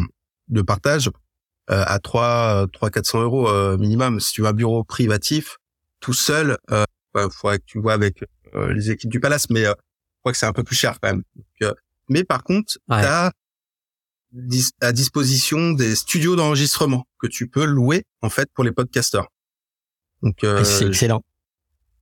de 0.49 0.61
partage 0.61 1.09
euh, 1.71 1.83
à 1.87 1.99
3 1.99 2.67
3 2.73 2.89
400 2.89 3.21
euros 3.23 3.49
euh, 3.49 3.77
minimum. 3.77 4.19
Si 4.19 4.33
tu 4.33 4.41
veux 4.41 4.47
un 4.47 4.53
bureau 4.53 4.83
privatif 4.83 5.57
tout 6.01 6.13
seul, 6.13 6.57
il 6.69 6.85
bah, 7.13 7.27
faudrait 7.31 7.59
que 7.59 7.65
tu 7.65 7.79
vois 7.79 7.93
avec 7.93 8.23
les 8.69 8.91
équipes 8.91 9.11
du 9.11 9.19
Palace, 9.19 9.49
mais 9.49 9.63
je 9.63 9.73
crois 10.21 10.31
que 10.31 10.37
c'est 10.37 10.45
un 10.45 10.53
peu 10.53 10.63
plus 10.63 10.75
cher 10.75 10.99
quand 11.01 11.09
même. 11.09 11.23
mais 12.09 12.23
par 12.23 12.43
contre, 12.43 12.73
tu 12.73 12.79
as 12.89 13.31
à 14.81 14.91
disposition 14.91 15.71
des 15.71 15.95
studios 15.95 16.35
d'enregistrement 16.35 17.05
que 17.19 17.27
tu 17.27 17.47
peux 17.47 17.65
louer 17.65 18.03
en 18.21 18.29
fait 18.29 18.49
pour 18.53 18.63
les 18.63 18.71
podcasters. 18.71 19.27
Donc 20.21 20.35
c'est 20.63 20.87
excellent. 20.87 21.23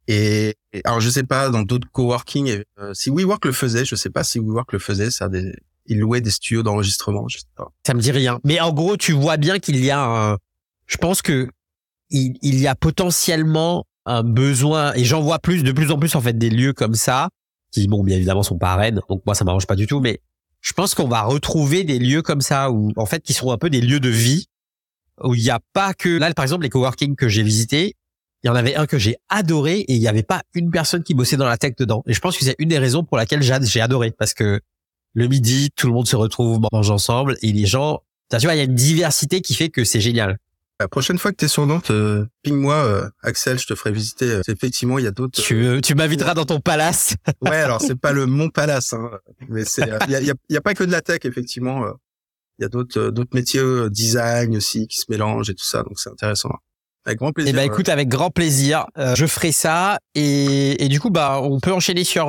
Et, 0.08 0.56
alors 0.86 1.02
je 1.02 1.10
sais 1.10 1.24
pas 1.24 1.50
dans 1.50 1.64
d'autres 1.64 1.88
coworking 1.92 2.64
euh, 2.80 2.94
si 2.94 3.10
WeWork 3.10 3.44
le 3.44 3.52
faisait, 3.52 3.84
je 3.84 3.96
sais 3.96 4.10
pas 4.10 4.24
si 4.24 4.40
WeWork 4.40 4.72
le 4.72 4.80
faisait, 4.80 5.12
ça 5.12 5.28
des 5.28 5.54
ils 5.90 6.00
louaient 6.00 6.22
des 6.22 6.32
studios 6.32 6.64
d'enregistrement, 6.64 7.30
je 7.30 7.38
sais 7.38 7.46
pas. 7.56 7.72
Ça 7.86 7.94
me 7.94 8.02
dit 8.02 8.12
rien. 8.12 8.42
Mais 8.44 8.60
en 8.60 8.74
gros, 8.74 8.98
tu 8.98 9.14
vois 9.14 9.38
bien 9.38 9.58
qu'il 9.60 9.84
y 9.84 9.90
a 9.90 10.04
un 10.04 10.38
je 10.86 10.98
pense 10.98 11.22
que 11.22 11.50
il, 12.10 12.38
il 12.42 12.60
y 12.60 12.68
a 12.68 12.76
potentiellement 12.76 13.86
un 14.06 14.24
besoin 14.24 14.94
et 14.94 15.04
j'en 15.04 15.22
vois 15.22 15.40
plus 15.40 15.64
de 15.64 15.72
plus 15.72 15.92
en 15.92 16.00
plus 16.00 16.16
en 16.16 16.22
fait 16.22 16.38
des 16.38 16.50
lieux 16.50 16.74
comme 16.74 16.96
ça 16.96 17.30
qui 17.72 17.88
bon 17.88 18.04
bien 18.04 18.16
évidemment 18.16 18.44
sont 18.44 18.58
pas 18.58 18.72
à 18.72 18.76
Rennes, 18.78 19.02
donc 19.10 19.22
moi 19.26 19.36
ça 19.36 19.44
m'arrange 19.44 19.68
pas 19.68 19.76
du 19.76 19.88
tout 19.88 20.00
mais 20.00 20.22
je 20.68 20.74
pense 20.74 20.96
qu'on 20.96 21.08
va 21.08 21.22
retrouver 21.22 21.86
des 21.86 21.98
lieux 21.98 22.22
comme 22.22 22.42
ça 22.42 22.72
où 22.72 22.92
en 22.98 23.06
fait 23.06 23.22
qui 23.22 23.32
sont 23.32 23.52
un 23.52 23.58
peu 23.58 23.70
des 23.70 23.80
lieux 23.80 24.02
de 24.02 24.10
vie 24.10 24.48
où 25.24 25.34
il 25.34 25.42
n'y 25.42 25.50
a 25.50 25.62
pas 25.72 25.94
que 25.94 26.10
là 26.10 26.34
par 26.34 26.44
exemple 26.44 26.64
les 26.64 26.70
coworking 26.70 27.16
que 27.16 27.30
j'ai 27.30 27.42
visités 27.42 27.96
il 28.44 28.48
y 28.48 28.50
en 28.50 28.56
avait 28.56 28.76
un 28.76 28.86
que 28.86 28.98
j'ai 28.98 29.16
adoré 29.30 29.80
et 29.80 29.94
il 29.94 30.00
n'y 30.00 30.10
avait 30.10 30.24
pas 30.24 30.44
une 30.54 30.70
personne 30.70 31.04
qui 31.04 31.14
bossait 31.14 31.38
dans 31.38 31.48
la 31.48 31.58
tech 31.58 31.74
dedans. 31.76 32.04
Et 32.06 32.14
je 32.14 32.20
pense 32.20 32.38
que 32.38 32.46
c'est 32.46 32.56
une 32.60 32.70
des 32.70 32.78
raisons 32.78 33.04
pour 33.04 33.18
laquelle 33.18 33.42
j'ai 33.42 33.82
adoré 33.82 34.12
parce 34.12 34.34
que 34.34 34.62
le 35.14 35.28
midi, 35.28 35.70
tout 35.76 35.88
le 35.88 35.94
monde 35.94 36.08
se 36.08 36.16
retrouve, 36.16 36.60
mange 36.72 36.92
ensemble 36.92 37.38
et 37.42 37.52
les 37.52 37.66
gens, 37.66 38.04
tu 38.30 38.38
vois, 38.38 38.54
il 38.54 38.58
y 38.58 38.62
a 38.62 38.66
une 38.66 38.76
diversité 38.76 39.42
qui 39.42 39.56
fait 39.56 39.70
que 39.70 39.84
c'est 39.84 40.02
génial. 40.02 40.38
La 40.80 40.88
prochaine 40.88 41.18
fois 41.18 41.32
que 41.32 41.38
tu 41.38 41.46
es 41.46 41.48
sur 41.48 41.66
Nantes, 41.66 41.90
euh, 41.90 42.28
ping-moi, 42.44 42.76
euh, 42.76 43.10
Axel, 43.24 43.58
je 43.58 43.66
te 43.66 43.74
ferai 43.74 43.92
visiter. 43.92 44.30
Euh, 44.30 44.42
effectivement, 44.48 45.00
il 45.00 45.06
y 45.06 45.08
a 45.08 45.12
d'autres. 45.12 45.42
Tu, 45.42 45.82
tu 45.82 45.96
m'inviteras 45.96 46.36
dans 46.36 46.46
ton 46.46 46.60
palace. 46.60 47.16
ouais, 47.42 47.50
alors 47.58 47.82
c'est 47.82 47.96
pas 47.96 48.12
le 48.12 48.28
Mont 48.28 48.50
Palace, 48.50 48.94
hein, 48.94 49.10
mais 49.50 49.66
c'est. 49.66 49.90
Il 50.08 50.12
y 50.12 50.16
a, 50.16 50.34
y 50.50 50.58
a, 50.58 50.62
pas 50.62 50.76
que 50.76 50.84
de 50.84 50.92
la 50.92 51.02
tech, 51.02 51.22
effectivement. 51.24 51.84
Il 52.60 52.64
y 52.64 52.66
a 52.66 52.70
d'autres 52.70 53.10
d'autres 53.10 53.34
métiers, 53.34 53.64
design 53.90 54.56
aussi, 54.56 54.88
qui 54.88 54.98
se 54.98 55.06
mélangent 55.10 55.50
et 55.50 55.56
tout 55.56 55.66
ça, 55.66 55.82
donc 55.82 56.00
c'est 56.00 56.12
intéressant. 56.12 56.50
Avec 57.06 57.18
grand 57.18 57.32
plaisir. 57.32 57.54
Eh 57.54 57.56
ben, 57.56 57.64
écoute, 57.64 57.90
avec 57.90 58.08
grand 58.08 58.30
plaisir. 58.30 58.86
Je 58.98 59.26
ferai 59.26 59.52
ça. 59.52 59.98
Et, 60.14 60.84
et, 60.84 60.90
du 60.90 61.00
coup, 61.00 61.10
bah, 61.10 61.40
on 61.42 61.60
peut 61.60 61.72
enchaîner 61.72 62.04
sur 62.04 62.28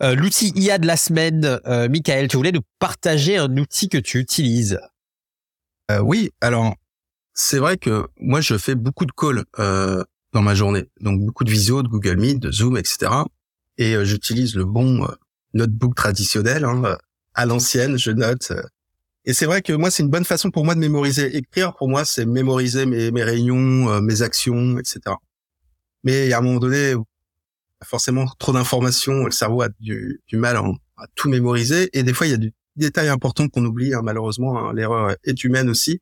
l'outil 0.00 0.52
IA 0.56 0.78
de 0.78 0.86
la 0.86 0.96
semaine. 0.96 1.60
Michael, 1.66 2.28
tu 2.28 2.38
voulais 2.38 2.52
nous 2.52 2.62
partager 2.78 3.36
un 3.36 3.54
outil 3.58 3.90
que 3.90 3.98
tu 3.98 4.18
utilises? 4.18 4.78
Oui. 6.02 6.30
Alors, 6.40 6.76
c'est 7.34 7.58
vrai 7.58 7.76
que 7.76 8.06
moi, 8.18 8.40
je 8.40 8.56
fais 8.56 8.74
beaucoup 8.74 9.06
de 9.06 9.12
calls 9.12 9.44
dans 10.32 10.42
ma 10.42 10.54
journée. 10.54 10.88
Donc, 11.00 11.20
beaucoup 11.20 11.44
de 11.44 11.50
visio, 11.50 11.82
de 11.82 11.88
Google 11.88 12.16
Meet, 12.16 12.38
de 12.38 12.50
Zoom, 12.50 12.76
etc. 12.76 13.10
Et 13.78 13.96
j'utilise 14.04 14.54
le 14.54 14.64
bon 14.64 15.08
notebook 15.54 15.94
traditionnel. 15.94 16.64
Hein, 16.64 16.96
à 17.34 17.46
l'ancienne, 17.46 17.96
je 17.96 18.10
note 18.10 18.52
et 19.24 19.32
c'est 19.32 19.46
vrai 19.46 19.62
que 19.62 19.72
moi, 19.72 19.90
c'est 19.90 20.02
une 20.02 20.08
bonne 20.08 20.24
façon 20.24 20.50
pour 20.50 20.64
moi 20.64 20.74
de 20.74 20.80
mémoriser. 20.80 21.36
Écrire, 21.36 21.74
pour 21.76 21.88
moi, 21.88 22.04
c'est 22.04 22.24
mémoriser 22.24 22.86
mes, 22.86 23.10
mes 23.10 23.22
réunions, 23.22 23.90
euh, 23.90 24.00
mes 24.00 24.22
actions, 24.22 24.78
etc. 24.78 25.00
Mais 26.04 26.32
a 26.32 26.38
un 26.38 26.40
moment 26.40 26.58
donné, 26.58 26.94
forcément 27.84 28.26
trop 28.38 28.52
d'informations, 28.52 29.24
le 29.26 29.30
cerveau 29.30 29.62
a 29.62 29.68
du, 29.78 30.22
du 30.26 30.36
mal 30.36 30.56
à, 30.56 31.06
tout 31.14 31.28
mémoriser. 31.28 31.90
Et 31.92 32.02
des 32.02 32.14
fois, 32.14 32.26
il 32.26 32.30
y 32.30 32.34
a 32.34 32.38
des 32.38 32.52
détails 32.76 33.08
importants 33.08 33.48
qu'on 33.48 33.64
oublie, 33.64 33.92
hein, 33.94 34.00
malheureusement. 34.02 34.58
Hein, 34.58 34.72
L'erreur 34.74 35.14
est 35.24 35.44
humaine 35.44 35.68
aussi. 35.68 36.00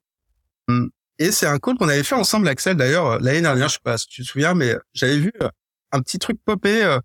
Hum. 0.68 0.90
Et 1.18 1.32
c'est 1.32 1.46
un 1.46 1.58
call 1.58 1.76
qu'on 1.76 1.88
avait 1.88 2.04
fait 2.04 2.14
ensemble, 2.14 2.48
Axel, 2.48 2.76
d'ailleurs, 2.76 3.06
euh, 3.06 3.18
l'année 3.20 3.40
dernière, 3.42 3.68
je 3.68 3.74
sais 3.74 3.80
pas 3.82 3.98
si 3.98 4.06
tu 4.06 4.22
te 4.22 4.26
souviens, 4.26 4.54
mais 4.54 4.76
j'avais 4.92 5.18
vu 5.18 5.32
euh, 5.42 5.48
un 5.92 6.00
petit 6.00 6.18
truc 6.18 6.38
popper 6.44 6.98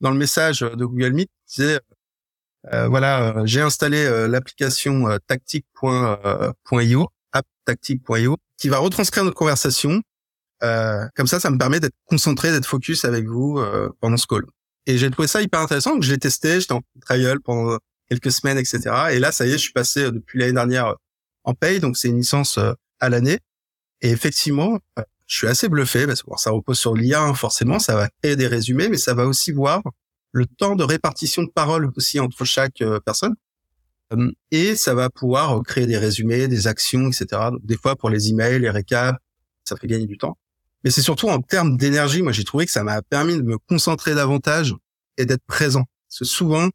dans 0.00 0.10
le 0.10 0.18
message 0.18 0.60
de 0.60 0.84
Google 0.84 1.12
Meet 1.12 1.30
qui 1.46 1.62
disait 1.62 1.80
euh, 2.72 2.88
voilà, 2.88 3.36
euh, 3.36 3.42
j'ai 3.46 3.60
installé 3.60 4.04
euh, 4.04 4.26
l'application 4.26 5.06
tactic.io, 5.26 7.08
apptactic.io, 7.32 8.36
qui 8.56 8.68
va 8.68 8.78
retranscrire 8.78 9.24
notre 9.24 9.36
conversation. 9.36 10.00
comme 10.60 11.26
ça, 11.26 11.40
ça 11.40 11.50
me 11.50 11.58
permet 11.58 11.80
d'être 11.80 11.96
concentré, 12.06 12.50
d'être 12.50 12.66
focus 12.66 13.04
avec 13.04 13.26
vous 13.26 13.60
pendant 14.00 14.16
ce 14.16 14.26
call. 14.26 14.44
Et 14.86 14.98
j'ai 14.98 15.10
trouvé 15.10 15.28
ça 15.28 15.42
hyper 15.42 15.60
intéressant. 15.60 15.94
Donc, 15.94 16.02
je 16.02 16.10
l'ai 16.10 16.18
testé, 16.18 16.60
j'étais 16.60 16.72
en 16.72 16.80
trial 17.02 17.40
pendant 17.40 17.78
quelques 18.08 18.32
semaines, 18.32 18.58
etc. 18.58 18.80
Et 19.12 19.18
là, 19.18 19.32
ça 19.32 19.46
y 19.46 19.50
est, 19.50 19.52
je 19.54 19.58
suis 19.58 19.72
passé 19.72 20.10
depuis 20.10 20.38
l'année 20.38 20.52
dernière 20.52 20.94
en 21.42 21.54
paye, 21.54 21.80
donc 21.80 21.96
c'est 21.98 22.08
une 22.08 22.18
licence 22.18 22.58
à 23.00 23.08
l'année. 23.10 23.40
Et 24.04 24.10
effectivement, 24.10 24.78
je 25.26 25.36
suis 25.36 25.46
assez 25.46 25.70
bluffé 25.70 26.06
parce 26.06 26.22
que 26.22 26.30
ça 26.36 26.50
repose 26.50 26.78
sur 26.78 26.94
l'IA, 26.94 27.22
hein, 27.22 27.32
forcément, 27.32 27.78
ça 27.78 27.94
va 27.94 28.10
créer 28.22 28.36
des 28.36 28.46
résumés, 28.46 28.90
mais 28.90 28.98
ça 28.98 29.14
va 29.14 29.24
aussi 29.26 29.50
voir 29.50 29.82
le 30.32 30.44
temps 30.44 30.76
de 30.76 30.84
répartition 30.84 31.42
de 31.42 31.48
parole 31.48 31.90
aussi 31.96 32.20
entre 32.20 32.44
chaque 32.44 32.82
euh, 32.82 33.00
personne. 33.00 33.34
Euh, 34.12 34.30
et 34.50 34.76
ça 34.76 34.92
va 34.94 35.08
pouvoir 35.08 35.62
créer 35.62 35.86
des 35.86 35.96
résumés, 35.96 36.48
des 36.48 36.66
actions, 36.66 37.08
etc. 37.08 37.26
Donc, 37.50 37.64
des 37.64 37.78
fois, 37.78 37.96
pour 37.96 38.10
les 38.10 38.28
emails, 38.28 38.60
les 38.60 38.68
récaps, 38.68 39.18
ça 39.64 39.74
fait 39.76 39.86
gagner 39.86 40.06
du 40.06 40.18
temps. 40.18 40.36
Mais 40.82 40.90
c'est 40.90 41.00
surtout 41.00 41.30
en 41.30 41.40
termes 41.40 41.78
d'énergie, 41.78 42.20
moi 42.20 42.32
j'ai 42.32 42.44
trouvé 42.44 42.66
que 42.66 42.72
ça 42.72 42.84
m'a 42.84 43.00
permis 43.00 43.36
de 43.36 43.42
me 43.42 43.56
concentrer 43.56 44.14
davantage 44.14 44.74
et 45.16 45.24
d'être 45.24 45.44
présent. 45.46 45.84
Parce 46.10 46.18
que 46.18 46.24
souvent, 46.26 46.68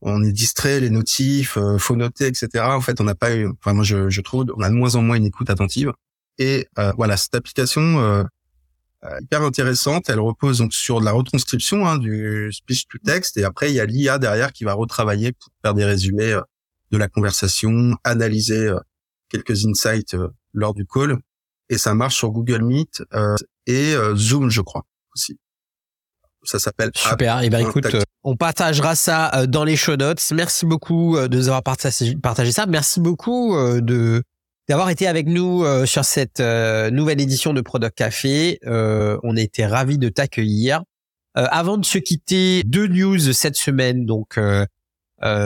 on 0.00 0.24
est 0.24 0.32
distrait, 0.32 0.80
les 0.80 0.90
notifs, 0.90 1.56
euh, 1.58 1.78
faut 1.78 1.94
noter, 1.94 2.26
etc. 2.26 2.64
En 2.64 2.80
fait, 2.80 3.00
on 3.00 3.04
n'a 3.04 3.14
pas 3.14 3.36
eu, 3.36 3.46
enfin 3.46 3.72
moi 3.72 3.84
je, 3.84 4.10
je, 4.10 4.20
trouve, 4.20 4.46
on 4.56 4.62
a 4.62 4.68
de 4.68 4.74
moins 4.74 4.96
en 4.96 5.02
moins 5.02 5.14
une 5.14 5.26
écoute 5.26 5.48
attentive. 5.48 5.92
Et 6.40 6.66
voilà, 6.96 7.16
cette 7.16 7.34
application, 7.36 8.24
euh, 9.04 9.18
hyper 9.22 9.42
intéressante. 9.42 10.10
Elle 10.10 10.20
repose 10.20 10.58
donc 10.58 10.74
sur 10.74 11.00
la 11.00 11.12
retranscription 11.12 11.86
hein, 11.86 11.96
du 11.96 12.50
speech 12.52 12.86
to 12.86 12.98
text 12.98 13.38
et 13.38 13.44
après 13.44 13.70
il 13.70 13.74
y 13.74 13.80
a 13.80 13.86
l'IA 13.86 14.18
derrière 14.18 14.52
qui 14.52 14.64
va 14.64 14.74
retravailler 14.74 15.32
pour 15.32 15.48
faire 15.62 15.72
des 15.72 15.86
résumés 15.86 16.32
euh, 16.32 16.42
de 16.90 16.98
la 16.98 17.08
conversation, 17.08 17.96
analyser 18.04 18.66
euh, 18.66 18.78
quelques 19.30 19.64
insights 19.64 20.14
lors 20.52 20.74
du 20.74 20.84
call 20.84 21.16
et 21.70 21.78
ça 21.78 21.94
marche 21.94 22.16
sur 22.16 22.30
Google 22.30 22.62
Meet 22.62 23.02
et 23.66 23.94
Zoom 24.16 24.50
je 24.50 24.60
crois 24.60 24.84
aussi. 25.14 25.38
Ça 26.42 26.58
s'appelle 26.58 26.90
Super. 26.96 27.40
Et 27.42 27.46
eh 27.46 27.50
ben 27.50 27.60
écoute, 27.60 27.86
on 28.24 28.34
partagera 28.34 28.96
ça 28.96 29.46
dans 29.46 29.62
les 29.62 29.76
show 29.76 29.94
notes. 29.94 30.20
Merci 30.34 30.66
beaucoup 30.66 31.16
de 31.16 31.36
nous 31.36 31.46
avoir 31.48 31.62
partagé 31.62 32.50
ça. 32.50 32.66
Merci 32.66 32.98
beaucoup 32.98 33.54
de 33.80 34.24
d'avoir 34.70 34.90
été 34.90 35.08
avec 35.08 35.26
nous 35.26 35.64
euh, 35.64 35.84
sur 35.84 36.04
cette 36.04 36.38
euh, 36.38 36.92
nouvelle 36.92 37.20
édition 37.20 37.52
de 37.52 37.60
Product 37.60 37.92
Café. 37.92 38.60
Euh, 38.66 39.18
on 39.24 39.34
été 39.34 39.66
ravis 39.66 39.98
de 39.98 40.08
t'accueillir. 40.08 40.84
avant 41.34 41.76
de 41.76 41.84
se 41.84 41.98
quitter, 41.98 42.62
deux 42.62 42.86
news 42.86 43.18
cette 43.32 43.56
semaine. 43.56 44.06
Donc 44.06 44.38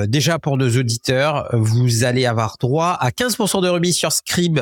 déjà 0.06 0.38
pour 0.38 0.58
nos 0.58 0.68
auditeurs, 0.68 1.48
vous 1.52 2.04
allez 2.04 2.26
avoir 2.26 2.56
droit 2.58 2.98
à 3.00 3.10
15% 3.10 3.62
de 3.62 3.68
remise 3.68 3.96
sur 3.96 4.12
Scribe 4.12 4.60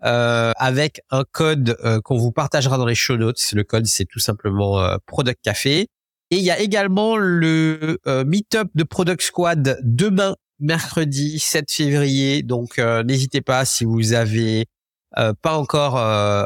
avec 0.00 1.00
un 1.10 1.24
code 1.30 1.76
qu'on 2.04 2.16
vous 2.16 2.32
partagera 2.32 2.78
dans 2.78 2.86
les 2.86 2.94
show 2.94 3.16
notes. 3.16 3.42
Le 3.52 3.64
code, 3.64 3.86
c'est 3.86 4.06
tout 4.06 4.20
simplement 4.20 4.98
Product 5.06 5.38
Café. 5.42 5.88
Et 6.30 6.36
il 6.36 6.44
y 6.44 6.50
a 6.50 6.58
également 6.58 7.16
le 7.16 7.98
meetup 8.24 8.68
de 8.74 8.84
Product 8.84 9.22
Squad 9.22 9.78
demain 9.82 10.36
mercredi 10.60 11.38
7 11.38 11.70
février. 11.70 12.42
Donc 12.42 12.78
euh, 12.78 13.02
n'hésitez 13.02 13.40
pas 13.40 13.64
si 13.64 13.84
vous 13.84 14.12
avez 14.12 14.66
euh, 15.18 15.32
pas 15.40 15.56
encore 15.56 15.96
euh, 15.96 16.44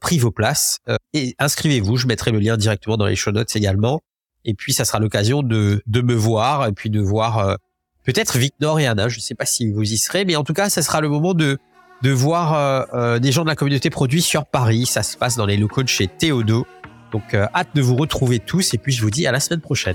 pris 0.00 0.18
vos 0.18 0.30
places 0.30 0.78
et 1.12 1.34
inscrivez-vous. 1.38 1.96
Je 1.96 2.06
mettrai 2.06 2.30
le 2.30 2.38
lien 2.38 2.56
directement 2.56 2.96
dans 2.96 3.06
les 3.06 3.16
show 3.16 3.32
notes 3.32 3.54
également. 3.56 4.00
Et 4.44 4.54
puis 4.54 4.72
ça 4.72 4.84
sera 4.84 4.98
l'occasion 4.98 5.42
de, 5.42 5.82
de 5.86 6.00
me 6.02 6.14
voir 6.14 6.66
et 6.66 6.72
puis 6.72 6.90
de 6.90 7.00
voir 7.00 7.56
peut-être 8.04 8.36
Victor 8.36 8.78
et 8.78 8.86
Anna. 8.86 9.08
Je 9.08 9.18
ne 9.18 9.22
sais 9.22 9.34
pas 9.34 9.46
si 9.46 9.72
vous 9.72 9.90
y 9.90 9.96
serez, 9.96 10.24
mais 10.24 10.36
en 10.36 10.44
tout 10.44 10.52
cas, 10.52 10.68
ça 10.68 10.82
sera 10.82 11.00
le 11.00 11.08
moment 11.08 11.34
de 11.34 11.58
de 12.02 12.10
voir 12.10 13.18
des 13.20 13.32
gens 13.32 13.44
de 13.44 13.48
la 13.48 13.56
communauté 13.56 13.88
produit 13.88 14.20
sur 14.20 14.44
Paris. 14.44 14.84
Ça 14.84 15.02
se 15.02 15.16
passe 15.16 15.36
dans 15.36 15.46
les 15.46 15.56
locaux 15.56 15.82
de 15.82 15.88
chez 15.88 16.06
Théodo. 16.06 16.66
Donc 17.14 17.32
hâte 17.32 17.68
de 17.74 17.80
vous 17.80 17.94
retrouver 17.94 18.40
tous 18.40 18.74
et 18.74 18.78
puis 18.78 18.92
je 18.92 19.00
vous 19.00 19.10
dis 19.10 19.24
à 19.28 19.30
la 19.30 19.38
semaine 19.38 19.60
prochaine. 19.60 19.94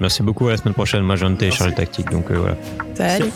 Merci 0.00 0.22
beaucoup. 0.22 0.48
À 0.48 0.50
la 0.50 0.56
semaine 0.56 0.74
prochaine. 0.74 1.02
Moi, 1.02 1.16
je 1.16 1.20
viens 1.20 1.30
de 1.30 1.36
télécharger 1.38 1.70
le 1.70 1.76
tactique. 1.76 2.10
Donc, 2.10 2.30
euh, 2.30 2.38
voilà. 2.38 2.56
Salut. 2.94 3.30